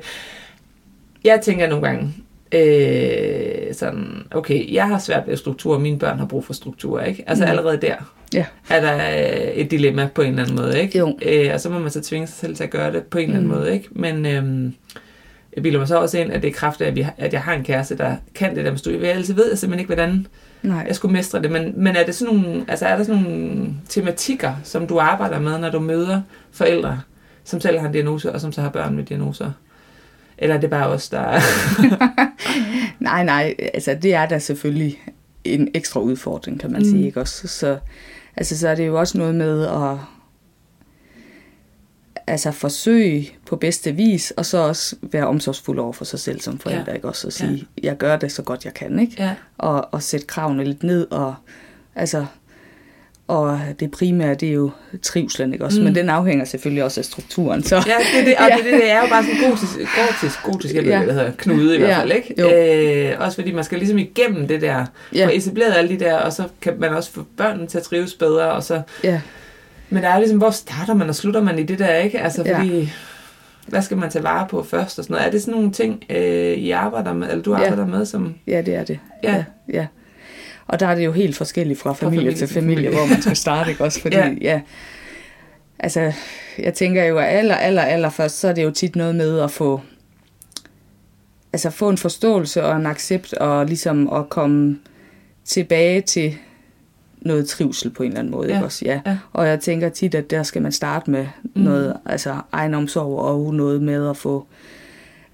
jeg 1.24 1.42
tænker 1.42 1.68
nogle 1.68 1.88
gange, 1.88 2.14
øh, 2.52 3.74
sådan, 3.74 4.08
okay, 4.32 4.74
jeg 4.74 4.88
har 4.88 5.00
svært 5.00 5.24
ved 5.28 5.38
struktur, 5.38 5.74
og 5.76 5.82
mine 5.82 6.00
børn 6.00 6.20
har 6.20 6.26
brug 6.26 6.46
for 6.46 6.54
struktur, 6.54 7.02
ikke? 7.02 7.24
Altså 7.28 7.44
Mm. 7.46 7.50
allerede 7.50 7.78
der 7.82 7.96
Ja. 8.34 8.46
er 8.70 8.82
der 8.82 8.96
øh, 8.96 9.52
et 9.54 9.72
dilemma 9.72 10.10
på 10.16 10.22
en 10.22 10.30
eller 10.30 10.42
anden 10.44 10.56
måde, 10.56 10.82
ikke? 10.82 10.98
Jo. 11.00 11.18
Øh, 11.26 11.50
og 11.54 11.60
så 11.60 11.70
må 11.70 11.80
man 11.80 11.92
så 11.92 12.02
tvinge 12.02 12.28
sig 12.28 12.36
selv 12.36 12.56
til 12.56 12.64
at 12.64 12.70
gøre 12.70 12.92
det 12.94 13.04
på 13.04 13.18
en 13.18 13.24
eller 13.24 13.38
anden 13.38 13.52
Mm. 13.52 13.58
måde, 13.58 13.74
ikke? 13.74 13.88
Men 13.92 14.26
øh, 14.26 14.72
jeg 15.56 15.64
bilder 15.64 15.80
mig 15.80 15.88
så 15.88 15.98
også 16.00 16.18
ind, 16.20 16.32
at 16.32 16.42
det 16.42 16.48
er 16.48 16.52
kraft 16.54 16.82
af, 16.82 16.88
at, 16.88 16.96
vi 16.96 17.06
at 17.18 17.34
jeg 17.34 17.42
har 17.42 17.54
en 17.54 17.64
kæreste, 17.64 17.98
der 17.98 18.16
kan 18.36 18.56
det 18.56 18.66
der 18.66 18.72
med 18.72 18.78
studie. 18.80 19.02
Jeg 19.02 19.10
altid 19.16 19.34
ved 19.34 19.50
jeg 19.50 19.58
simpelthen 19.58 19.80
ikke, 19.80 19.94
hvordan 19.96 20.28
nej. 20.64 20.86
jeg 20.88 20.96
skulle 20.96 21.14
mestre 21.14 21.42
det, 21.42 21.52
men, 21.52 21.74
men 21.76 21.96
er, 21.96 22.06
det 22.06 22.16
sådan 22.16 22.36
nogle, 22.36 22.66
altså 22.68 22.86
er 22.86 22.98
der 22.98 23.04
sådan 23.04 23.22
nogle 23.24 23.68
tematikker, 23.90 24.54
som 24.64 24.88
du 24.88 25.00
arbejder 25.00 25.40
med, 25.40 25.58
når 25.60 25.70
du 25.70 25.80
møder 25.80 26.22
forældre, 26.52 27.00
som 27.44 27.62
selv 27.62 27.80
har 27.80 27.88
en 27.88 27.94
diagnose, 27.94 28.32
og 28.32 28.42
som 28.42 28.52
så 28.52 28.62
har 28.62 28.70
børn 28.70 28.96
med 28.96 29.04
diagnoser? 29.04 29.52
Eller 30.42 30.56
er 30.56 30.60
det 30.60 30.70
bare 30.70 30.88
os, 30.88 31.10
der... 31.10 31.40
Nej, 33.00 33.24
nej, 33.24 33.56
altså 33.74 33.98
det 34.02 34.14
er 34.14 34.26
da 34.26 34.40
selvfølgelig 34.40 35.00
en 35.44 35.68
ekstra 35.74 36.00
udfordring, 36.00 36.60
kan 36.60 36.72
man 36.72 36.82
Mm. 36.82 36.86
sige, 36.88 37.06
ikke 37.06 37.20
også? 37.20 37.48
Så, 37.48 37.78
altså, 38.38 38.58
så 38.58 38.68
er 38.70 38.76
det 38.76 38.88
jo 38.88 39.00
også 39.00 39.18
noget 39.18 39.36
med 39.36 39.66
at 39.68 39.98
altså 42.28 42.52
forsøge 42.52 43.30
på 43.46 43.56
bedste 43.56 43.92
vis, 43.96 44.32
og 44.32 44.46
så 44.46 44.58
også 44.58 44.96
være 45.02 45.28
omsorgsfuld 45.28 45.80
over 45.80 45.94
for 45.94 46.06
sig 46.06 46.20
selv 46.20 46.42
som 46.42 46.60
forældre, 46.60 46.86
Ja. 46.88 46.94
ikke 46.96 47.08
også? 47.08 47.28
Og 47.28 47.34
sige, 47.34 47.68
jeg 47.84 47.98
gør 47.98 48.18
det 48.18 48.32
så 48.32 48.42
godt 48.44 48.66
jeg 48.66 48.74
kan, 48.74 49.00
ikke? 49.00 49.16
ja, 49.20 49.36
Og, 49.58 49.94
og 49.94 50.04
sætte 50.04 50.26
kravene 50.28 50.64
lidt 50.64 50.84
ned, 50.84 51.08
og 51.12 51.36
altså 51.96 52.26
Og 53.32 53.60
det 53.80 53.92
primære, 53.92 54.34
det 54.36 54.50
er 54.50 54.54
jo 54.54 54.72
trivslen, 55.02 55.54
ikke 55.54 55.66
også? 55.66 55.80
Mm. 55.80 55.84
Men 55.84 55.96
den 55.96 56.10
afhænger 56.10 56.46
selvfølgelig 56.46 56.84
også 56.84 57.02
af 57.02 57.06
strukturen. 57.06 57.64
Så. 57.64 57.76
Ja, 57.76 57.82
det, 58.18 58.26
det, 58.26 58.36
og 58.38 58.48
ja. 58.50 58.56
det, 58.56 58.66
det, 58.66 58.92
er 58.92 59.02
jo 59.02 59.08
bare 59.10 59.24
sådan 59.24 59.50
gotisk, 59.50 59.74
gotisk, 59.78 60.44
gotisk 60.44 60.76
jeg 60.76 60.84
ved, 60.84 60.92
Ja. 60.92 60.98
hvad 60.98 61.08
det 61.08 61.16
hedder, 61.16 61.32
knude 61.38 61.76
i 61.76 61.80
hvert 61.80 61.90
Ja, 61.90 62.00
fald, 62.00 62.12
ikke? 62.12 62.36
jo. 62.40 63.12
Øh, 63.12 63.20
også 63.26 63.36
fordi 63.36 63.52
man 63.52 63.64
skal 63.64 63.78
ligesom 63.78 63.98
igennem 63.98 64.48
det 64.48 64.62
der, 64.62 64.86
Ja. 65.16 65.26
få 65.26 65.30
etableret 65.34 65.74
alle 65.78 65.90
de 65.90 66.00
der, 66.00 66.16
og 66.18 66.34
så 66.34 66.44
kan 66.62 66.74
man 66.80 66.90
også 66.90 67.12
få 67.12 67.24
børnene 67.38 67.68
til 67.68 67.78
at 67.78 67.84
trives 67.84 68.14
bedre, 68.14 68.52
og 68.52 68.64
så, 68.64 68.82
Ja, 69.04 69.22
men 69.90 70.04
der 70.04 70.10
er 70.10 70.14
jo 70.14 70.20
ligesom, 70.20 70.38
hvor 70.38 70.50
starter 70.52 70.94
man 70.94 71.10
og 71.10 71.16
slutter 71.16 71.42
man 71.42 71.60
i 71.60 71.64
det 71.64 71.80
der, 71.80 71.96
ikke? 71.96 72.20
Altså, 72.20 72.44
Ja. 72.46 72.60
fordi, 72.60 72.92
hvad 73.68 73.82
skal 73.82 73.98
man 73.98 74.10
tage 74.10 74.24
vare 74.24 74.48
på 74.50 74.64
først 74.64 75.00
og 75.00 75.04
sådan 75.06 75.14
noget? 75.14 75.28
Er 75.28 75.32
det 75.32 75.42
sådan 75.42 75.54
nogle 75.54 75.72
ting, 75.72 76.04
øh, 76.10 76.54
I 76.54 76.72
arbejder 76.72 77.14
med, 77.14 77.30
eller 77.30 77.44
du 77.44 77.52
Ja. 77.58 77.64
arbejder 77.64 77.86
med, 77.86 78.06
som... 78.06 78.36
ja, 78.48 78.62
det 78.62 78.76
er 78.76 78.84
det. 78.84 79.00
Ja. 79.24 79.34
ja. 79.34 79.44
ja. 79.74 79.86
Og 80.72 80.80
der 80.80 80.88
er 80.88 80.96
det 80.96 81.06
jo 81.06 81.12
helt 81.12 81.36
forskelligt 81.36 81.80
fra 81.80 81.94
familie, 81.94 82.20
familie 82.20 82.38
til 82.38 82.48
familie, 82.48 82.76
familie. 82.76 82.90
hvor 82.98 83.06
man 83.08 83.22
skal 83.22 83.36
starte, 83.36 83.72
ikke 83.72 83.84
også? 83.84 84.02
Fordi, 84.02 84.16
Ja. 84.18 84.26
ja. 84.28 84.36
ja. 84.42 84.62
Altså, 85.80 86.12
jeg 86.60 86.74
tænker 86.74 87.04
jo, 87.04 87.18
at 87.18 87.26
aller, 87.28 87.56
aller, 87.56 87.82
aller 87.82 88.10
først, 88.10 88.40
så 88.40 88.48
er 88.48 88.54
det 88.54 88.64
jo 88.64 88.72
tit 88.72 88.96
noget 88.96 89.16
med 89.16 89.40
at 89.40 89.52
få, 89.52 89.82
altså 91.54 91.70
få 91.70 91.90
en 91.90 91.98
forståelse 91.98 92.64
og 92.66 92.76
en 92.76 92.86
accept, 92.86 93.34
og 93.34 93.66
ligesom 93.66 94.14
at 94.14 94.30
komme 94.30 94.80
tilbage 95.46 96.02
til 96.02 96.36
noget 97.22 97.48
trivsel 97.50 97.90
på 97.90 98.04
en 98.04 98.08
eller 98.10 98.20
anden 98.20 98.32
måde, 98.32 98.48
Ja. 98.48 98.54
ikke 98.56 98.66
også? 98.66 98.86
Ja. 98.86 99.02
Ja. 99.06 99.18
Og 99.34 99.48
jeg 99.48 99.60
tænker 99.60 99.90
tit, 99.90 100.16
at 100.16 100.32
der 100.32 100.44
skal 100.44 100.62
man 100.62 100.72
starte 100.72 101.12
med 101.12 101.26
Mm. 101.44 101.62
noget, 101.62 101.98
altså 102.06 102.36
egenomsorg 102.52 103.20
og 103.20 103.54
noget 103.54 103.82
med 103.82 104.10
at 104.10 104.18
få, 104.18 104.46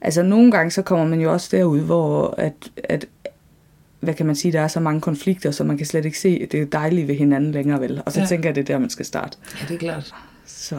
altså 0.02 0.24
nogle 0.24 0.52
gange 0.52 0.72
så 0.72 0.82
kommer 0.82 1.06
man 1.08 1.22
jo 1.22 1.34
også 1.34 1.58
derud, 1.58 1.80
hvor 1.80 2.36
at, 2.38 2.54
at 2.84 3.06
hvad 4.00 4.14
kan 4.14 4.26
man 4.26 4.36
sige, 4.36 4.52
der 4.52 4.62
er 4.62 4.68
så 4.68 4.80
mange 4.80 5.02
konflikter, 5.02 5.52
så 5.52 5.64
man 5.64 5.78
kan 5.78 5.86
slet 5.86 6.06
ikke 6.06 6.20
se 6.20 6.46
det 6.52 6.72
dejlige 6.72 7.08
ved 7.08 7.16
hinanden 7.16 7.52
længere 7.52 7.82
vel. 7.82 8.02
Og 8.06 8.12
så 8.12 8.20
Ja. 8.20 8.24
ja. 8.24 8.28
tænker 8.28 8.50
jeg, 8.50 8.56
det 8.56 8.62
er 8.62 8.66
der, 8.66 8.80
man 8.80 8.90
skal 8.90 9.06
starte. 9.06 9.38
Ja, 9.62 9.66
det 9.68 9.74
er 9.76 9.80
klart. 9.80 10.14
Så 10.46 10.76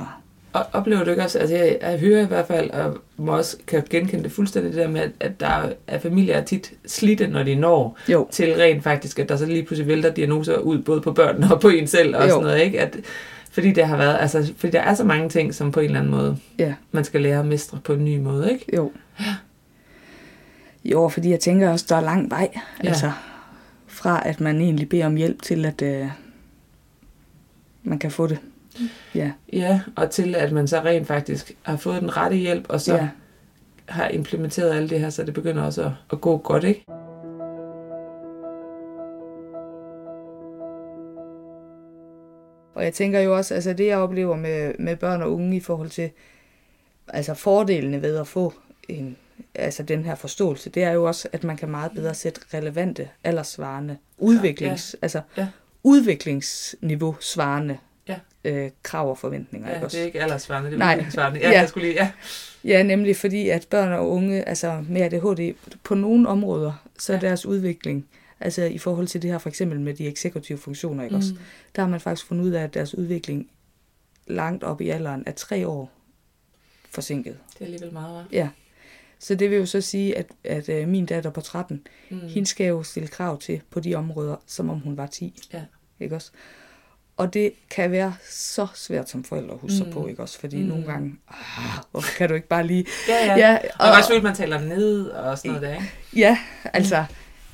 Og 0.53 0.67
oplever 0.73 1.05
du 1.05 1.11
ikke 1.11 1.23
også, 1.23 1.39
altså 1.39 1.57
jeg, 1.57 1.79
jeg 1.83 1.99
hører 1.99 2.23
i 2.23 2.27
hvert 2.27 2.47
fald, 2.47 2.71
og 2.71 2.99
må 3.17 3.37
også 3.37 3.57
kan 3.67 3.83
genkende 3.91 4.25
det 4.25 4.33
fuldstændig, 4.33 4.73
det 4.73 4.81
der 4.81 4.89
med, 4.89 5.01
at, 5.01 5.11
at 5.21 5.41
der 5.41 5.69
er 5.87 5.99
familier 5.99 6.35
er 6.35 6.45
tit 6.45 6.73
slidte, 6.87 7.27
når 7.27 7.43
de 7.43 7.55
når 7.55 7.99
jo, 8.09 8.29
til 8.31 8.55
rent 8.55 8.83
faktisk, 8.83 9.19
at 9.19 9.29
der 9.29 9.37
så 9.37 9.47
lige 9.47 9.63
pludselig 9.63 9.89
vælter 9.89 10.11
diagnoser 10.11 10.57
ud, 10.57 10.79
både 10.79 11.01
på 11.01 11.13
børnene 11.13 11.55
og 11.55 11.61
på 11.61 11.69
en 11.69 11.87
selv, 11.87 12.17
og 12.17 12.23
Jo. 12.25 12.29
sådan 12.29 12.43
noget, 12.45 12.63
ikke? 12.63 12.81
At, 12.81 12.97
fordi 13.51 13.73
det 13.73 13.87
har 13.87 13.97
været, 13.97 14.17
altså, 14.21 14.53
fordi 14.57 14.73
der 14.73 14.81
er 14.81 14.95
så 14.95 15.05
mange 15.05 15.29
ting, 15.29 15.55
som 15.55 15.73
på 15.73 15.81
en 15.81 15.87
eller 15.87 15.99
anden 15.99 16.11
måde, 16.13 16.37
ja, 16.59 16.75
man 16.93 17.05
skal 17.05 17.21
lære 17.21 17.39
at 17.41 17.47
mestre 17.47 17.79
på 17.85 17.93
en 17.93 18.05
ny 18.05 18.19
måde, 18.19 18.53
ikke? 18.53 18.77
jo. 18.77 18.93
Jo, 20.85 21.09
fordi 21.09 21.31
jeg 21.31 21.41
tænker 21.41 21.71
også, 21.71 21.87
der 21.89 21.97
er 21.97 22.01
lang 22.01 22.31
vej. 22.31 22.51
Ja. 22.55 22.89
Altså, 22.89 23.13
fra 23.87 24.29
at 24.29 24.41
man 24.41 24.61
egentlig 24.61 24.89
beder 24.89 25.07
om 25.07 25.17
hjælp 25.17 25.43
til, 25.43 25.67
at 25.67 25.83
øh, 25.83 26.09
man 27.83 27.99
kan 27.99 28.11
få 28.11 28.27
det. 28.27 28.39
Ja, 29.15 29.33
Ja, 29.53 29.81
og 29.97 30.11
til 30.11 30.35
at 30.35 30.53
man 30.53 30.69
så 30.69 30.81
rent 30.81 31.07
faktisk 31.07 31.57
har 31.63 31.77
fået 31.77 32.01
den 32.01 32.17
rette 32.17 32.37
hjælp, 32.37 32.67
og 32.69 32.81
så 32.81 32.95
ja, 32.95 33.09
har 33.89 34.09
implementeret 34.09 34.77
alt 34.77 34.91
det 34.91 35.01
her, 35.01 35.11
så 35.11 35.25
det 35.25 35.35
begynder 35.35 35.63
også 35.63 35.83
at, 35.83 35.91
at 36.13 36.21
gå 36.21 36.37
godt, 36.37 36.65
ikke? 36.65 36.85
Og 42.75 42.85
jeg 42.85 42.95
tænker 42.95 43.21
jo 43.21 43.37
også, 43.37 43.55
altså 43.55 43.73
det 43.73 43.87
jeg 43.87 43.99
oplever 43.99 44.37
med, 44.37 44.75
med 44.79 44.97
børn 44.97 45.23
og 45.23 45.33
unge 45.33 45.57
i 45.57 45.61
forhold 45.61 45.89
til 45.89 46.11
altså 47.09 47.35
fordelene 47.35 48.03
ved 48.03 48.17
at 48.17 48.27
få 48.27 48.55
en, 48.89 49.17
altså 49.55 49.83
den 49.83 50.05
her 50.05 50.15
forståelse, 50.15 50.71
det 50.71 50.83
er 50.83 50.91
jo 50.93 51.05
også, 51.05 51.29
at 51.33 51.45
man 51.45 51.57
kan 51.57 51.69
meget 51.69 51.93
bedre 51.93 52.15
sætte 52.15 52.41
relevante, 52.55 53.09
alderssvarende, 53.25 53.97
udviklings, 54.19 54.93
ja. 54.95 55.05
altså 55.05 55.21
Ja. 55.37 55.49
udviklingsniveau 55.83 57.17
svarende 57.21 57.79
Ja. 58.09 58.19
øh, 58.45 58.71
krav 58.83 59.11
og 59.11 59.19
forventninger. 59.19 59.69
Ja, 59.69 59.75
ikke 59.75 59.87
det 59.87 60.01
er 60.01 60.05
ikke 60.05 60.23
aldersvarende, 60.23 60.69
det 60.71 60.75
er 60.75 60.79
Nej. 60.79 60.93
udviklingssvarende. 60.95 61.41
Ja, 61.41 61.51
Ja. 61.51 61.61
jeg 61.61 61.69
skulle 61.69 61.89
lige, 61.89 62.03
ja. 62.05 62.11
Ja, 62.65 62.83
nemlig 62.83 63.17
fordi, 63.17 63.49
at 63.49 63.67
børn 63.71 63.93
og 63.93 64.11
unge, 64.11 64.49
altså 64.49 64.85
med 64.89 65.01
ADHD, 65.03 65.55
på 65.85 65.95
nogle 65.95 66.29
områder, 66.29 66.73
så 66.99 67.13
er 67.13 67.17
Ja. 67.17 67.21
deres 67.27 67.47
udvikling, 67.47 68.07
altså 68.41 68.63
i 68.65 68.79
forhold 68.79 69.07
til 69.07 69.23
det 69.23 69.31
her 69.31 69.39
for 69.39 69.49
eksempel 69.49 69.81
med 69.81 69.95
de 69.95 70.07
eksekutive 70.07 70.59
funktioner, 70.59 71.05
ikke 71.05 71.13
mm. 71.15 71.19
også? 71.19 71.33
Mm. 71.33 71.39
der 71.77 71.83
har 71.83 71.89
man 71.89 72.01
faktisk 72.01 72.27
fundet 72.27 72.45
ud 72.45 72.51
af, 72.51 72.63
at 72.65 72.75
deres 72.75 72.95
udvikling 72.95 73.51
langt 74.27 74.65
op 74.65 74.81
i 74.81 74.89
alderen 74.89 75.23
er 75.27 75.33
tre 75.33 75.69
år 75.69 75.91
forsinket. 76.91 77.37
Det 77.53 77.61
er 77.61 77.65
alligevel 77.65 77.93
meget, 77.93 78.23
hva'? 78.25 78.29
Ja. 78.33 78.49
Så 79.21 79.35
det 79.35 79.51
vil 79.51 79.59
jo 79.59 79.67
så 79.67 79.81
sige, 79.81 80.19
at, 80.19 80.27
at 80.45 80.69
øh, 80.69 80.89
min 80.89 81.07
datter 81.07 81.31
på 81.31 81.41
13, 81.41 81.81
Mm. 82.11 82.17
mm. 82.17 82.29
hende 82.29 82.49
skal 82.49 82.67
jo 82.67 82.83
stille 82.83 83.09
krav 83.09 83.39
til 83.41 83.61
på 83.71 83.81
de 83.81 83.95
områder, 83.95 84.37
som 84.47 84.71
om 84.71 84.79
hun 84.81 84.97
var 84.97 85.07
10. 85.07 85.41
Ja. 85.53 85.63
Ikke 86.01 86.15
også? 86.17 86.31
Og 87.17 87.35
det 87.35 87.53
kan 87.71 87.91
være 87.91 88.15
så 88.31 88.67
svært 88.75 89.09
som 89.11 89.25
forældre 89.25 89.55
at 89.55 89.61
huske 89.61 89.79
mm. 89.81 89.87
Mm. 89.87 89.93
på, 89.93 90.07
ikke 90.07 90.23
også? 90.23 90.39
Fordi 90.41 90.57
Mm. 90.57 90.63
mm. 90.63 90.69
nogle 90.69 90.85
gange, 90.87 91.15
ah, 91.29 91.35
hvorfor 91.91 92.17
kan 92.19 92.29
du 92.29 92.35
ikke 92.35 92.49
bare 92.49 92.67
lige... 92.67 92.85
Ja, 93.09 93.27
ja. 93.27 93.37
Ja, 93.37 93.59
Og, 93.79 93.87
og 93.91 93.97
også 93.97 94.15
at 94.17 94.23
man 94.23 94.35
taler 94.35 94.61
ned 94.61 95.07
og 95.09 95.39
sådan 95.39 95.51
noget 95.51 95.63
der, 95.63 95.75
ikke? 95.75 95.93
Ja, 96.17 96.39
altså, 96.65 97.05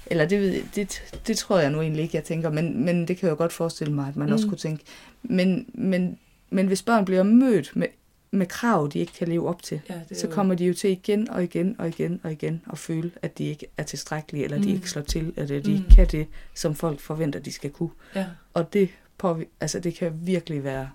eller 0.07 0.27
det, 0.27 0.65
det, 0.75 1.03
det 1.27 1.39
tror 1.39 1.59
jeg 1.59 1.71
nu 1.71 1.81
egentlig 1.81 2.03
ikke, 2.03 2.17
jeg 2.17 2.25
tænker, 2.25 2.51
men, 2.51 2.85
men 2.85 3.09
det 3.09 3.17
kan 3.17 3.27
jeg 3.27 3.31
jo 3.33 3.37
godt 3.37 3.53
forestille 3.53 3.93
mig, 3.95 4.09
at 4.09 4.17
man 4.17 4.27
mm. 4.27 4.33
også 4.33 4.47
Mm. 4.47 4.51
kunne 4.51 4.59
tænke. 4.59 4.85
Men, 5.23 5.67
men, 5.75 6.19
men 6.51 6.67
hvis 6.67 6.83
børn 6.83 7.05
bliver 7.05 7.23
mødt 7.23 7.73
med, 7.77 7.87
med 8.35 8.47
krav, 8.47 8.89
de 8.93 8.99
ikke 8.99 9.13
kan 9.13 9.29
leve 9.29 9.49
op 9.49 9.63
til, 9.63 9.81
Ja, 9.89 10.15
så 10.15 10.29
kommer 10.29 10.55
de 10.55 10.65
jo 10.67 10.75
til 10.75 10.91
igen 10.91 11.31
og 11.31 11.43
igen 11.45 11.77
og 11.79 11.89
igen 11.89 12.21
og 12.25 12.33
igen 12.33 12.63
at 12.73 12.79
føle, 12.79 13.11
at 13.23 13.39
de 13.39 13.45
ikke 13.45 13.67
er 13.77 13.83
tilstrækkelige, 13.83 14.45
eller 14.45 14.57
mm. 14.57 14.63
de 14.65 14.73
ikke 14.73 14.91
slår 14.91 15.03
til, 15.03 15.33
eller 15.37 15.61
de 15.63 15.71
Mm. 15.71 15.77
ikke 15.77 15.95
kan 15.95 16.07
det, 16.07 16.27
som 16.55 16.75
folk 16.75 17.01
forventer, 17.01 17.41
de 17.41 17.53
skal 17.53 17.71
kunne. 17.71 17.91
Ja. 18.15 18.27
Og 18.55 18.73
det, 18.73 18.89
påvi- 19.25 19.49
altså, 19.61 19.81
det 19.81 19.95
kan 19.95 20.13
virkelig 20.23 20.65
være 20.65 20.91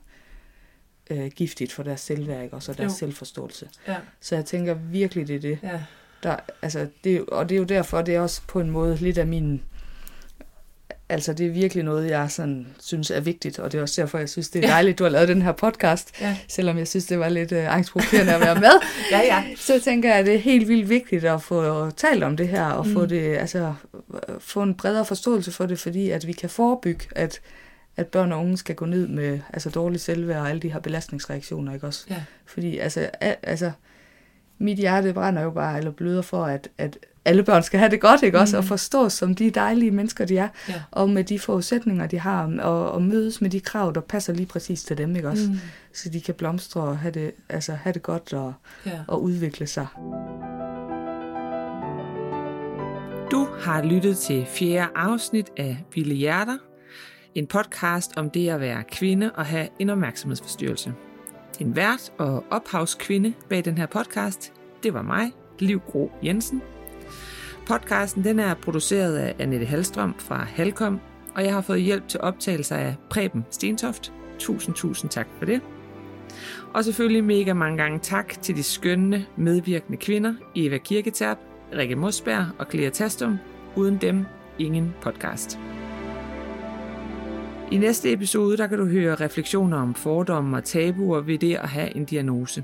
øh, 1.10 1.32
giftigt 1.36 1.72
for 1.72 1.84
deres 1.84 2.00
også, 2.54 2.72
og 2.72 2.78
deres 2.78 2.92
Jo. 2.92 2.98
selvforståelse. 2.98 3.70
Ja, 3.88 3.96
Så 4.22 4.36
jeg 4.36 4.46
tænker 4.46 4.74
virkelig, 4.74 5.28
det 5.28 5.36
er 5.36 5.40
det. 5.40 5.60
ja. 5.64 5.82
Der, 6.24 6.36
altså, 6.62 6.88
det, 7.04 7.26
og 7.26 7.50
det 7.50 7.56
er 7.56 7.60
jo 7.60 7.66
derfor, 7.66 8.02
det 8.02 8.16
er 8.16 8.20
også 8.22 8.42
på 8.48 8.60
en 8.60 8.70
måde 8.70 8.96
lidt 8.98 9.18
af 9.18 9.28
min... 9.28 9.62
Altså, 11.12 11.34
det 11.34 11.46
er 11.46 11.52
virkelig 11.52 11.84
noget, 11.84 12.10
jeg 12.10 12.32
sådan, 12.32 12.68
synes 12.80 13.12
er 13.12 13.20
vigtigt, 13.20 13.60
og 13.60 13.72
det 13.72 13.78
er 13.78 13.82
også 13.82 14.02
derfor, 14.02 14.18
jeg 14.18 14.30
synes, 14.30 14.50
det 14.50 14.64
er 14.66 14.68
dejligt, 14.68 15.00
du 15.00 15.04
har 15.04 15.12
lavet 15.12 15.28
den 15.28 15.42
her 15.42 15.52
podcast, 15.52 16.22
Ja. 16.22 16.38
selvom 16.48 16.78
jeg 16.78 16.88
synes, 16.88 17.06
det 17.06 17.20
var 17.20 17.30
lidt 17.30 17.52
øh, 17.52 17.76
angstprovokerende 17.76 18.34
at 18.34 18.42
være 18.42 18.56
med. 18.56 18.72
Ja, 19.12 19.20
ja. 19.20 19.44
Så 19.58 19.80
tænker 19.84 20.10
jeg, 20.10 20.20
at 20.20 20.26
det 20.26 20.36
er 20.36 20.40
helt 20.40 20.68
vildt 20.68 20.90
vigtigt 20.90 21.26
at 21.26 21.42
få 21.42 21.90
talt 21.92 22.24
om 22.24 22.38
det 22.38 22.48
her, 22.48 22.66
og 22.66 22.88
mm. 22.88 22.94
få, 22.94 23.06
det, 23.06 23.38
altså, 23.38 23.74
få 24.40 24.64
en 24.64 24.76
bredere 24.76 25.06
forståelse 25.06 25.52
for 25.52 25.66
det, 25.66 25.80
fordi 25.80 26.10
at 26.10 26.28
vi 26.28 26.32
kan 26.32 26.50
forebygge, 26.50 27.06
at, 27.12 27.42
at 27.98 28.08
børn 28.08 28.32
og 28.32 28.40
unge 28.40 28.58
skal 28.58 28.76
gå 28.76 28.86
ned 28.86 29.08
med 29.08 29.40
altså, 29.54 29.70
dårlig 29.70 30.02
selvværd 30.02 30.42
og 30.42 30.50
alle 30.50 30.62
de 30.62 30.72
her 30.74 30.80
belastningsreaktioner, 30.80 31.74
ikke 31.74 31.88
også? 31.88 32.06
Ja. 32.10 32.24
Fordi 32.46 32.78
altså, 32.78 33.10
a, 33.22 33.34
altså, 33.44 33.72
mit 34.58 34.78
hjerte 34.78 35.14
brænder 35.14 35.42
jo 35.42 35.50
bare, 35.50 35.78
eller 35.78 35.92
bløder 35.92 36.22
for, 36.22 36.46
at, 36.46 36.68
at 36.78 36.98
alle 37.30 37.44
børn 37.44 37.64
skal 37.64 37.80
have 37.80 37.92
det 37.92 38.02
godt, 38.02 38.24
ikke 38.24 38.40
også? 38.40 38.56
Mm. 38.56 38.58
Og 38.58 38.66
forstås 38.66 39.14
som 39.14 39.36
de 39.36 39.50
dejlige 39.50 39.92
mennesker, 39.92 40.26
de 40.26 40.38
er, 40.38 40.48
Ja. 40.70 40.74
og 40.92 41.10
med 41.10 41.24
de 41.24 41.40
forudsætninger, 41.40 42.08
de 42.08 42.20
har, 42.20 42.54
og, 42.62 42.92
og 42.92 43.02
mødes 43.02 43.42
med 43.42 43.50
de 43.50 43.60
krav, 43.60 43.92
der 43.96 44.02
passer 44.02 44.34
lige 44.34 44.46
præcis 44.46 44.84
til 44.84 44.98
dem, 44.98 45.16
ikke 45.16 45.30
også? 45.30 45.50
Mm. 45.50 45.60
Så 45.94 46.10
de 46.10 46.22
kan 46.22 46.36
blomstre 46.36 46.82
og 46.82 46.98
have 46.98 47.12
det, 47.12 47.32
altså, 47.50 47.74
have 47.74 47.94
det 47.94 48.04
godt 48.04 48.34
og, 48.34 48.54
ja. 48.86 48.92
og 49.08 49.24
udvikle 49.24 49.68
sig. 49.68 49.88
Du 53.32 53.48
har 53.60 53.84
lyttet 53.84 54.18
til 54.18 54.46
fjerde 54.46 54.90
afsnit 54.96 55.50
af 55.58 55.84
Vilde 55.96 56.16
Hjerter, 56.16 56.58
en 57.36 57.48
podcast 57.48 58.12
om 58.18 58.30
det 58.30 58.50
at 58.50 58.60
være 58.60 58.84
kvinde 58.92 59.32
og 59.32 59.46
have 59.46 59.68
en 59.80 59.90
opmærksomhedsforstyrrelse. 59.90 60.94
En 61.60 61.76
vært 61.76 62.12
og 62.18 62.44
ophavskvinde 62.50 63.34
bag 63.50 63.66
den 63.66 63.78
her 63.78 63.86
podcast, 63.86 64.54
det 64.84 64.94
var 64.94 65.02
mig, 65.02 65.32
Liv 65.60 65.80
Gro 65.80 66.12
Jensen. 66.24 66.62
Podcasten 67.68 68.24
den 68.24 68.40
er 68.40 68.54
produceret 68.54 69.18
af 69.18 69.36
Annette 69.40 69.66
Halstrøm 69.66 70.16
fra 70.20 70.44
Halkom, 70.44 71.00
og 71.36 71.44
jeg 71.44 71.54
har 71.54 71.62
fået 71.62 71.82
hjælp 71.82 72.08
til 72.08 72.22
optagelser 72.22 72.76
af 72.76 72.96
Preben 73.10 73.46
Stentoft. 73.52 74.14
Tusind, 74.40 74.76
tusind 74.76 75.10
tak 75.10 75.28
for 75.38 75.46
det. 75.46 75.62
Og 76.74 76.86
selvfølgelig 76.86 77.24
mega 77.24 77.54
mange 77.54 77.78
gange 77.78 78.00
tak 78.00 78.42
til 78.42 78.56
de 78.56 78.64
skønne 78.64 79.26
medvirkende 79.38 79.98
kvinder, 79.98 80.34
Eva 80.56 80.78
Kirketerp, 80.78 81.38
Rikke 81.78 81.96
Mosberg 81.96 82.46
og 82.60 82.66
Clea 82.72 82.90
Tastum. 82.90 83.38
Uden 83.76 83.98
dem, 83.98 84.26
ingen 84.60 84.94
podcast. 85.02 85.60
I 87.72 87.78
næste 87.78 88.12
episode, 88.14 88.58
der 88.58 88.68
kan 88.68 88.78
du 88.78 88.86
høre 88.86 89.16
refleksioner 89.16 89.78
om 89.78 89.94
fordomme 89.94 90.58
og 90.58 90.64
tabuer 90.64 91.22
ved 91.22 91.38
det 91.38 91.56
at 91.56 91.70
have 91.70 91.96
en 91.96 92.06
diagnose. 92.06 92.64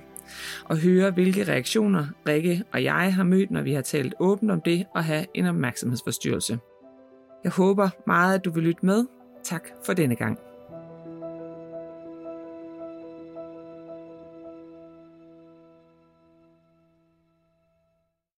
Og 0.66 0.78
høre, 0.78 1.12
hvilke 1.12 1.44
reaktioner 1.44 2.06
Rikke 2.28 2.64
og 2.74 2.84
jeg 2.84 3.14
har 3.14 3.24
mødt, 3.24 3.52
når 3.52 3.62
vi 3.62 3.74
har 3.74 3.82
talt 3.82 4.14
åbent 4.20 4.52
om 4.52 4.62
det 4.62 4.86
at 4.96 5.04
have 5.04 5.26
en 5.34 5.46
opmærksomhedsforstyrrelse. 5.46 6.60
Jeg 7.44 7.52
håber 7.52 7.90
meget, 8.08 8.36
at 8.40 8.46
du 8.46 8.52
vil 8.52 8.64
lytte 8.64 8.86
med. 8.86 9.06
Tak 9.44 9.70
for 9.86 9.94
denne 9.94 10.16
gang. 10.16 10.40